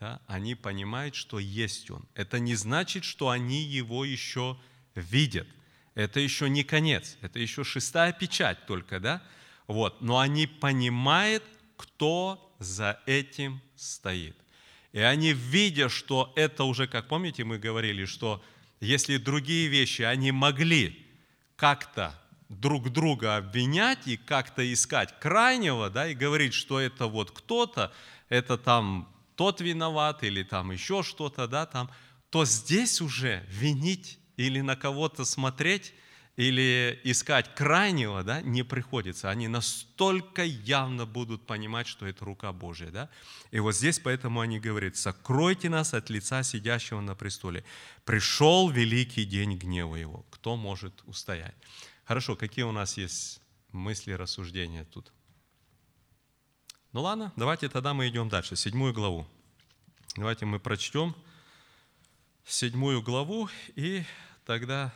Да, 0.00 0.20
они 0.26 0.54
понимают, 0.54 1.14
что 1.14 1.38
есть 1.38 1.90
Он. 1.90 2.08
Это 2.14 2.38
не 2.38 2.54
значит, 2.54 3.04
что 3.04 3.28
они 3.28 3.62
Его 3.62 4.04
еще 4.04 4.58
видят. 4.94 5.46
Это 5.94 6.20
еще 6.20 6.48
не 6.48 6.64
конец, 6.64 7.18
это 7.20 7.38
еще 7.38 7.64
шестая 7.64 8.12
печать 8.12 8.64
только, 8.66 9.00
да? 9.00 9.22
Вот. 9.66 10.00
Но 10.00 10.18
они 10.18 10.46
понимают, 10.46 11.44
кто 11.76 12.54
за 12.58 13.00
этим 13.06 13.60
стоит. 13.76 14.36
И 14.92 15.00
они, 15.00 15.32
видя, 15.32 15.88
что 15.88 16.32
это 16.36 16.64
уже, 16.64 16.88
как 16.88 17.08
помните, 17.08 17.44
мы 17.44 17.58
говорили, 17.58 18.06
что 18.06 18.42
если 18.80 19.18
другие 19.18 19.68
вещи 19.68 20.02
они 20.02 20.32
могли 20.32 21.06
как-то 21.56 22.18
друг 22.50 22.90
друга 22.90 23.36
обвинять 23.36 24.06
и 24.06 24.16
как-то 24.16 24.70
искать 24.70 25.18
крайнего, 25.20 25.88
да, 25.88 26.08
и 26.08 26.14
говорить, 26.14 26.52
что 26.52 26.80
это 26.80 27.06
вот 27.06 27.30
кто-то, 27.30 27.92
это 28.28 28.58
там 28.58 29.08
тот 29.36 29.60
виноват 29.60 30.22
или 30.24 30.42
там 30.42 30.72
еще 30.72 31.02
что-то, 31.02 31.46
да, 31.46 31.64
там, 31.64 31.90
то 32.28 32.44
здесь 32.44 33.00
уже 33.00 33.46
винить 33.48 34.18
или 34.36 34.60
на 34.60 34.76
кого-то 34.76 35.24
смотреть 35.24 35.94
или 36.36 37.00
искать 37.04 37.54
крайнего, 37.54 38.24
да, 38.24 38.40
не 38.40 38.62
приходится. 38.62 39.30
Они 39.30 39.46
настолько 39.46 40.42
явно 40.42 41.06
будут 41.06 41.46
понимать, 41.46 41.86
что 41.86 42.06
это 42.06 42.24
рука 42.24 42.52
Божья, 42.52 42.90
да. 42.90 43.10
И 43.50 43.60
вот 43.60 43.76
здесь 43.76 43.98
поэтому 43.98 44.40
они 44.40 44.58
говорят, 44.58 44.96
сокройте 44.96 45.68
нас 45.68 45.94
от 45.94 46.10
лица 46.10 46.42
сидящего 46.42 47.00
на 47.00 47.14
престоле. 47.14 47.64
Пришел 48.04 48.70
великий 48.70 49.24
день 49.24 49.56
гнева 49.56 49.96
его. 49.96 50.24
Кто 50.30 50.56
может 50.56 51.02
устоять? 51.04 51.54
Хорошо, 52.10 52.34
какие 52.34 52.64
у 52.64 52.72
нас 52.72 52.96
есть 52.96 53.40
мысли, 53.70 54.10
рассуждения 54.10 54.84
тут? 54.84 55.12
Ну 56.90 57.02
ладно, 57.02 57.32
давайте 57.36 57.68
тогда 57.68 57.94
мы 57.94 58.08
идем 58.08 58.28
дальше, 58.28 58.56
седьмую 58.56 58.92
главу. 58.92 59.28
Давайте 60.16 60.44
мы 60.44 60.58
прочтем 60.58 61.14
седьмую 62.44 63.00
главу 63.00 63.48
и 63.76 64.02
тогда 64.44 64.92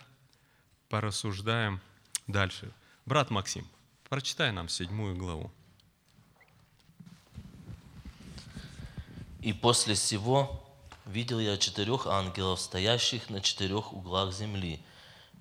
порассуждаем 0.89 1.81
дальше. 2.27 2.73
Брат 3.07 3.31
Максим, 3.31 3.65
прочитай 4.09 4.51
нам 4.51 4.69
седьмую 4.69 5.15
главу. 5.15 5.53
И 9.41 9.53
после 9.53 9.95
всего 9.95 10.69
видел 11.07 11.39
я 11.39 11.59
четырех 11.59 12.09
ангелов, 12.09 12.61
стоящих 12.61 13.31
на 13.31 13.41
четырех 13.41 13.93
углах 13.93 14.35
земли– 14.35 14.81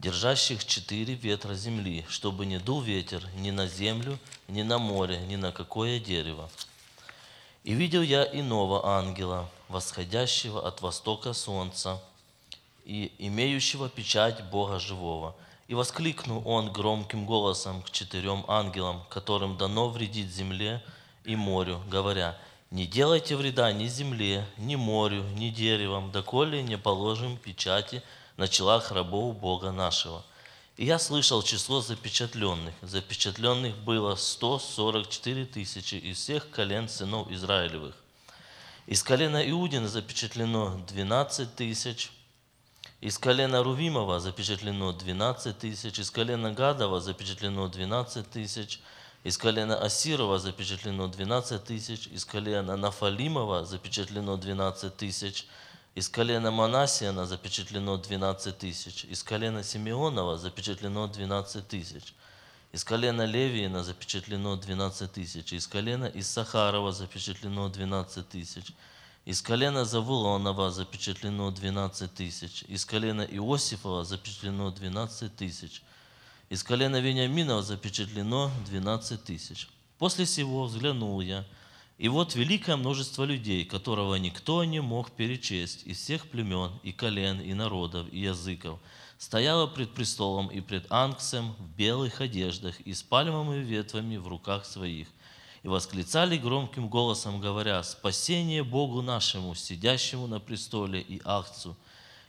держащих 0.04 0.66
четыре 0.66 1.14
ветра 1.14 1.54
земли, 1.54 2.06
чтобы 2.10 2.46
не 2.46 2.60
дул 2.60 2.82
ветер 2.82 3.26
ни 3.38 3.52
на 3.52 3.68
землю, 3.68 4.20
ни 4.50 4.62
на 4.62 4.78
море, 4.78 5.20
ни 5.30 5.38
на 5.38 5.54
какое 5.54 5.98
дерево. 5.98 6.50
И 7.64 7.74
видел 7.74 8.02
я 8.02 8.26
иного 8.26 8.86
ангела, 8.86 9.50
восходящего 9.70 10.68
от 10.68 10.82
востока 10.82 11.32
солнца 11.32 12.04
и 12.84 13.14
имеющего 13.18 13.88
печать 13.88 14.44
Бога 14.50 14.78
живого. 14.78 15.36
И 15.70 15.74
воскликнул 15.74 16.46
он 16.46 16.74
громким 16.74 17.26
голосом 17.26 17.82
к 17.82 17.90
четырем 17.90 18.44
ангелам, 18.50 19.04
которым 19.10 19.56
дано 19.56 19.88
вредить 19.88 20.30
земле 20.30 20.84
и 21.24 21.38
морю, 21.38 21.82
говоря, 21.88 22.38
«Не 22.72 22.86
делайте 22.86 23.38
вреда 23.38 23.72
ни 23.72 23.88
земле, 23.88 24.46
ни 24.58 24.76
морю, 24.76 25.24
ни 25.36 25.50
деревам, 25.50 26.12
доколе 26.12 26.62
не 26.62 26.78
положим 26.78 27.38
печати 27.38 28.04
на 28.38 28.48
челах 28.48 28.92
рабов 28.92 29.38
Бога 29.38 29.72
нашего. 29.72 30.24
И 30.78 30.86
я 30.86 30.98
слышал 30.98 31.44
число 31.44 31.82
запечатленных. 31.82 32.74
Запечатленных 32.82 33.78
было 33.78 34.16
144 34.16 35.46
тысячи 35.46 35.96
из 35.96 36.18
всех 36.18 36.50
колен 36.50 36.90
сынов 36.90 37.30
Израилевых. 37.30 37.96
Из 38.88 39.02
колена 39.02 39.50
Иудина 39.50 39.88
запечатлено 39.88 40.84
12 40.88 41.56
тысяч, 41.56 42.12
из 43.00 43.18
колена 43.18 43.64
Рувимова 43.64 44.20
запечатлено 44.20 44.92
12 44.92 45.58
тысяч, 45.58 46.00
из 46.00 46.12
колена 46.12 46.52
Гадова 46.52 47.00
запечатлено 47.00 47.68
12 47.68 48.30
тысяч, 48.30 48.80
из 49.24 49.38
колена 49.38 49.78
Асирова 49.78 50.38
запечатлено 50.38 51.08
12 51.08 51.64
тысяч, 51.64 52.08
из 52.08 52.26
колена 52.26 52.76
Нафалимова 52.76 53.66
запечатлено 53.66 54.36
12 54.36 54.98
тысяч, 54.98 55.48
из 55.96 56.10
колена 56.10 56.50
Манасиана 56.50 57.28
запечатлено 57.28 57.98
12 57.98 58.58
тысяч. 58.58 59.06
Из 59.06 59.22
колена 59.22 59.64
Симеонова 59.64 60.40
запечатлено 60.40 61.08
12 61.08 61.68
тысяч. 61.68 62.16
Из 62.72 62.84
колена 62.84 63.26
Левиина 63.26 63.84
запечатлено 63.84 64.56
12 64.56 65.12
тысяч. 65.12 65.54
Из 65.54 65.68
колена 65.68 66.06
Иссахарова 66.06 66.92
запечатлено 66.92 67.70
12 67.70 68.28
тысяч. 68.28 68.74
Из 69.26 69.42
колена 69.44 69.86
Завулонова 69.86 70.72
запечатлено 70.72 71.52
12 71.52 72.12
тысяч. 72.16 72.64
Из 72.68 72.86
колена 72.86 73.22
Иосифова 73.22 74.04
запечатлено 74.04 74.72
12 74.72 75.36
тысяч. 75.36 75.84
Из 76.50 76.64
колена 76.64 77.00
Вениаминова 77.00 77.62
запечатлено 77.62 78.52
12 78.66 79.24
тысяч. 79.24 79.68
После 80.00 80.26
сего 80.26 80.64
взглянул 80.64 81.22
я– 81.22 81.46
и 82.04 82.10
вот 82.10 82.36
великое 82.36 82.76
множество 82.76 83.24
людей, 83.24 83.64
которого 83.64 84.16
никто 84.16 84.66
не 84.66 84.82
мог 84.82 85.12
перечесть 85.12 85.88
из 85.88 86.00
всех 86.00 86.28
племен 86.28 86.74
и 86.84 86.92
колен, 86.92 87.40
и 87.40 87.54
народов, 87.54 88.08
и 88.12 88.20
языков, 88.20 88.82
стояло 89.18 89.68
пред 89.68 89.94
престолом 89.94 90.50
и 90.50 90.60
пред 90.60 90.86
Ангсом 90.90 91.56
в 91.58 91.66
белых 91.78 92.20
одеждах 92.20 92.78
и 92.82 92.94
с 92.94 93.02
пальмовыми 93.02 93.64
ветвами 93.64 94.18
в 94.18 94.28
руках 94.28 94.66
своих, 94.66 95.08
и 95.64 95.70
восклицали 95.70 96.36
громким 96.36 96.90
голосом, 96.90 97.40
говоря, 97.40 97.82
«Спасение 97.84 98.66
Богу 98.66 99.02
нашему, 99.02 99.56
сидящему 99.56 100.28
на 100.28 100.42
престоле 100.42 101.00
и 101.00 101.22
Ахцу!» 101.24 101.78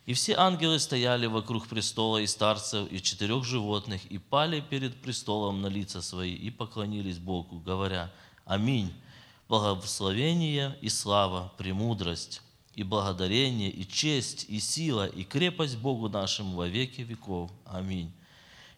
И 0.07 0.15
все 0.15 0.35
ангелы 0.35 0.79
стояли 0.79 1.27
вокруг 1.27 1.67
престола 1.67 2.19
и 2.19 2.29
старцев, 2.29 2.87
и 2.93 3.03
четырех 3.03 3.43
животных, 3.43 4.07
и 4.07 4.19
пали 4.19 4.61
перед 4.61 4.95
престолом 5.03 5.63
на 5.63 5.67
лица 5.67 6.01
свои, 6.01 6.33
и 6.33 6.51
поклонились 6.51 7.19
Богу, 7.19 7.59
говоря, 7.59 8.13
«Аминь!» 8.45 8.95
Благословение 9.49 10.77
и 10.81 10.89
слава, 10.89 11.53
премудрость 11.59 12.43
и 12.75 12.83
благодарение, 12.83 13.71
и 13.71 13.87
честь, 13.87 14.47
и 14.49 14.59
сила, 14.59 15.07
и 15.07 15.25
крепость 15.25 15.77
Богу 15.77 16.09
нашему 16.09 16.57
во 16.57 16.67
веки 16.67 17.03
веков. 17.03 17.51
Аминь. 17.67 18.13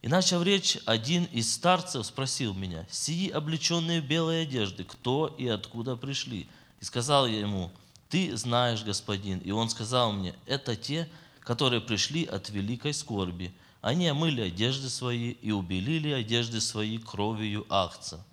И 0.03 0.09
начав 0.09 0.45
речь, 0.45 0.79
один 0.85 1.25
из 1.25 1.53
старцев 1.53 2.05
спросил 2.07 2.55
меня, 2.55 2.87
«Сии, 2.91 3.31
облеченные 3.31 4.01
в 4.01 4.07
белые 4.07 4.43
одежды, 4.43 4.85
кто 4.85 5.35
и 5.39 5.49
откуда 5.49 5.97
пришли?» 5.97 6.47
И 6.81 6.85
сказал 6.85 7.27
я 7.27 7.41
ему, 7.41 7.73
«Ты 8.09 8.37
знаешь, 8.37 8.85
господин». 8.85 9.39
И 9.39 9.51
он 9.51 9.71
сказал 9.71 10.12
мне, 10.12 10.35
«Это 10.47 10.77
те, 10.77 11.09
которые 11.41 11.81
пришли 11.81 12.25
от 12.25 12.51
великой 12.51 12.93
скорби. 12.93 13.53
Они 13.81 14.07
омыли 14.07 14.43
одежды 14.43 14.91
свои 14.91 15.31
и 15.31 15.51
убелили 15.51 16.11
одежды 16.11 16.61
свои 16.61 16.99
кровью 16.99 17.67
ахца». 17.71 18.25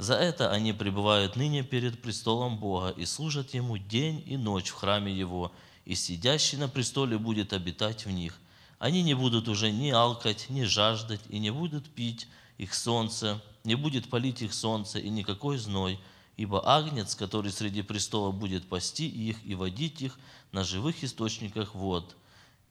За 0.00 0.14
это 0.14 0.50
они 0.50 0.72
пребывают 0.72 1.36
ныне 1.36 1.62
перед 1.62 2.00
престолом 2.00 2.56
Бога 2.56 2.88
и 2.88 3.04
служат 3.04 3.52
Ему 3.52 3.76
день 3.76 4.24
и 4.26 4.38
ночь 4.38 4.70
в 4.70 4.74
храме 4.74 5.12
Его, 5.12 5.52
и 5.84 5.94
сидящий 5.94 6.56
на 6.56 6.70
престоле 6.70 7.18
будет 7.18 7.52
обитать 7.52 8.06
в 8.06 8.10
них. 8.10 8.38
Они 8.78 9.02
не 9.02 9.12
будут 9.12 9.46
уже 9.46 9.70
ни 9.70 9.90
алкать, 9.90 10.48
ни 10.48 10.62
жаждать, 10.62 11.20
и 11.28 11.38
не 11.38 11.50
будут 11.50 11.90
пить 11.90 12.28
их 12.56 12.72
солнце, 12.72 13.42
не 13.62 13.74
будет 13.74 14.08
палить 14.08 14.40
их 14.40 14.54
солнце 14.54 15.00
и 15.00 15.10
никакой 15.10 15.58
зной, 15.58 16.00
ибо 16.38 16.66
агнец, 16.66 17.14
который 17.14 17.52
среди 17.52 17.82
престола 17.82 18.30
будет 18.30 18.70
пасти 18.70 19.06
их 19.06 19.36
и 19.44 19.54
водить 19.54 20.00
их 20.00 20.18
на 20.50 20.64
живых 20.64 21.04
источниках 21.04 21.74
вод, 21.74 22.16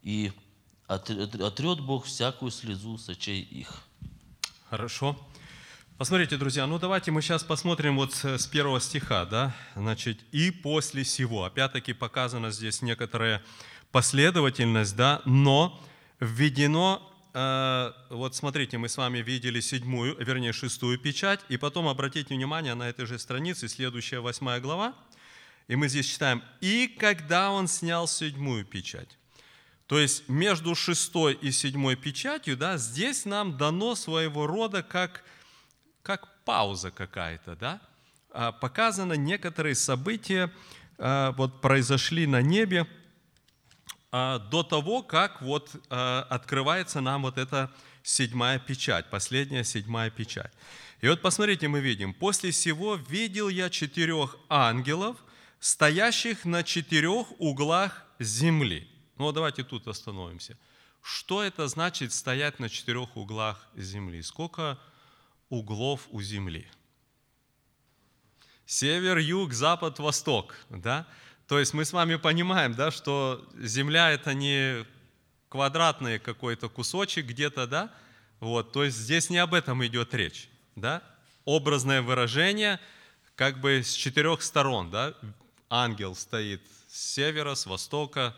и 0.02 0.32
отрет 0.88 1.80
Бог 1.80 2.06
всякую 2.06 2.50
слезу 2.50 2.98
с 2.98 3.08
очей 3.08 3.44
их». 3.44 3.84
Хорошо. 4.72 5.16
Посмотрите, 6.00 6.38
друзья, 6.38 6.66
ну 6.66 6.80
давайте 6.80 7.12
мы 7.12 7.22
сейчас 7.22 7.44
посмотрим 7.44 7.98
вот 7.98 8.14
с 8.14 8.48
первого 8.48 8.80
стиха, 8.80 9.26
да, 9.26 9.54
значит, 9.76 10.22
и 10.32 10.50
после 10.50 11.04
всего. 11.04 11.44
Опять-таки 11.44 11.92
показана 11.92 12.52
здесь 12.52 12.82
некоторая 12.82 13.44
последовательность, 13.92 14.96
да, 14.96 15.22
но 15.26 15.84
введено 16.22 17.02
э, 17.34 17.92
вот 18.12 18.34
смотрите, 18.34 18.78
мы 18.78 18.88
с 18.88 18.96
вами 18.96 19.18
видели 19.18 19.60
седьмую, 19.60 20.16
вернее 20.24 20.54
шестую 20.54 20.98
печать, 21.00 21.42
и 21.50 21.58
потом 21.58 21.90
обратите 21.90 22.34
внимание 22.34 22.76
на 22.76 22.88
этой 22.88 23.06
же 23.06 23.20
странице, 23.20 23.68
следующая 23.68 24.22
восьмая 24.22 24.62
глава, 24.62 24.96
и 25.68 25.76
мы 25.76 25.90
здесь 25.90 26.06
читаем, 26.06 26.42
«И 26.62 26.88
когда 26.88 27.52
он 27.52 27.68
снял 27.68 28.08
седьмую 28.08 28.64
печать». 28.64 29.18
То 29.88 30.00
есть 30.00 30.30
между 30.30 30.76
шестой 30.76 31.34
и 31.34 31.52
седьмой 31.52 31.98
печатью, 31.98 32.56
да, 32.56 32.78
здесь 32.78 33.26
нам 33.26 33.58
дано 33.58 33.96
своего 33.96 34.48
рода 34.48 34.82
как, 34.82 35.26
как 36.10 36.28
пауза 36.44 36.90
какая-то, 36.90 37.56
да, 37.56 37.80
А, 38.32 38.52
показано 38.52 39.14
некоторые 39.14 39.76
события, 39.76 40.52
а, 40.98 41.32
вот 41.34 41.62
произошли 41.62 42.26
на 42.28 42.42
небе 42.42 42.88
а, 44.12 44.40
до 44.40 44.64
того, 44.64 45.04
как 45.04 45.42
вот 45.42 45.70
открывается 45.90 47.02
нам 47.02 47.22
вот 47.22 47.38
эта 47.38 47.70
седьмая 48.02 48.58
печать, 48.58 49.06
последняя 49.12 49.64
седьмая 49.64 50.10
печать. 50.10 50.52
И 51.02 51.08
вот 51.08 51.22
посмотрите, 51.22 51.68
мы 51.68 51.80
видим, 51.80 52.14
после 52.14 52.50
всего 52.50 52.96
видел 52.96 53.50
я 53.50 53.70
четырех 53.70 54.36
ангелов, 54.50 55.16
стоящих 55.60 56.44
на 56.44 56.64
четырех 56.64 57.28
углах 57.40 58.04
земли. 58.20 58.88
Ну 59.20 59.32
давайте 59.32 59.64
тут 59.64 59.88
остановимся. 59.88 60.58
Что 61.04 61.44
это 61.44 61.68
значит 61.68 62.14
стоять 62.14 62.60
на 62.60 62.68
четырех 62.68 63.16
углах 63.16 63.68
земли? 63.76 64.24
Сколько 64.24 64.80
углов 65.50 66.08
у 66.12 66.22
земли? 66.22 66.68
Север, 68.66 69.18
юг, 69.18 69.54
запад, 69.54 70.00
восток. 70.00 70.56
Да? 70.70 71.08
То 71.48 71.60
есть 71.60 71.74
мы 71.74 71.86
с 71.86 71.94
вами 71.94 72.16
понимаем, 72.16 72.76
да, 72.76 72.92
что 72.92 73.44
земля 73.58 74.12
это 74.12 74.36
не 74.36 74.86
квадратный 75.50 76.20
какой-то 76.20 76.70
кусочек 76.70 77.26
где-то, 77.26 77.66
да? 77.66 77.92
Вот, 78.40 78.72
то 78.72 78.84
есть 78.84 78.98
здесь 78.98 79.30
не 79.32 79.40
об 79.40 79.54
этом 79.56 79.84
идет 79.86 80.14
речь, 80.14 80.50
да? 80.76 81.02
Образное 81.46 82.04
выражение 82.04 82.80
как 83.36 83.60
бы 83.60 83.82
с 83.84 83.94
четырех 83.94 84.44
сторон, 84.44 84.92
да? 84.92 85.16
Ангел 85.70 86.16
стоит 86.16 86.62
с 86.88 87.14
севера, 87.14 87.56
с 87.56 87.66
востока, 87.66 88.36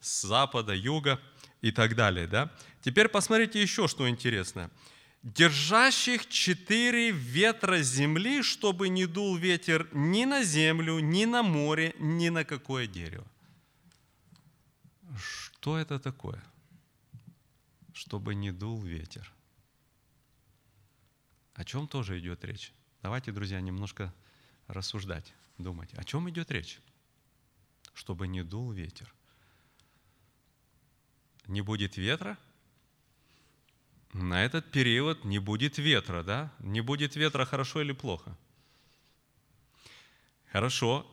с 0.00 0.22
запада, 0.22 0.74
юга 0.74 1.20
и 1.60 1.72
так 1.72 1.94
далее, 1.94 2.26
да? 2.26 2.50
Теперь 2.80 3.08
посмотрите 3.08 3.60
еще, 3.60 3.88
что 3.88 4.08
интересно. 4.08 4.70
Держащих 5.26 6.28
четыре 6.28 7.10
ветра 7.10 7.82
земли, 7.82 8.42
чтобы 8.42 8.88
не 8.88 9.06
дул 9.06 9.36
ветер 9.36 9.88
ни 9.92 10.24
на 10.24 10.44
землю, 10.44 11.00
ни 11.00 11.24
на 11.24 11.42
море, 11.42 11.96
ни 11.98 12.28
на 12.28 12.44
какое 12.44 12.86
дерево. 12.86 13.26
Что 15.18 15.78
это 15.78 15.98
такое? 15.98 16.40
Чтобы 17.92 18.36
не 18.36 18.52
дул 18.52 18.80
ветер. 18.80 19.32
О 21.54 21.64
чем 21.64 21.88
тоже 21.88 22.20
идет 22.20 22.44
речь? 22.44 22.72
Давайте, 23.02 23.32
друзья, 23.32 23.60
немножко 23.60 24.14
рассуждать, 24.68 25.34
думать. 25.58 25.92
О 25.94 26.04
чем 26.04 26.30
идет 26.30 26.52
речь? 26.52 26.78
Чтобы 27.94 28.28
не 28.28 28.44
дул 28.44 28.70
ветер. 28.70 29.12
Не 31.48 31.62
будет 31.62 31.96
ветра? 31.96 32.38
На 34.16 34.46
этот 34.46 34.70
период 34.70 35.26
не 35.26 35.38
будет 35.38 35.76
ветра, 35.76 36.22
да? 36.22 36.50
Не 36.60 36.80
будет 36.80 37.16
ветра, 37.16 37.44
хорошо 37.44 37.82
или 37.82 37.92
плохо? 37.92 38.34
Хорошо. 40.50 41.06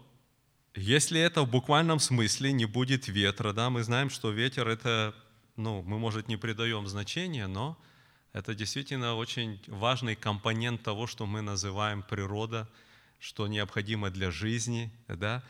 Если 0.74 1.20
это 1.20 1.42
в 1.42 1.50
буквальном 1.50 2.00
смысле 2.00 2.54
не 2.54 2.64
будет 2.66 3.10
ветра, 3.10 3.52
да, 3.52 3.70
мы 3.70 3.84
знаем, 3.84 4.10
что 4.10 4.32
ветер 4.32 4.70
это, 4.70 5.14
ну, 5.58 5.82
мы, 5.82 6.00
может, 6.00 6.30
не 6.30 6.38
придаем 6.38 6.88
значения, 6.88 7.48
но 7.48 7.78
это 8.32 8.56
действительно 8.56 9.16
очень 9.16 9.62
важный 9.68 10.16
компонент 10.16 10.82
того, 10.82 11.06
что 11.06 11.26
мы 11.26 11.42
называем 11.42 12.04
природа, 12.04 12.70
что 13.20 13.48
необходимо 13.48 14.12
для 14.12 14.32
жизни, 14.32 14.90
да. 15.10 15.44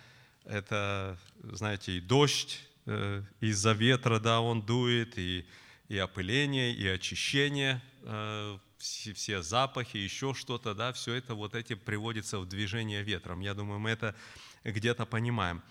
Это, 0.45 1.19
знаете, 1.43 1.97
и 1.97 2.01
дождь 2.01 2.61
э, 2.87 3.21
из-за 3.41 3.73
ветра, 3.73 4.19
да, 4.19 4.41
он 4.41 4.63
дует, 4.63 5.19
и, 5.19 5.45
и 5.89 5.97
опыление, 5.97 6.73
и 6.73 6.87
очищение, 6.87 7.81
э, 8.03 8.57
все, 8.77 9.13
все 9.13 9.41
запахи, 9.41 9.97
еще 9.97 10.33
что-то, 10.33 10.73
да, 10.73 10.91
все 10.93 11.13
это 11.13 11.35
вот 11.35 11.55
эти 11.55 11.75
приводится 11.75 12.39
в 12.39 12.47
движение 12.47 13.03
ветром. 13.03 13.39
Я 13.41 13.53
думаю, 13.53 13.79
мы 13.79 13.91
это 13.91 14.15
где-то 14.63 15.05
понимаем. 15.05 15.61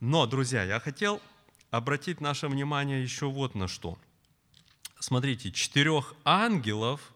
Но, 0.00 0.26
друзья, 0.26 0.64
я 0.64 0.80
хотел 0.80 1.20
обратить 1.70 2.20
наше 2.20 2.48
внимание 2.48 3.02
еще 3.02 3.26
вот 3.26 3.54
на 3.54 3.68
что. 3.68 3.98
Смотрите, 5.00 5.52
четырех 5.52 6.14
ангелов, 6.24 7.12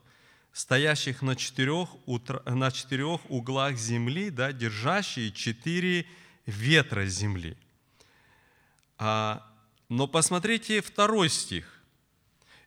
стоящих 0.52 1.22
на 1.22 1.36
четырех, 1.36 1.88
на 2.44 2.70
четырех 2.70 3.20
углах 3.30 3.76
земли, 3.76 4.30
да, 4.30 4.52
держащие 4.52 5.32
четыре 5.32 6.06
ветра 6.46 7.06
земли. 7.06 7.56
А, 8.98 9.46
но 9.88 10.06
посмотрите 10.06 10.80
второй 10.80 11.28
стих. 11.28 11.81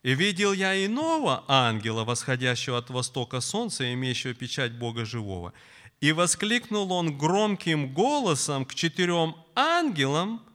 «И 0.05 0.13
видел 0.13 0.53
я 0.53 0.85
иного 0.85 1.43
ангела, 1.47 2.03
восходящего 2.03 2.77
от 2.77 2.91
востока 2.91 3.41
солнца, 3.41 3.91
имеющего 3.91 4.35
печать 4.35 4.73
Бога 4.73 5.03
живого. 5.03 5.51
И 5.99 6.11
воскликнул 6.11 6.91
он 6.91 7.17
громким 7.17 7.91
голосом 7.91 8.65
к 8.65 8.75
четырем 8.75 9.35
ангелам, 9.55 10.45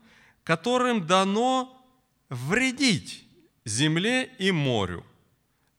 которым 0.45 1.05
дано 1.05 1.85
вредить 2.29 3.25
земле 3.65 4.31
и 4.39 4.51
морю, 4.51 5.05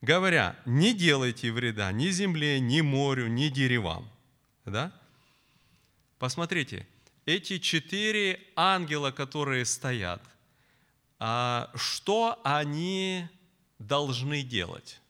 говоря, 0.03 0.55
не 0.67 0.93
делайте 0.93 1.51
вреда 1.51 1.93
ни 1.93 2.11
земле, 2.11 2.61
ни 2.61 2.83
морю, 2.83 3.29
ни 3.29 3.49
деревам. 3.49 4.07
Да? 4.67 4.93
Посмотрите, 6.19 6.87
эти 7.25 7.59
четыре 7.59 8.39
ангела, 8.55 9.13
которые 9.13 9.65
стоят, 9.65 10.23
а 11.19 11.71
что 11.75 12.39
они 12.45 13.31
должны 13.87 14.43
делать? 14.43 15.01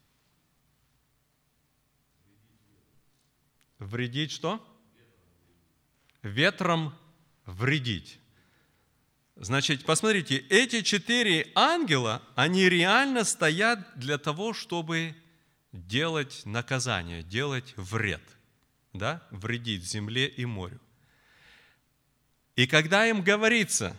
Вредить 3.79 4.31
что? 4.31 4.65
Ветром 6.23 6.95
вредить. 7.47 8.19
Значит, 9.37 9.85
посмотрите, 9.85 10.37
эти 10.37 10.83
четыре 10.83 11.51
ангела, 11.55 12.23
они 12.37 12.69
реально 12.69 13.25
стоят 13.25 13.99
для 13.99 14.19
того, 14.19 14.53
чтобы 14.53 15.17
делать 15.73 16.43
наказание, 16.45 17.23
делать 17.23 17.75
вред, 17.77 18.23
да, 18.93 19.23
вредить 19.31 19.85
земле 19.85 20.29
и 20.29 20.45
морю. 20.45 20.81
И 22.57 22.67
когда 22.67 23.07
им 23.07 23.23
говорится 23.23 23.97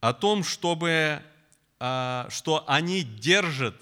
о 0.00 0.14
том, 0.14 0.42
чтобы, 0.42 1.22
а, 1.78 2.26
что 2.30 2.64
они 2.66 3.02
держат 3.02 3.76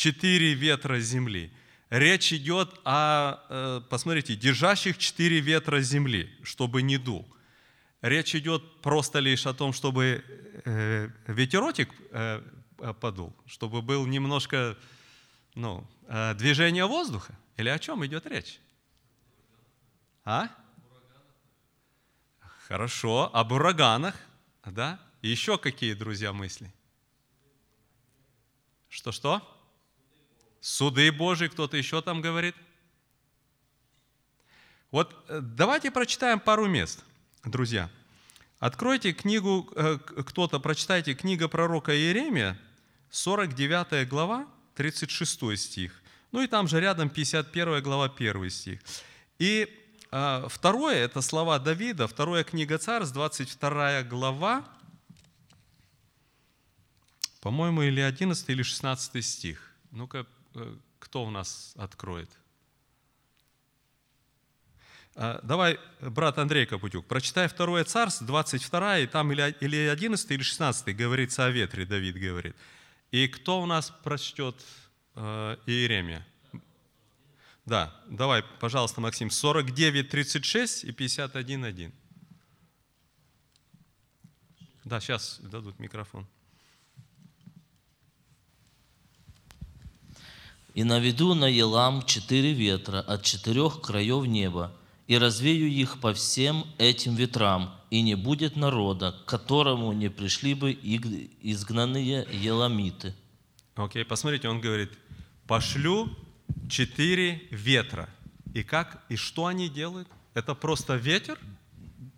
четыре 0.00 0.54
ветра 0.54 0.98
земли, 1.00 1.52
речь 1.90 2.32
идет 2.32 2.80
о, 2.84 3.38
э, 3.48 3.80
посмотрите, 3.88 4.34
держащих 4.36 4.98
четыре 4.98 5.40
ветра 5.40 5.80
земли, 5.80 6.30
чтобы 6.42 6.82
не 6.82 6.98
дул– 6.98 7.28
Речь 8.02 8.34
идет 8.34 8.80
просто 8.80 9.18
лишь 9.18 9.46
о 9.46 9.52
том, 9.52 9.74
чтобы 9.74 10.24
э, 10.64 11.08
ветеротик 11.26 11.92
э, 12.12 12.42
подул, 12.98 13.34
чтобы 13.44 13.82
был 13.82 14.06
немножко 14.06 14.78
ну, 15.54 15.86
движение 16.36 16.86
воздуха? 16.86 17.38
Или 17.58 17.68
о 17.68 17.78
чем 17.78 18.04
идет 18.06 18.26
речь? 18.26 18.58
А? 20.24 20.48
Хорошо, 22.68 23.30
об 23.34 23.52
ураганах, 23.52 24.14
да? 24.64 24.98
еще 25.20 25.58
какие, 25.58 25.92
друзья, 25.92 26.32
мысли? 26.32 26.72
Что-что? 28.88 29.59
Суды 30.60 31.10
Божьи, 31.12 31.48
кто-то 31.48 31.76
еще 31.76 32.02
там 32.02 32.20
говорит? 32.20 32.54
Вот 34.90 35.16
давайте 35.28 35.90
прочитаем 35.90 36.40
пару 36.40 36.66
мест– 36.66 37.04
друзья, 37.44 37.90
откройте 38.58 39.12
книгу, 39.12 39.70
э, 39.74 39.98
кто-то 39.98 40.60
прочитайте 40.60 41.14
книга 41.14 41.48
пророка 41.48 41.96
Иеремия, 41.96 42.58
49 43.10 44.08
глава, 44.08 44.46
36 44.74 45.56
стих. 45.56 46.02
Ну 46.32 46.42
и 46.42 46.46
там 46.46 46.68
же 46.68 46.80
рядом 46.80 47.08
51 47.08 47.82
глава, 47.82 48.06
1 48.14 48.50
стих. 48.50 48.80
И 49.38 49.68
э, 50.10 50.46
второе, 50.48 50.96
это 50.96 51.22
слова 51.22 51.58
Давида, 51.58 52.06
вторая 52.06 52.44
книга 52.44 52.78
Царств, 52.78 53.14
22 53.14 54.02
глава, 54.02 54.64
по-моему, 57.40 57.82
или 57.82 58.00
11, 58.00 58.50
или 58.50 58.62
16 58.62 59.24
стих. 59.24 59.72
Ну-ка, 59.90 60.18
э, 60.18 60.24
кто 60.98 61.24
у 61.24 61.30
нас 61.30 61.72
откроет? 61.76 62.30
А, 65.16 65.40
давай, 65.42 65.78
брат 66.00 66.38
Андрей 66.38 66.66
Капутюк, 66.66 67.06
прочитай 67.06 67.48
2 67.48 67.84
Царств, 67.84 68.22
22, 68.22 69.00
и 69.00 69.06
там 69.06 69.32
или 69.32 69.76
11, 69.88 70.30
или 70.30 70.42
16 70.42 70.96
говорится 70.96 71.46
о 71.46 71.50
ветре, 71.50 71.84
Давид 71.84 72.16
говорит. 72.16 72.56
И 73.10 73.26
кто 73.26 73.60
у 73.60 73.66
нас 73.66 73.90
прочтет 73.90 74.56
э, 75.16 75.56
Иеремия? 75.66 76.26
Да, 77.66 77.94
давай, 78.06 78.42
пожалуйста, 78.60 79.00
Максим, 79.00 79.30
49, 79.30 80.08
36 80.08 80.84
и 80.84 80.92
51, 80.92 81.64
1. 81.64 81.92
Да, 84.84 85.00
сейчас 85.00 85.38
дадут 85.40 85.78
микрофон. 85.78 86.26
«И 90.74 90.84
наведу 90.84 91.34
на 91.34 91.46
Елам 91.46 92.04
четыре 92.04 92.52
ветра 92.52 93.00
от 93.00 93.22
четырех 93.22 93.80
краев 93.80 94.26
неба, 94.26 94.72
и 95.06 95.18
развею 95.18 95.68
их 95.68 96.00
по 96.00 96.14
всем 96.14 96.64
этим 96.78 97.16
ветрам, 97.16 97.74
и 97.90 98.02
не 98.02 98.14
будет 98.14 98.56
народа, 98.56 99.12
к 99.12 99.24
которому 99.28 99.92
не 99.92 100.08
пришли 100.08 100.54
бы 100.54 100.72
изгнанные 100.72 102.26
еламиты». 102.30 103.14
Окей, 103.74 104.04
посмотрите, 104.04 104.48
он 104.48 104.60
говорит, 104.60 104.92
пошлю 105.46 106.08
четыре 106.68 107.42
ветра. 107.50 108.08
И 108.54 108.62
как, 108.62 109.02
и 109.08 109.16
что 109.16 109.46
они 109.46 109.68
делают? 109.68 110.08
Это 110.34 110.54
просто 110.54 110.96
ветер? 110.96 111.38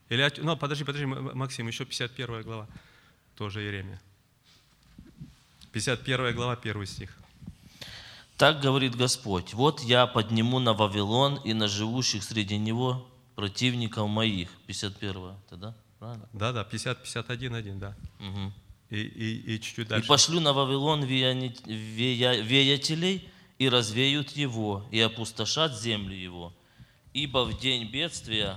Или, 0.09 0.30
ну, 0.38 0.57
подожди, 0.57 0.84
подожди, 0.84 1.07
Максим, 1.07 1.68
еще 1.68 1.84
51 1.84 2.42
глава, 2.42 2.68
тоже 3.36 3.62
Иеремия. 3.62 4.00
51 5.72 6.34
глава, 6.34 6.53
1 6.53 6.86
стих. 6.86 7.21
Так 8.43 8.59
говорит 8.61 8.97
Господь, 8.97 9.55
вот 9.55 9.82
я 9.82 10.05
подниму 10.09 10.59
на 10.59 10.72
Вавилон 10.72 11.36
и 11.45 11.53
на 11.53 11.68
живущих 11.68 12.24
среди 12.24 12.59
него 12.59 13.07
противников 13.36 14.09
моих. 14.09 14.49
51 14.66 15.36
это, 15.47 15.57
да? 15.57 15.74
Правильно? 16.01 16.28
Да, 16.32 16.51
да, 16.51 16.64
50, 16.64 17.05
51, 17.05 17.55
1, 17.55 17.78
да. 17.78 17.95
Мгм. 18.18 18.53
И, 18.90 18.97
и, 18.97 19.55
и 19.55 19.61
чуть-чуть 19.61 19.86
И 19.86 19.90
дальше. 19.90 20.09
пошлю 20.09 20.40
на 20.40 20.53
Вавилон 20.53 21.05
вея- 21.05 22.43
веятелей, 22.43 23.28
и 23.61 23.68
развеют 23.68 24.30
его, 24.32 24.88
и 24.90 24.99
опустошат 24.99 25.78
землю 25.80 26.16
его. 26.16 26.53
Ибо 27.14 27.45
в 27.45 27.61
день 27.61 27.88
бедствия 27.93 28.57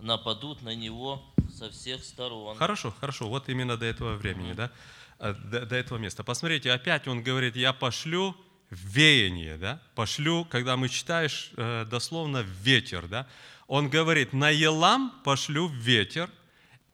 нападут 0.00 0.62
на 0.62 0.72
него 0.76 1.20
со 1.52 1.68
всех 1.72 2.04
сторон. 2.04 2.56
Хорошо, 2.58 2.94
хорошо, 3.00 3.28
вот 3.28 3.48
именно 3.48 3.76
до 3.76 3.86
этого 3.86 4.14
времени, 4.14 4.52
да, 4.52 4.70
А, 5.18 5.32
до, 5.32 5.66
до 5.66 5.74
этого 5.74 5.98
места. 5.98 6.22
Посмотрите, 6.22 6.70
опять 6.70 7.08
он 7.08 7.24
говорит, 7.24 7.56
я 7.56 7.72
пошлю 7.72 8.36
веяние, 8.70 9.56
да, 9.56 9.82
пошлю, 9.94 10.44
когда 10.44 10.76
мы 10.76 10.88
читаешь 10.88 11.50
э, 11.56 11.84
дословно 11.88 12.44
ветер, 12.62 13.06
да, 13.06 13.26
он 13.66 13.88
говорит, 13.88 14.32
на 14.32 14.50
Елам 14.50 15.20
пошлю 15.24 15.68
ветер, 15.68 16.30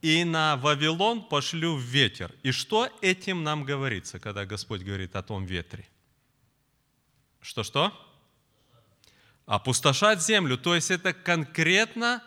и 0.02 0.24
на 0.24 0.56
Вавилон 0.56 1.22
пошлю 1.22 1.76
ветер. 1.76 2.34
И 2.42 2.50
что 2.50 2.88
этим 3.00 3.44
нам 3.44 3.64
говорится, 3.64 4.18
когда 4.18 4.44
Господь 4.44 4.82
говорит 4.82 5.14
о 5.14 5.22
том 5.22 5.46
ветре? 5.46 5.88
Что-что? 7.40 7.92
Опустошать 9.46 10.20
землю. 10.20 10.58
То 10.58 10.74
есть 10.74 10.90
это 10.90 11.12
конкретно 11.12 12.22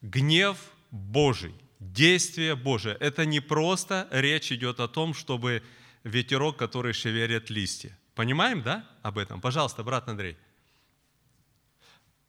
гнев 0.00 0.58
Божий, 0.90 1.54
действие 1.78 2.56
Божие. 2.56 2.96
Это 2.96 3.24
не 3.24 3.40
просто 3.40 4.08
речь 4.10 4.50
идет 4.50 4.80
о 4.80 4.88
том, 4.88 5.14
чтобы 5.14 5.62
ветерок, 6.02 6.56
который 6.56 6.92
шевелит 6.92 7.50
листья. 7.50 7.96
Понимаем, 8.14 8.62
да, 8.62 8.86
об 9.02 9.18
этом? 9.18 9.40
Пожалуйста, 9.40 9.82
брат 9.82 10.08
Андрей. 10.08 10.36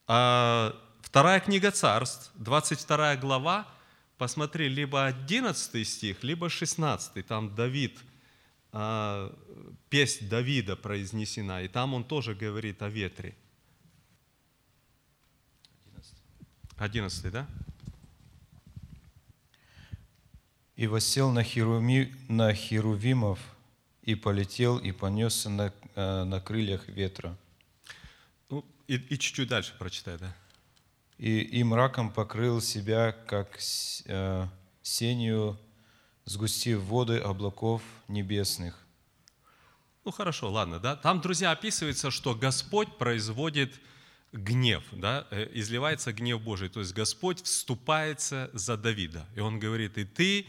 А, 0.07 0.75
Вторая 1.13 1.39
книга 1.39 1.69
царств, 1.69 2.31
22 2.35 3.17
глава, 3.17 3.67
посмотри, 4.17 4.67
либо 4.67 5.05
11 5.05 5.87
стих, 5.87 6.23
либо 6.23 6.49
16, 6.49 7.23
там 7.27 7.53
Давид, 7.53 7.99
а, 8.71 9.31
песнь 9.89 10.27
Давида 10.27 10.75
произнесена, 10.75 11.61
и 11.61 11.67
там 11.67 11.93
он 11.93 12.03
тоже 12.03 12.33
говорит 12.33 12.81
о 12.81 12.89
ветре. 12.89 13.35
11, 16.77 17.31
да? 17.31 17.47
И 20.75 20.87
херуми, 20.87 22.11
на 22.27 22.55
херувимов, 22.55 23.39
и 24.03 24.15
полетел, 24.15 24.77
и 24.77 24.91
понесся 24.91 25.49
на, 25.49 25.73
э, 25.95 26.23
на 26.23 26.39
крыльях 26.39 26.87
ветра. 26.87 27.35
Ну, 28.49 28.65
и, 28.87 28.95
и 28.95 29.17
чуть-чуть 29.17 29.47
дальше 29.49 29.73
прочитай, 29.79 30.17
да? 30.17 30.35
И, 31.17 31.39
и 31.39 31.63
мраком 31.63 32.11
покрыл 32.11 32.61
себя, 32.61 33.13
как 33.13 33.57
э, 34.05 34.47
сенью, 34.81 35.57
сгустив 36.25 36.81
воды 36.81 37.17
облаков 37.17 37.81
небесных. 38.07 38.77
Ну 40.05 40.11
хорошо, 40.11 40.51
ладно, 40.51 40.79
да. 40.79 40.97
Там, 40.97 41.21
друзья, 41.21 41.51
описывается, 41.51 42.11
что 42.11 42.35
Господь 42.35 42.97
производит 42.97 43.79
гнев, 44.33 44.83
да, 44.91 45.27
э, 45.31 45.49
изливается 45.53 46.11
гнев 46.11 46.41
Божий. 46.41 46.67
То 46.67 46.81
есть 46.81 46.93
Господь 46.93 47.41
вступается 47.41 48.49
за 48.51 48.75
Давида. 48.75 49.25
И 49.35 49.39
он 49.39 49.59
говорит, 49.59 49.97
и 49.97 50.03
ты 50.03 50.45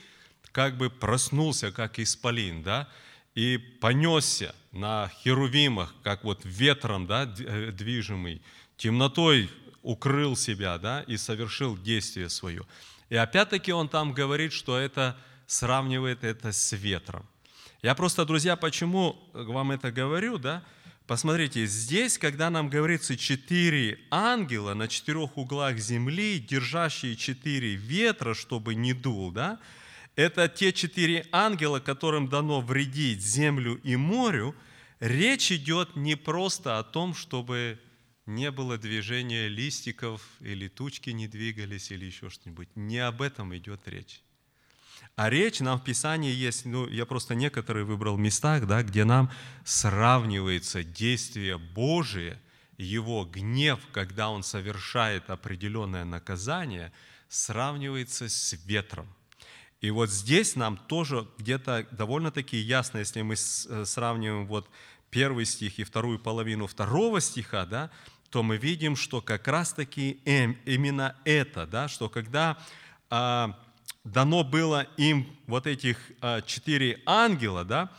как 0.51 0.77
бы 0.77 0.91
проснулся, 0.91 1.71
как 1.71 2.01
исполин, 2.01 2.65
да, 2.65 2.89
и 3.35 3.59
понесся 3.81 4.55
на 4.73 5.11
херувимах, 5.23 5.95
как 6.03 6.25
вот 6.25 6.41
ветром, 6.45 7.07
да, 7.07 7.33
э, 7.39 7.73
движимый, 7.73 8.43
темнотой 8.77 9.51
укрыл 9.83 10.37
себя, 10.37 10.79
да, 10.79 11.03
и 11.03 11.17
совершил 11.17 11.77
действие 11.77 12.29
свое. 12.29 12.65
И 13.11 13.17
опять-таки 13.17 13.73
он 13.73 13.89
там 13.89 14.13
говорит, 14.13 14.53
что 14.53 14.79
это 14.79 15.17
сравнивает 15.47 16.25
это 16.25 16.53
с 16.53 16.73
ветром. 16.73 17.27
Я 17.83 17.95
просто, 17.95 18.25
друзья, 18.25 18.57
почему 18.57 19.17
вам 19.35 19.73
это 19.73 19.93
говорю, 19.93 20.39
да? 20.39 20.63
Посмотрите, 21.07 21.67
здесь, 21.67 22.17
когда 22.17 22.49
нам 22.49 22.71
говорится 22.71 23.15
четыре 23.15 24.01
ангела 24.11 24.73
на 24.73 24.89
четырех 24.89 25.37
углах 25.37 25.77
земли, 25.77 26.39
держащие 26.39 27.15
четыре 27.15 27.75
ветра, 27.75 28.33
чтобы 28.33 28.75
не 28.75 28.95
дул, 28.95 29.31
да? 29.31 29.61
Это 30.17 30.49
те 30.49 30.73
четыре 30.73 31.27
ангела, 31.33 31.81
которым 31.81 32.29
дано 32.29 32.61
вредить 32.61 33.21
землю 33.21 33.81
и 33.83 33.97
морю. 33.97 34.55
Речь 35.01 35.51
идет 35.51 35.97
не 35.97 36.15
просто 36.17 36.79
о 36.79 36.85
том, 36.85 37.15
чтобы 37.15 37.81
не 38.27 38.51
было 38.51 38.79
движения 38.79 39.49
листиков, 39.49 40.23
или 40.41 40.69
тучки 40.69 41.11
не 41.11 41.27
двигались, 41.27 41.91
или 41.91 42.07
еще 42.07 42.31
что-нибудь. 42.31 42.69
Не 42.77 42.99
об 42.99 43.23
этом 43.23 43.55
идет 43.57 43.87
речь. 43.87 44.23
А 45.17 45.31
речь 45.31 45.61
нам 45.61 45.79
в 45.79 45.85
Писании 45.85 46.33
есть, 46.33 46.65
ну, 46.65 46.89
я 46.89 47.07
просто 47.07 47.35
некоторые 47.35 47.85
выбрал 47.85 48.17
местах, 48.17 48.67
да, 48.67 48.83
где 48.83 49.05
нам 49.05 49.31
сравнивается 49.65 50.83
действие 50.83 51.59
Божие, 51.59 52.41
Его 52.79 53.25
гнев, 53.25 53.81
когда 53.93 54.31
Он 54.31 54.43
совершает 54.43 55.29
определенное 55.31 56.05
наказание, 56.05 56.93
сравнивается 57.29 58.29
с 58.29 58.57
ветром. 58.65 59.14
И 59.85 59.91
вот 59.91 60.09
здесь 60.09 60.57
нам 60.57 60.79
тоже 60.79 61.29
где-то 61.37 61.87
довольно-таки 61.91 62.57
ясно, 62.57 63.01
если 63.01 63.21
мы 63.21 63.35
э, 63.35 63.85
сравниваем 63.85 64.47
вот 64.47 64.67
первый 65.11 65.45
стих 65.45 65.79
и 65.79 65.85
вторую 65.85 66.19
половину 66.19 66.67
второго 66.67 67.21
стиха, 67.21 67.67
да, 67.67 67.91
то 68.31 68.43
мы 68.43 68.57
видим, 68.57 68.97
что 68.97 69.21
как 69.21 69.47
раз-таки 69.47 70.23
эм- 70.25 70.57
именно 70.65 71.15
это, 71.27 71.67
да, 71.67 71.89
что 71.89 72.09
когда 72.09 72.57
а, 73.11 73.61
дано 74.05 74.43
было 74.43 74.87
им 74.97 75.29
вот 75.47 75.67
этих 75.67 75.99
а, 76.23 76.41
четыре 76.41 77.03
ангела, 77.05 77.67
да, 77.67 77.91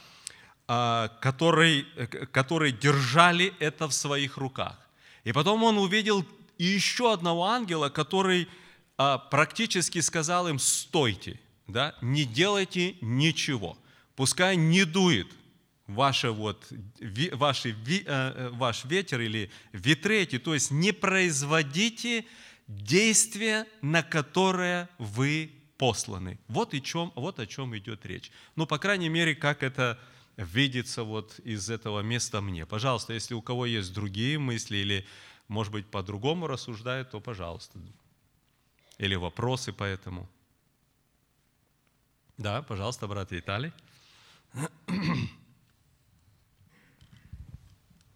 а, 0.68 1.10
которые, 1.22 1.86
э, 1.98 2.08
которые 2.08 2.72
держали 2.72 3.54
это 3.60 3.88
в 3.88 3.94
своих 3.94 4.38
руках. 4.38 4.80
И 5.24 5.32
потом 5.34 5.62
он 5.62 5.78
увидел 5.78 6.26
еще 6.58 7.14
одного 7.14 7.46
ангела, 7.46 7.90
который 7.90 8.50
а, 8.98 9.20
практически 9.20 10.00
сказал 10.02 10.48
им, 10.48 10.58
стойте, 10.58 11.40
да, 11.68 11.96
не 12.02 12.26
делайте 12.26 12.98
ничего, 13.02 13.78
пускай 14.16 14.56
не 14.56 14.86
дует 14.86 15.28
ваше 15.88 16.32
вот, 16.32 16.66
ви- 17.00 17.30
ваши, 17.32 17.70
э, 17.70 18.04
э, 18.06 18.50
ваш 18.54 18.86
ветер 18.86 19.22
или 19.22 19.52
ветры 19.72 20.18
эти, 20.22 20.40
то 20.40 20.54
есть 20.54 20.72
не 20.72 20.92
производите 20.92 22.26
действия, 22.68 23.68
на 23.82 24.02
которое 24.02 24.90
вы 24.98 25.52
посланы. 25.78 26.40
Вот, 26.48 26.74
и 26.74 26.82
чем, 26.82 27.12
вот 27.16 27.40
о 27.40 27.46
чем 27.46 27.78
идет 27.78 28.06
речь. 28.06 28.32
Ну, 28.56 28.66
по 28.66 28.80
крайней 28.80 29.10
мере, 29.10 29.36
как 29.36 29.62
это 29.62 30.00
видится 30.38 31.04
вот 31.04 31.40
из 31.40 31.70
этого 31.70 32.02
места 32.02 32.42
мне. 32.42 32.66
Пожалуйста, 32.66 33.14
если 33.14 33.34
у 33.34 33.42
кого 33.42 33.66
есть 33.66 33.94
другие 33.94 34.40
мысли 34.40 34.78
или, 34.78 35.06
может 35.48 35.72
быть, 35.72 35.86
по-другому 35.86 36.48
рассуждают, 36.48 37.12
то 37.12 37.20
пожалуйста. 37.20 37.80
Или 38.98 39.16
вопросы 39.16 39.72
по 39.72 39.84
этому. 39.84 40.30
Да, 42.38 42.62
пожалуйста, 42.62 43.08
брат 43.08 43.32
Виталий. 43.32 43.72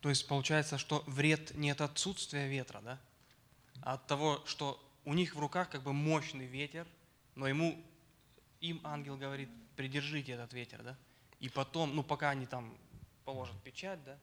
То 0.01 0.09
есть 0.09 0.27
получается, 0.27 0.77
что 0.77 1.03
вред 1.07 1.55
не 1.55 1.71
от 1.71 1.81
отсутствия 1.81 2.47
ветра, 2.47 2.81
да? 2.81 2.99
А 3.81 3.93
от 3.93 4.07
того, 4.07 4.43
что 4.45 4.81
у 5.05 5.13
них 5.13 5.35
в 5.35 5.39
руках 5.39 5.69
как 5.69 5.83
бы 5.83 5.93
мощный 5.93 6.45
ветер, 6.45 6.87
но 7.35 7.47
ему, 7.47 7.83
им 8.61 8.79
ангел 8.83 9.17
говорит, 9.17 9.49
придержите 9.75 10.33
этот 10.33 10.53
ветер, 10.53 10.83
да? 10.83 10.97
и 11.39 11.49
потом, 11.49 11.95
ну 11.95 12.03
пока 12.03 12.29
они 12.31 12.45
там 12.45 12.77
положат 13.25 13.61
печать, 13.63 14.03
да, 14.03 14.17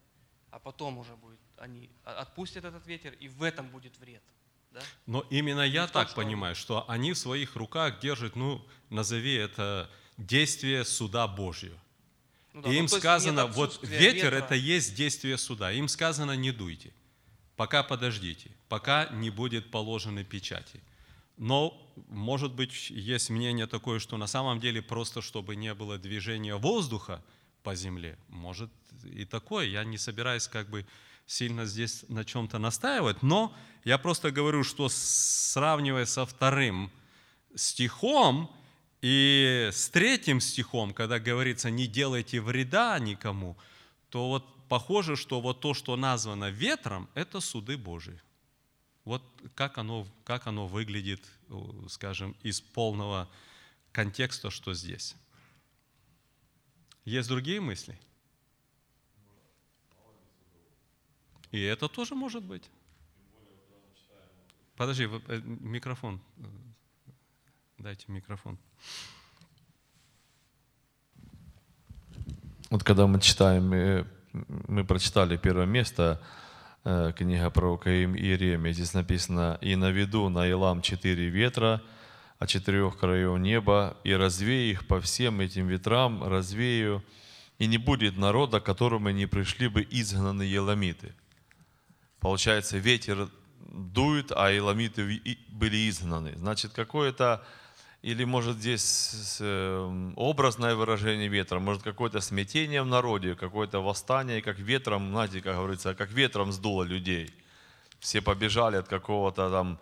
а 0.51 0.59
потом 0.59 0.99
уже 0.99 1.17
будет, 1.17 1.41
они 1.57 1.91
отпустят 2.05 2.65
этот 2.65 2.87
ветер, 2.87 3.15
и 3.15 3.29
в 3.29 3.43
этом 3.43 3.69
будет 3.69 3.99
вред. 3.99 4.23
Да? 4.77 4.83
Но 5.07 5.27
именно 5.31 5.63
я 5.63 5.87
том, 5.87 5.93
так 6.03 6.09
что- 6.09 6.17
понимаю, 6.17 6.55
что 6.55 6.85
они 6.89 7.15
в 7.15 7.19
своих 7.19 7.57
руках 7.57 7.99
держат, 7.99 8.37
ну, 8.37 8.63
назови 8.91 9.33
это 9.35 9.91
действие 10.19 10.85
суда 10.85 11.27
Божьего. 11.27 11.79
Ну 12.53 12.61
да, 12.61 12.69
И 12.69 12.73
ну, 12.73 12.79
им 12.81 12.89
сказано, 12.89 13.47
вот 13.47 13.83
ветер 13.83 14.25
ветра. 14.35 14.37
это 14.37 14.55
есть 14.55 14.95
действие 14.95 15.39
суда. 15.39 15.73
Им 15.73 15.89
сказано, 15.89 16.37
не 16.37 16.53
дуйте, 16.53 16.93
пока 17.57 17.83
подождите, 17.83 18.51
пока 18.69 19.09
не 19.13 19.31
будет 19.31 19.71
положены 19.71 20.25
печати. 20.25 20.81
Но, 21.39 21.73
может 22.09 22.53
быть, 22.53 22.91
есть 22.91 23.31
мнение 23.31 23.67
такое, 23.67 23.99
что 23.99 24.19
на 24.19 24.27
самом 24.27 24.61
деле 24.61 24.83
просто, 24.83 25.23
чтобы 25.23 25.57
не 25.57 25.73
было 25.75 25.97
движения 25.99 26.57
воздуха 26.57 27.23
по 27.63 27.75
земле, 27.75 28.19
может 28.29 28.71
и 29.05 29.25
такое. 29.25 29.67
Я 29.67 29.85
не 29.85 29.97
собираюсь 29.99 30.49
как 30.49 30.69
бы 30.69 30.87
сильно 31.27 31.67
здесь 31.67 32.05
на 32.09 32.25
чем-то 32.25 32.59
настаивать, 32.59 33.23
но 33.23 33.55
я 33.85 33.99
просто 33.99 34.31
говорю, 34.31 34.65
что 34.65 34.89
сравнивая 34.89 36.07
со 36.07 36.25
вторым 36.25 36.91
стихом 37.55 38.55
и 39.03 39.69
с 39.73 39.89
третьим 39.89 40.41
стихом, 40.41 40.95
когда 40.95 41.19
говорится 41.19 41.71
«не 41.71 41.87
делайте 41.87 42.41
вреда 42.41 42.99
никому», 42.99 43.57
то 44.09 44.29
вот 44.29 44.69
похоже, 44.69 45.17
что 45.17 45.41
вот 45.41 45.61
то, 45.61 45.75
что 45.75 45.97
названо 45.97 46.51
ветром, 46.51 47.09
это 47.15 47.41
суды 47.41 47.77
Божии. 47.77 48.21
Вот 49.05 49.23
как 49.55 49.79
оно, 49.79 50.07
как 50.25 50.47
оно 50.47 50.67
выглядит, 50.67 51.23
скажем, 51.89 52.37
из 52.43 52.61
полного 52.61 53.29
контекста, 53.93 54.51
что 54.51 54.75
здесь. 54.75 55.15
Есть 57.05 57.29
другие 57.29 57.61
мысли? 57.61 57.99
И 61.53 61.63
это 61.63 61.89
тоже 61.89 62.15
может 62.15 62.43
быть. 62.43 62.71
Подожди, 64.77 65.09
э, 65.29 65.41
микрофон. 65.45 66.21
э, 66.37 66.43
Дайте 67.79 68.05
микрофон. 68.09 68.59
Вот 72.71 72.83
когда 72.83 73.07
мы 73.07 73.21
читаем, 73.21 73.73
э, 73.73 74.05
мы 74.33 74.85
прочитали 74.85 75.37
первое 75.37 75.67
место, 75.67 76.21
книга 77.17 77.51
пророка 77.51 77.91
Иеремия, 77.91 78.73
здесь 78.73 78.95
написано, 78.95 79.59
«И 79.61 79.75
наведу 79.75 80.29
на 80.29 80.47
Илам 80.47 80.83
четыре 80.83 81.29
ветра, 81.31 81.83
от 82.39 82.49
четырех 82.49 82.97
краев 82.99 83.39
неба, 83.41 83.97
и 84.05 84.13
развею 84.13 84.71
их 84.71 84.87
по 84.87 85.01
всем 85.01 85.41
этим 85.41 85.67
ветрам, 85.67 86.23
развею, 86.23 87.03
и 87.59 87.67
не 87.67 87.79
будет 87.79 88.17
народа, 88.17 88.61
которому 88.61 89.11
не 89.11 89.27
пришли 89.27 89.69
бы 89.69 89.83
изгнанные 89.83 90.53
еламиты». 90.53 91.13
Получается, 92.27 92.79
ветер 92.79 93.29
дует, 93.61 94.33
а 94.33 94.51
еламиты 94.51 95.03
ви- 95.03 95.23
и- 95.25 95.39
были 95.49 95.89
изгнаны. 95.89 96.33
Значит, 96.37 96.73
какое-то, 96.73 97.41
или 98.03 98.25
может 98.25 98.57
здесь 98.57 99.39
э, 99.41 100.13
образное 100.17 100.75
выражение 100.75 101.29
ветра, 101.29 101.61
может 101.61 101.85
какое-то 101.85 102.21
смятение 102.21 102.83
в 102.83 102.87
народе, 102.87 103.37
какое-то 103.37 103.79
восстание, 103.81 104.43
как 104.43 104.59
ветром, 104.59 105.11
знаете, 105.11 105.41
как 105.41 105.55
говорится, 105.55 105.95
как 105.95 106.11
ветром 106.11 106.51
сдуло 106.51 106.83
людей. 106.83 107.31
Все 108.01 108.21
побежали 108.21 108.77
от 108.79 108.89
какого-то 108.89 109.49
там, 109.49 109.79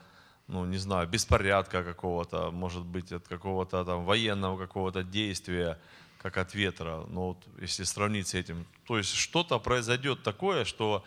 ну 0.47 0.67
не 0.67 0.79
знаю, 0.79 1.09
беспорядка 1.09 1.83
какого-то, 1.83 2.51
может 2.51 2.85
быть, 2.85 3.11
от 3.11 3.27
какого-то 3.27 3.85
там 3.87 4.05
военного 4.05 4.59
какого-то 4.59 5.03
действия, 5.03 5.79
как 6.21 6.37
от 6.37 6.55
ветра. 6.55 7.07
Но 7.09 7.29
вот 7.29 7.39
если 7.63 7.85
сравнить 7.85 8.29
с 8.29 8.35
этим, 8.35 8.67
то 8.87 8.99
есть 8.99 9.15
что-то 9.15 9.59
произойдет 9.59 10.23
такое, 10.23 10.67
что 10.67 11.03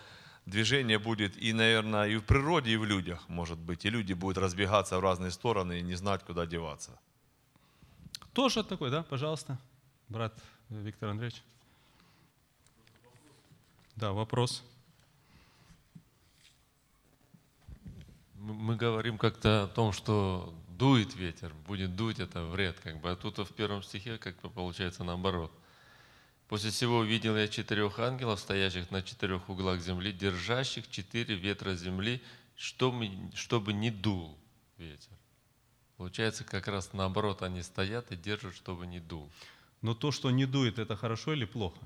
движение 0.47 0.97
будет 0.97 1.37
и, 1.37 1.53
наверное, 1.53 2.07
и 2.07 2.15
в 2.15 2.23
природе, 2.23 2.71
и 2.71 2.77
в 2.77 2.85
людях, 2.85 3.27
может 3.27 3.59
быть. 3.59 3.85
И 3.85 3.89
люди 3.89 4.13
будут 4.13 4.37
разбегаться 4.37 4.97
в 4.97 5.01
разные 5.01 5.31
стороны 5.31 5.79
и 5.79 5.83
не 5.83 5.95
знать, 5.95 6.23
куда 6.23 6.45
деваться. 6.45 6.97
Тоже 8.33 8.63
такой, 8.63 8.89
да? 8.89 9.03
Пожалуйста, 9.03 9.59
брат 10.09 10.33
Виктор 10.69 11.09
Андреевич. 11.09 11.43
Да, 13.95 14.13
вопрос. 14.13 14.63
Мы 18.35 18.75
говорим 18.75 19.17
как-то 19.17 19.63
о 19.63 19.67
том, 19.67 19.91
что 19.91 20.53
дует 20.69 21.15
ветер, 21.15 21.51
будет 21.65 21.95
дуть, 21.95 22.19
это 22.19 22.45
вред, 22.45 22.79
как 22.79 23.01
бы. 23.01 23.11
А 23.11 23.15
тут 23.15 23.39
в 23.39 23.53
первом 23.53 23.83
стихе 23.83 24.17
как 24.17 24.39
бы 24.41 24.49
получается 24.49 25.03
наоборот. 25.03 25.51
После 26.47 26.71
всего 26.71 26.99
увидел 26.99 27.35
я 27.35 27.47
четырех 27.47 27.99
ангелов, 27.99 28.39
стоящих 28.39 28.89
на 28.89 29.01
четырех 29.03 29.49
углах 29.49 29.81
земли, 29.81 30.13
держащих 30.13 30.89
четыре 30.89 31.35
ветра 31.35 31.75
земли, 31.75 32.21
чтобы, 32.55 33.09
чтобы 33.33 33.73
не 33.73 33.91
дул 33.91 34.37
ветер. 34.77 35.11
Получается, 35.97 36.43
как 36.43 36.67
раз 36.67 36.93
наоборот, 36.93 37.41
они 37.41 37.63
стоят 37.63 38.11
и 38.11 38.15
держат, 38.15 38.55
чтобы 38.55 38.87
не 38.87 38.99
дул. 38.99 39.29
Но 39.81 39.93
то, 39.93 40.11
что 40.11 40.31
не 40.31 40.45
дует, 40.45 40.79
это 40.79 40.95
хорошо 40.95 41.33
или 41.33 41.45
плохо? 41.45 41.79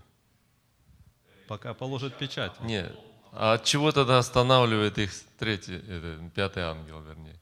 Пока 1.48 1.74
положат 1.74 2.18
печать. 2.18 2.60
Нет. 2.62 2.96
А 3.32 3.54
от 3.54 3.64
чего 3.64 3.92
тогда 3.92 4.20
останавливает 4.20 4.98
их 4.98 5.12
третий, 5.40 5.76
это, 5.76 6.30
пятый 6.36 6.64
ангел, 6.64 7.02
вернее? 7.02 7.40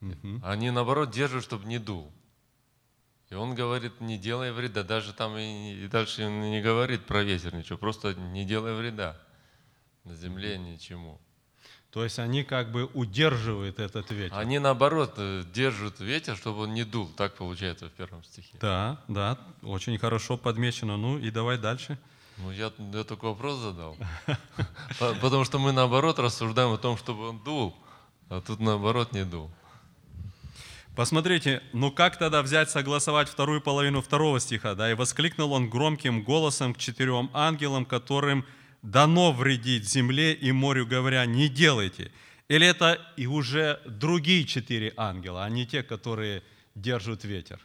Мгм. 0.00 0.40
Они 0.44 0.70
наоборот 0.70 1.10
держат, 1.10 1.42
чтобы 1.42 1.66
не 1.66 1.78
дул. 1.78 2.10
И 3.30 3.34
он 3.36 3.54
говорит, 3.54 4.00
не 4.00 4.18
делай 4.18 4.50
вреда. 4.50 4.82
Даже 4.82 5.12
там 5.12 5.36
и, 5.36 5.84
и 5.84 5.88
дальше 5.88 6.24
не 6.24 6.60
говорит 6.60 7.06
про 7.06 7.22
ветер 7.22 7.54
ничего, 7.54 7.78
просто 7.78 8.14
не 8.14 8.44
делай 8.44 8.74
вреда. 8.74 9.16
На 10.04 10.14
земле 10.16 10.58
ничему. 10.58 11.20
То 11.92 12.04
есть 12.04 12.18
они 12.18 12.44
как 12.44 12.70
бы 12.70 12.84
удерживают 12.94 13.78
этот 13.78 14.10
ветер. 14.10 14.36
Они 14.36 14.58
наоборот 14.58 15.14
э, 15.16 15.44
держат 15.52 15.98
ветер, 16.00 16.36
чтобы 16.36 16.62
он 16.62 16.74
не 16.74 16.84
дул. 16.84 17.08
Так 17.16 17.34
получается 17.34 17.86
в 17.86 17.92
первом 17.92 18.22
стихе. 18.24 18.56
Да, 18.60 19.00
да, 19.08 19.38
очень 19.62 19.98
хорошо 19.98 20.36
подмечено. 20.36 20.96
Ну 20.96 21.18
и 21.18 21.30
давай 21.30 21.58
дальше. 21.58 21.98
Ну, 22.38 22.52
я, 22.52 22.72
я 22.94 23.04
только 23.04 23.26
вопрос 23.26 23.58
задал. 23.58 23.96
По- 24.98 25.14
Потому 25.14 25.44
что 25.44 25.58
мы 25.58 25.72
наоборот 25.72 26.18
рассуждаем 26.18 26.72
о 26.72 26.78
том, 26.78 26.96
чтобы 26.96 27.28
он 27.28 27.38
дул, 27.42 27.76
а 28.28 28.40
тут 28.40 28.60
наоборот 28.60 29.12
не 29.12 29.24
дул. 29.24 29.50
Посмотрите, 31.00 31.62
ну 31.72 31.90
как 31.90 32.18
тогда 32.18 32.42
взять, 32.42 32.68
согласовать 32.68 33.30
вторую 33.30 33.62
половину 33.62 34.02
второго 34.02 34.38
стиха, 34.38 34.74
да? 34.74 34.90
И 34.90 34.94
воскликнул 34.94 35.54
он 35.54 35.70
громким 35.70 36.22
голосом 36.22 36.74
к 36.74 36.76
четырем 36.76 37.30
ангелам, 37.32 37.86
которым 37.86 38.44
дано 38.82 39.32
вредить 39.32 39.88
земле 39.88 40.34
и 40.34 40.52
морю, 40.52 40.86
говоря, 40.86 41.24
не 41.24 41.48
делайте. 41.48 42.12
Или 42.48 42.66
это 42.66 43.00
и 43.16 43.26
уже 43.26 43.80
другие 43.86 44.44
четыре 44.44 44.92
ангела, 44.98 45.42
а 45.42 45.48
не 45.48 45.66
те, 45.66 45.82
которые 45.82 46.42
держат 46.74 47.24
ветер? 47.24 47.58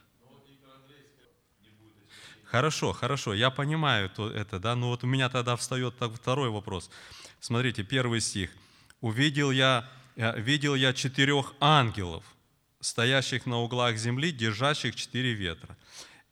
Хорошо, 2.46 2.94
хорошо, 2.94 3.34
я 3.34 3.50
понимаю 3.50 4.10
то- 4.10 4.32
это, 4.32 4.60
да, 4.62 4.78
но 4.78 4.88
вот 4.88 5.04
у 5.04 5.08
меня 5.08 5.28
тогда 5.28 5.58
встает 5.58 5.96
второй 6.00 6.52
вопрос. 6.52 6.90
Смотрите, 7.42 7.84
первый 7.84 8.22
стих. 8.22 8.52
«Увидел 9.02 9.52
я, 9.52 9.90
э, 10.16 10.40
видел 10.40 10.74
я 10.74 10.94
четырех 10.94 11.54
ангелов, 11.60 12.24
стоящих 12.86 13.46
на 13.46 13.58
углах 13.60 13.98
земли, 13.98 14.32
держащих 14.32 14.96
четыре 14.96 15.34
ветра». 15.34 15.78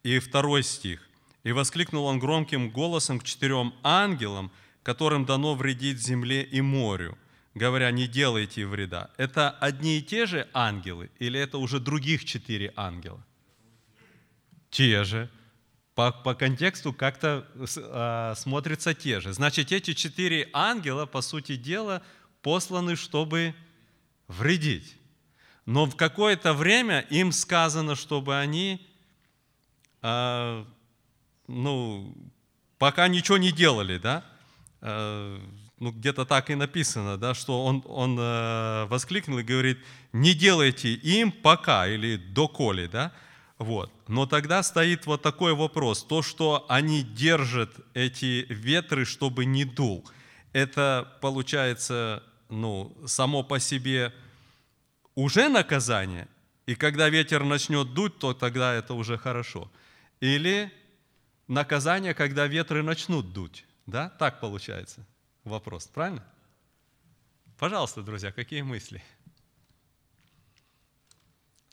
И 0.03 0.19
второй 0.19 0.63
стих. 0.63 1.01
«И 1.43 1.51
воскликнул 1.51 2.05
он 2.05 2.19
громким 2.19 2.69
голосом 2.69 3.19
к 3.19 3.23
четырем 3.23 3.73
ангелам, 3.83 4.51
которым 4.83 5.25
дано 5.25 5.55
вредить 5.55 5.99
земле 5.99 6.43
и 6.43 6.61
морю, 6.61 7.17
говоря, 7.55 7.91
не 7.91 8.07
делайте 8.07 8.65
вреда». 8.65 9.09
Это 9.17 9.49
одни 9.49 9.97
и 9.97 10.01
те 10.01 10.25
же 10.25 10.47
ангелы 10.53 11.09
или 11.19 11.39
это 11.39 11.57
уже 11.57 11.79
других 11.79 12.25
четыре 12.25 12.73
ангела? 12.75 13.25
Те 14.69 15.03
же. 15.03 15.29
По, 15.95 16.11
по 16.11 16.33
контексту 16.33 16.91
как-то 16.91 17.47
с- 17.65 17.79
а, 17.79 18.33
смотрятся 18.35 18.93
те 18.93 19.19
же. 19.19 19.31
Значит, 19.31 19.71
эти 19.71 19.93
четыре 19.93 20.49
ангела, 20.51 21.05
по 21.05 21.21
сути 21.21 21.55
дела, 21.55 22.01
посланы, 22.41 22.95
чтобы 22.95 23.53
вредить. 24.27 24.95
Но 25.65 25.85
в 25.85 25.95
какое-то 25.95 26.53
время 26.53 27.01
им 27.09 27.31
сказано, 27.31 27.95
чтобы 27.95 28.37
они, 28.37 28.85
а, 30.01 30.65
ну, 31.47 32.13
пока 32.77 33.07
ничего 33.07 33.37
не 33.37 33.51
делали, 33.51 33.97
да? 33.97 34.25
А, 34.81 35.39
ну, 35.79 35.91
где-то 35.91 36.25
так 36.25 36.49
и 36.49 36.55
написано, 36.55 37.17
да, 37.17 37.33
что 37.33 37.65
он, 37.65 37.83
он 37.87 38.17
э, 38.17 38.85
воскликнул 38.85 39.39
и 39.39 39.43
говорит, 39.43 39.79
не 40.13 40.33
делайте 40.33 40.93
им 40.93 41.31
пока 41.31 41.87
или 41.87 42.15
доколе, 42.15 42.87
да? 42.87 43.11
Вот. 43.57 43.91
Но 44.07 44.25
тогда 44.25 44.63
стоит 44.63 45.05
вот 45.05 45.21
такой 45.21 45.53
вопрос. 45.53 46.03
То, 46.03 46.21
что 46.21 46.65
они 46.69 47.03
держат 47.03 47.71
эти 47.93 48.45
ветры, 48.49 49.05
чтобы 49.05 49.45
не 49.45 49.65
дул, 49.65 50.05
это 50.53 51.17
получается 51.21 52.23
ну, 52.49 52.95
само 53.05 53.43
по 53.43 53.59
себе 53.59 54.13
уже 55.15 55.49
наказание, 55.49 56.27
и 56.65 56.75
когда 56.75 57.09
ветер 57.09 57.43
начнет 57.43 57.93
дуть, 57.93 58.17
то 58.19 58.33
тогда 58.33 58.73
это 58.73 58.93
уже 58.93 59.17
хорошо. 59.17 59.71
Или 60.19 60.71
наказание, 61.47 62.13
когда 62.13 62.47
ветры 62.47 62.83
начнут 62.83 63.33
дуть. 63.33 63.65
Да? 63.85 64.09
Так 64.09 64.39
получается 64.39 65.05
вопрос, 65.43 65.87
правильно? 65.87 66.23
Пожалуйста, 67.57 68.01
друзья, 68.01 68.31
какие 68.31 68.61
мысли? 68.61 69.03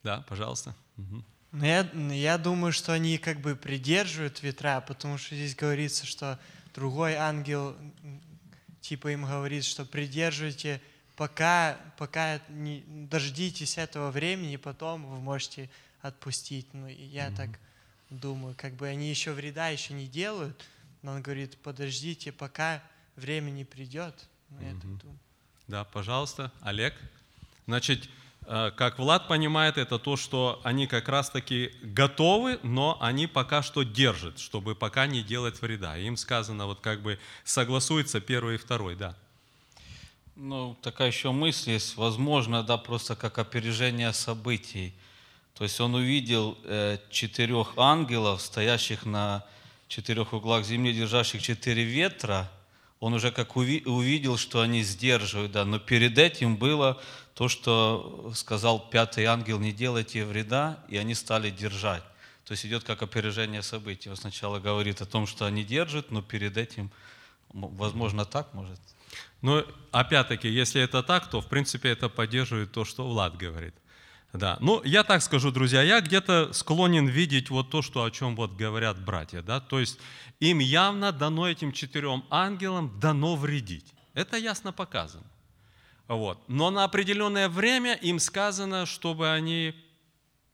Да, 0.03 0.25
пожалуйста. 0.29 0.75
Мгм. 0.97 1.25
Ну, 1.53 1.65
я, 1.65 1.91
я 2.13 2.39
думаю, 2.39 2.73
что 2.73 2.93
они 2.93 3.19
как 3.19 3.41
бы 3.41 3.57
придерживают 3.57 4.43
ветра, 4.43 4.81
потому 4.81 5.19
что 5.19 5.35
здесь 5.35 5.57
говорится, 5.57 6.07
что 6.07 6.39
другой 6.75 7.15
ангел 7.15 7.77
типа 8.81 9.13
им 9.13 9.25
говорит, 9.25 9.65
что 9.65 9.85
придерживайте, 9.85 10.81
пока, 11.21 11.77
пока 11.99 12.41
не 12.49 12.83
дождитесь 12.87 13.77
этого 13.77 14.11
времени, 14.11 14.57
потом 14.57 15.05
вы 15.05 15.21
можете 15.21 15.69
отпустить. 16.01 16.67
Ну, 16.73 16.89
я 16.89 17.31
так 17.31 17.51
думаю, 18.09 18.55
как 18.57 18.73
бы 18.73 18.89
они 18.89 19.11
еще 19.11 19.33
вреда 19.33 19.69
еще 19.69 19.93
не 19.93 20.07
делают, 20.07 20.65
но 21.03 21.13
он 21.13 21.21
говорит, 21.21 21.59
подождите, 21.59 22.33
пока 22.33 22.83
время 23.17 23.51
не 23.51 23.67
придет. 23.67 24.15
Ну, 24.49 24.63
я 24.63 24.73
так 24.73 24.97
думаю. 24.97 25.19
Да, 25.69 25.85
пожалуйста, 25.85 26.51
Олег. 26.63 26.95
Значит, 27.67 28.09
э, 28.47 28.71
как 28.75 28.99
Влад 28.99 29.29
понимает, 29.29 29.77
это 29.77 29.99
то, 29.99 30.17
что 30.17 30.59
они 30.65 30.87
как 30.87 31.07
раз-таки 31.11 31.71
готовы, 31.83 32.59
но 32.63 32.97
они 32.99 33.27
пока 33.27 33.61
что 33.61 33.83
держат, 33.83 34.39
чтобы 34.39 34.75
пока 34.75 35.07
не 35.07 35.23
делать 35.23 35.61
вреда. 35.61 35.99
Им 35.99 36.17
сказано, 36.17 36.65
вот 36.65 36.81
как 36.81 37.03
бы 37.03 37.19
согласуется 37.45 38.23
первый 38.23 38.55
и 38.55 38.59
второй, 38.59 38.97
да. 38.97 39.15
Ну, 40.43 40.75
такая 40.81 41.09
еще 41.09 41.33
мысль 41.33 41.73
есть, 41.73 41.99
возможно, 41.99 42.63
да, 42.63 42.79
просто 42.79 43.15
как 43.15 43.37
опережение 43.37 44.11
событий. 44.15 44.95
То 45.53 45.65
есть 45.65 45.79
он 45.83 45.95
увидел 45.95 46.57
э, 46.65 46.97
четырех 47.11 47.75
ангелов, 47.77 48.41
стоящих 48.41 49.05
на 49.05 49.45
четырех 49.87 50.33
углах 50.33 50.65
земли, 50.65 50.95
держащих 50.95 51.43
четыре 51.43 51.85
ветра. 51.85 52.51
Он 53.01 53.13
уже 53.13 53.33
как 53.33 53.55
уви- 53.57 53.87
увидел, 53.87 54.39
что 54.39 54.63
они 54.63 54.83
сдерживают, 54.83 55.53
да. 55.53 55.67
Но 55.67 55.79
перед 55.79 56.17
этим 56.17 56.57
было 56.57 56.99
то, 57.35 57.49
что 57.49 58.33
сказал 58.35 58.89
пятый 58.89 59.27
ангел, 59.27 59.59
не 59.59 59.73
делайте 59.73 60.25
вреда, 60.25 60.83
и 60.89 60.97
они 60.97 61.15
стали 61.15 61.51
держать. 61.51 62.03
То 62.47 62.53
есть 62.53 62.65
идет 62.65 62.85
как 62.85 63.03
опережение 63.03 63.61
событий. 63.61 64.09
Он 64.09 64.17
сначала 64.17 64.59
говорит 64.59 65.03
о 65.03 65.07
том, 65.07 65.27
что 65.27 65.45
они 65.45 65.65
держат, 65.65 66.11
но 66.11 66.23
перед 66.23 66.57
этим, 66.57 66.91
возможно, 67.53 68.25
так 68.25 68.55
может. 68.55 68.81
Но 69.43 69.65
опять-таки, 69.93 70.49
если 70.49 70.83
это 70.83 71.03
так, 71.03 71.29
то 71.31 71.41
в 71.41 71.47
принципе 71.47 71.91
это 71.91 72.09
поддерживает 72.09 72.73
то, 72.73 72.85
что 72.85 73.09
Влад 73.09 73.37
говорит. 73.37 73.75
Да. 74.33 74.59
Ну, 74.61 74.81
я 74.85 75.03
так 75.03 75.23
скажу, 75.23 75.51
друзья, 75.51 75.83
я 75.83 76.01
где-то 76.01 76.53
склонен 76.53 77.09
видеть 77.09 77.51
вот 77.51 77.71
то, 77.71 77.83
что, 77.83 78.05
о 78.05 78.11
чем 78.11 78.37
вот 78.37 78.55
говорят 78.55 79.05
братья. 79.05 79.43
Да? 79.43 79.61
То 79.61 79.81
есть 79.81 79.99
им 80.39 80.61
явно 80.61 81.11
дано 81.11 81.49
этим 81.49 81.73
четырем 81.73 82.25
ангелам 82.31 82.99
дано 83.01 83.35
вредить. 83.35 83.93
Это 84.15 84.37
ясно 84.37 84.73
показано. 84.73 85.27
Вот. 86.07 86.39
Но 86.49 86.71
на 86.71 86.85
определенное 86.85 87.49
время 87.49 87.95
им 87.95 88.21
сказано, 88.21 88.87
чтобы 88.87 89.31
они 89.31 89.75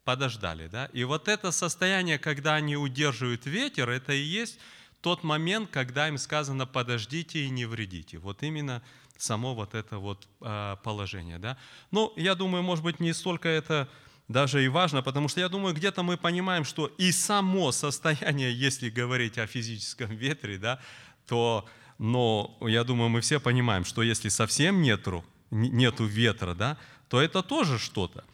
подождали. 0.04 0.68
Да? 0.68 0.86
И 0.86 1.04
вот 1.04 1.28
это 1.28 1.50
состояние, 1.50 2.18
когда 2.18 2.54
они 2.54 2.76
удерживают 2.76 3.44
ветер, 3.44 3.90
это 3.90 4.14
и 4.14 4.22
есть 4.22 4.58
тот 5.00 5.22
момент, 5.24 5.70
когда 5.70 6.08
им 6.08 6.18
сказано 6.18 6.66
подождите 6.66 7.40
и 7.44 7.50
не 7.50 7.64
вредите. 7.64 8.18
Вот 8.18 8.42
именно 8.42 8.82
само 9.18 9.54
вот 9.54 9.74
это 9.74 9.98
вот 9.98 10.28
а, 10.40 10.76
положение. 10.76 11.38
Да? 11.38 11.56
Ну, 11.90 12.12
я 12.16 12.34
думаю, 12.34 12.62
может 12.62 12.84
быть, 12.84 13.00
не 13.00 13.12
столько 13.12 13.48
это 13.48 13.88
даже 14.28 14.64
и 14.64 14.68
важно, 14.68 15.02
потому 15.02 15.28
что 15.28 15.40
я 15.40 15.48
думаю, 15.48 15.74
где-то 15.74 16.02
мы 16.02 16.16
понимаем, 16.16 16.64
что 16.64 16.86
и 16.98 17.12
само 17.12 17.72
состояние, 17.72 18.52
если 18.58 18.90
говорить 18.90 19.38
о 19.38 19.46
физическом 19.46 20.10
ветре, 20.10 20.58
да, 20.58 20.80
то, 21.26 21.66
но 21.98 22.56
я 22.62 22.84
думаю, 22.84 23.08
мы 23.08 23.20
все 23.20 23.40
понимаем, 23.40 23.84
что 23.84 24.02
если 24.02 24.28
совсем 24.28 24.82
нету, 24.82 25.24
нету 25.50 26.04
ветра, 26.04 26.54
да, 26.54 26.76
то 27.08 27.20
это 27.20 27.42
тоже 27.42 27.78
что-то. 27.78 28.24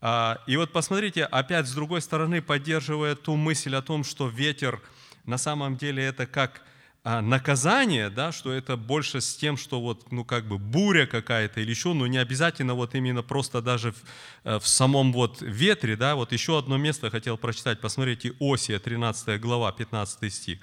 А, 0.00 0.40
И 0.46 0.56
вот 0.56 0.72
посмотрите, 0.72 1.24
опять 1.24 1.66
с 1.66 1.72
другой 1.72 2.00
стороны, 2.02 2.40
поддерживая 2.40 3.14
ту 3.14 3.36
мысль 3.36 3.74
о 3.74 3.82
том, 3.82 4.04
что 4.04 4.28
ветер 4.28 4.80
на 5.24 5.38
самом 5.38 5.76
деле 5.76 6.04
это 6.04 6.26
как 6.26 6.62
а, 7.04 7.20
наказание, 7.20 8.10
да, 8.10 8.30
что 8.30 8.52
это 8.52 8.76
больше 8.76 9.20
с 9.20 9.34
тем, 9.34 9.56
что 9.56 9.80
вот, 9.80 10.12
ну, 10.12 10.24
как 10.24 10.46
бы 10.46 10.58
буря 10.58 11.06
какая-то 11.06 11.60
или 11.60 11.70
еще, 11.70 11.94
но 11.94 12.06
не 12.06 12.18
обязательно 12.18 12.74
вот 12.74 12.94
именно 12.94 13.24
просто 13.24 13.60
даже 13.60 13.90
в, 13.90 13.96
э, 14.44 14.58
в 14.60 14.68
самом 14.68 15.12
вот 15.12 15.42
ветре, 15.42 15.96
да, 15.96 16.14
вот 16.14 16.30
еще 16.30 16.58
одно 16.58 16.76
место 16.76 17.10
хотел 17.10 17.36
прочитать, 17.36 17.80
посмотрите, 17.80 18.34
Осия, 18.38 18.78
13 18.78 19.40
глава, 19.40 19.72
15 19.72 20.32
стих. 20.32 20.60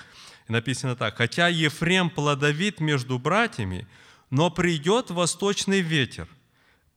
Написано 0.47 0.95
так, 0.95 1.17
«Хотя 1.17 1.49
Ефрем 1.49 2.09
плодовит 2.09 2.79
между 2.79 3.19
братьями, 3.19 3.85
но 4.29 4.49
придет 4.49 5.11
восточный 5.11 5.81
ветер, 5.81 6.29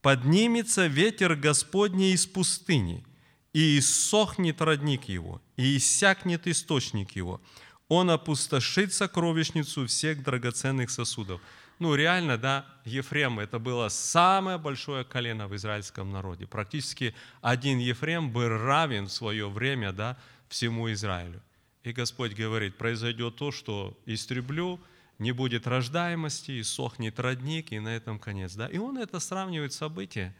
поднимется 0.02 0.86
ветер 0.86 1.34
Господний 1.34 2.12
из 2.12 2.26
пустыни, 2.26 3.04
и 3.52 3.78
иссохнет 3.78 4.60
родник 4.60 5.04
его, 5.04 5.42
и 5.56 5.76
иссякнет 5.76 6.46
источник 6.46 7.16
его. 7.16 7.40
Он 7.88 8.10
опустошит 8.10 8.92
сокровищницу 8.94 9.86
всех 9.86 10.22
драгоценных 10.22 10.90
сосудов. 10.90 11.40
Ну, 11.78 11.94
реально, 11.94 12.38
да, 12.38 12.66
Ефрем, 12.84 13.40
это 13.40 13.58
было 13.58 13.88
самое 13.88 14.56
большое 14.56 15.04
колено 15.04 15.48
в 15.48 15.56
израильском 15.56 16.10
народе. 16.10 16.46
Практически 16.46 17.14
один 17.40 17.78
Ефрем 17.78 18.30
был 18.30 18.48
равен 18.48 19.06
в 19.06 19.12
свое 19.12 19.50
время, 19.50 19.92
да, 19.92 20.16
всему 20.48 20.90
Израилю. 20.92 21.42
И 21.82 21.92
Господь 21.92 22.34
говорит, 22.34 22.78
произойдет 22.78 23.36
то, 23.36 23.50
что 23.50 23.98
истреблю, 24.06 24.80
не 25.18 25.32
будет 25.32 25.66
рождаемости, 25.66 26.52
и 26.52 26.62
сохнет 26.62 27.18
родник, 27.18 27.72
и 27.72 27.80
на 27.80 27.88
этом 27.88 28.18
конец. 28.18 28.54
Да? 28.54 28.68
И 28.68 28.78
он 28.78 28.98
это 28.98 29.18
сравнивает 29.18 29.72
события. 29.72 30.34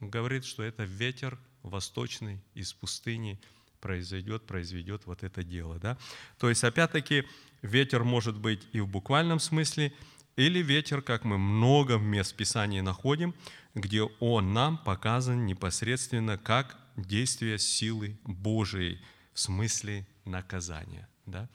Говорит, 0.00 0.44
что 0.44 0.62
это 0.62 0.84
ветер 0.84 1.38
восточный 1.66 2.40
из 2.54 2.72
пустыни 2.72 3.40
произойдет, 3.80 4.46
произведет 4.46 5.02
вот 5.06 5.22
это 5.22 5.42
дело. 5.42 5.78
Да? 5.78 5.96
То 6.38 6.48
есть, 6.48 6.64
опять-таки, 6.64 7.24
ветер 7.62 8.04
может 8.04 8.36
быть 8.36 8.62
и 8.72 8.80
в 8.80 8.88
буквальном 8.88 9.38
смысле, 9.38 9.92
или 10.36 10.62
ветер, 10.62 11.02
как 11.02 11.24
мы 11.24 11.38
много 11.38 11.96
мест 11.96 12.32
в 12.32 12.36
Писании 12.36 12.80
находим, 12.80 13.34
где 13.74 14.02
он 14.02 14.52
нам 14.52 14.78
показан 14.78 15.46
непосредственно 15.46 16.36
как 16.38 16.76
действие 16.96 17.58
силы 17.58 18.18
Божией 18.24 19.00
в 19.32 19.40
смысле 19.40 20.06
наказания. 20.24 21.08
Да? 21.26 21.48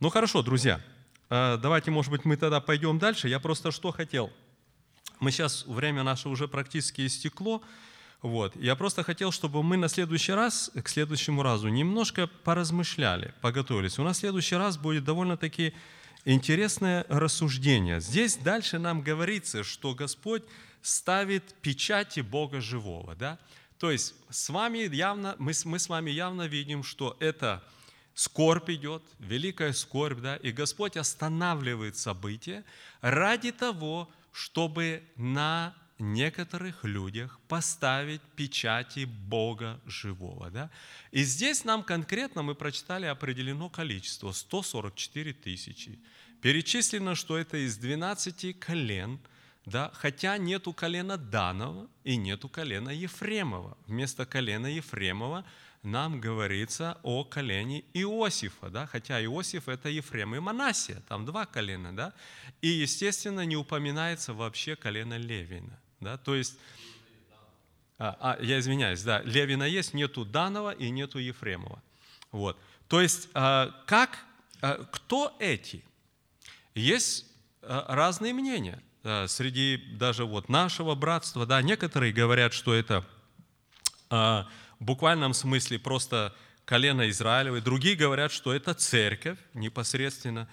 Ну 0.00 0.10
хорошо, 0.10 0.42
друзья, 0.42 0.80
э, 1.28 1.58
давайте, 1.60 1.90
может 1.90 2.10
быть, 2.10 2.24
мы 2.24 2.36
тогда 2.36 2.60
пойдем 2.60 2.98
дальше. 2.98 3.28
Я 3.28 3.38
просто 3.40 3.70
что 3.70 3.92
хотел. 3.92 4.32
Мы 5.20 5.30
сейчас, 5.30 5.66
время 5.66 6.02
наше 6.02 6.28
уже 6.28 6.48
практически 6.48 7.06
истекло. 7.06 7.62
Вот. 8.22 8.54
Я 8.56 8.76
просто 8.76 9.02
хотел, 9.02 9.32
чтобы 9.32 9.62
мы 9.62 9.76
на 9.76 9.88
следующий 9.88 10.32
раз, 10.32 10.70
к 10.74 10.88
следующему 10.88 11.42
разу, 11.42 11.68
немножко 11.68 12.26
поразмышляли, 12.26 13.34
поготовились. 13.40 13.98
У 13.98 14.02
нас 14.02 14.18
в 14.18 14.20
следующий 14.20 14.56
раз 14.56 14.76
будет 14.76 15.04
довольно-таки 15.04 15.72
интересное 16.26 17.06
рассуждение. 17.08 18.00
Здесь 18.00 18.36
дальше 18.36 18.78
нам 18.78 19.00
говорится, 19.00 19.64
что 19.64 19.94
Господь 19.94 20.42
ставит 20.82 21.54
печати 21.62 22.20
Бога 22.20 22.60
живого. 22.60 23.14
Да? 23.14 23.38
То 23.78 23.90
есть 23.90 24.14
с 24.28 24.50
вами 24.50 24.94
явно, 24.94 25.34
мы, 25.38 25.52
мы 25.64 25.78
с 25.78 25.88
вами 25.88 26.10
явно 26.10 26.46
видим, 26.46 26.82
что 26.82 27.16
это 27.20 27.64
скорбь 28.14 28.68
идет, 28.68 29.02
великая 29.18 29.72
скорбь, 29.72 30.20
да, 30.20 30.36
и 30.36 30.52
Господь 30.52 30.98
останавливает 30.98 31.96
события 31.96 32.64
ради 33.00 33.52
того, 33.52 34.10
чтобы 34.32 35.02
на 35.16 35.74
некоторых 36.00 36.84
людях 36.84 37.38
поставить 37.48 38.22
печати 38.36 39.04
Бога 39.04 39.80
живого. 39.86 40.50
Да? 40.50 40.70
И 41.12 41.22
здесь 41.22 41.64
нам 41.64 41.82
конкретно, 41.82 42.42
мы 42.42 42.54
прочитали, 42.54 43.06
определено 43.06 43.68
количество, 43.68 44.32
144 44.32 45.32
тысячи. 45.32 45.98
Перечислено, 46.40 47.14
что 47.14 47.36
это 47.36 47.58
из 47.58 47.76
12 47.76 48.58
колен, 48.58 49.18
да, 49.66 49.90
хотя 49.94 50.38
нету 50.38 50.72
колена 50.72 51.16
Данова 51.16 51.86
и 52.02 52.16
нету 52.16 52.48
колена 52.48 52.90
Ефремова. 52.90 53.76
Вместо 53.86 54.24
колена 54.24 54.66
Ефремова 54.66 55.44
нам 55.82 56.20
говорится 56.20 56.98
о 57.02 57.24
колене 57.24 57.84
Иосифа, 57.94 58.68
да, 58.70 58.86
хотя 58.86 59.22
Иосиф 59.24 59.68
это 59.68 59.88
Ефрем 59.88 60.34
и 60.34 60.40
Манасия, 60.40 61.02
там 61.08 61.24
два 61.24 61.46
колена, 61.46 61.94
да, 61.94 62.12
и, 62.60 62.68
естественно, 62.68 63.44
не 63.44 63.56
упоминается 63.56 64.34
вообще 64.34 64.76
колено 64.76 65.16
Левина, 65.16 65.78
да, 66.00 66.16
то 66.16 66.34
есть, 66.34 66.58
а, 67.98 68.16
а, 68.20 68.42
я 68.42 68.58
извиняюсь, 68.58 69.02
да, 69.02 69.22
Левина 69.22 69.64
есть, 69.64 69.94
нету 69.94 70.24
Данова 70.24 70.72
и 70.72 70.90
нету 70.90 71.18
Ефремова, 71.18 71.82
вот, 72.32 72.58
то 72.88 73.00
есть, 73.00 73.28
а, 73.34 73.74
как, 73.86 74.18
а, 74.60 74.84
кто 74.90 75.36
эти? 75.38 75.84
Есть 76.74 77.26
а, 77.62 77.94
разные 77.94 78.32
мнения 78.32 78.82
а, 79.04 79.26
среди 79.26 79.76
даже 79.98 80.24
вот 80.24 80.48
нашего 80.48 80.94
братства, 80.94 81.46
да, 81.46 81.62
некоторые 81.62 82.12
говорят, 82.12 82.52
что 82.52 82.74
это 82.74 83.04
а, 84.08 84.48
в 84.78 84.84
буквальном 84.84 85.34
смысле 85.34 85.78
просто 85.78 86.34
колено 86.64 87.08
Израилевое, 87.10 87.60
другие 87.60 87.96
говорят, 87.96 88.32
что 88.32 88.52
это 88.52 88.74
церковь 88.74 89.38
непосредственно. 89.54 90.48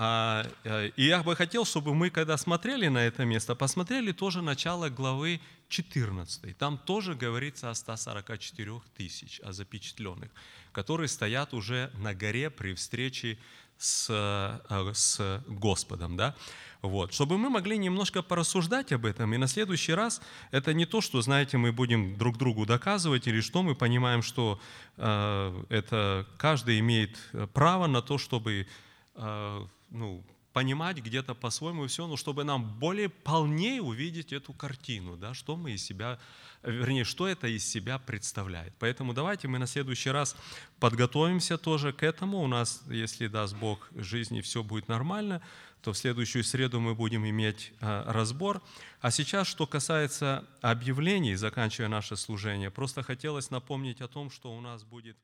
А, 0.00 0.46
э, 0.62 0.90
И 0.94 1.06
я 1.06 1.24
бы 1.24 1.34
хотел, 1.34 1.64
чтобы 1.64 1.92
мы, 1.92 2.10
когда 2.10 2.36
смотрели 2.36 2.86
на 2.86 2.98
это 2.98 3.24
место, 3.24 3.56
посмотрели 3.56 4.12
тоже 4.12 4.42
начало 4.42 4.90
главы 4.90 5.40
14. 5.68 6.56
Там 6.56 6.78
тоже 6.78 7.16
говорится 7.16 7.68
о 7.70 7.74
144 7.74 8.80
тысяч, 8.96 9.40
о 9.40 9.52
запечатленных, 9.52 10.30
которые 10.70 11.08
стоят 11.08 11.52
уже 11.52 11.90
на 11.98 12.14
горе 12.14 12.48
при 12.48 12.74
встрече 12.74 13.38
с, 13.76 14.06
э, 14.08 14.92
с 14.94 15.42
Господом. 15.48 16.16
Да? 16.16 16.36
Вот. 16.80 17.12
Чтобы 17.12 17.36
мы 17.36 17.50
могли 17.50 17.76
немножко 17.76 18.22
порассуждать 18.22 18.92
об 18.92 19.04
этом, 19.04 19.34
и 19.34 19.36
на 19.36 19.48
следующий 19.48 19.94
раз 19.94 20.22
это 20.52 20.74
не 20.74 20.86
то, 20.86 21.00
что, 21.00 21.20
знаете, 21.22 21.56
мы 21.56 21.72
будем 21.72 22.16
друг 22.16 22.38
другу 22.38 22.66
доказывать, 22.66 23.26
или 23.26 23.40
что 23.40 23.64
мы 23.64 23.74
понимаем, 23.74 24.22
что 24.22 24.60
э, 24.96 25.64
это 25.70 26.24
каждый 26.36 26.78
имеет 26.78 27.18
право 27.52 27.88
на 27.88 28.00
то, 28.00 28.16
чтобы 28.16 28.68
э, 29.16 29.66
ну, 29.90 30.24
понимать 30.52 30.98
где-то 30.98 31.34
по-своему 31.34 31.86
все, 31.86 32.06
но 32.06 32.16
чтобы 32.16 32.42
нам 32.42 32.78
более 32.78 33.08
полнее 33.08 33.80
увидеть 33.80 34.32
эту 34.32 34.52
картину, 34.52 35.16
да, 35.16 35.34
что 35.34 35.56
мы 35.56 35.72
из 35.72 35.84
себя, 35.84 36.18
вернее, 36.62 37.04
что 37.04 37.28
это 37.28 37.46
из 37.46 37.64
себя 37.64 37.98
представляет. 37.98 38.74
Поэтому 38.78 39.12
давайте 39.12 39.46
мы 39.46 39.58
на 39.58 39.66
следующий 39.66 40.10
раз 40.10 40.36
подготовимся 40.80 41.58
тоже 41.58 41.92
к 41.92 42.02
этому. 42.02 42.40
У 42.40 42.48
нас, 42.48 42.82
если 42.88 43.28
даст 43.28 43.56
Бог 43.56 43.88
жизни, 43.94 44.40
все 44.40 44.62
будет 44.64 44.88
нормально, 44.88 45.42
то 45.82 45.92
в 45.92 45.98
следующую 45.98 46.42
среду 46.42 46.80
мы 46.80 46.94
будем 46.94 47.24
иметь 47.24 47.72
а, 47.80 48.12
разбор. 48.12 48.60
А 49.00 49.10
сейчас, 49.12 49.46
что 49.46 49.66
касается 49.66 50.44
объявлений, 50.60 51.36
заканчивая 51.36 51.88
наше 51.88 52.16
служение, 52.16 52.70
просто 52.70 53.02
хотелось 53.02 53.50
напомнить 53.50 54.00
о 54.00 54.08
том, 54.08 54.30
что 54.30 54.52
у 54.56 54.60
нас 54.60 54.82
будет 54.82 55.16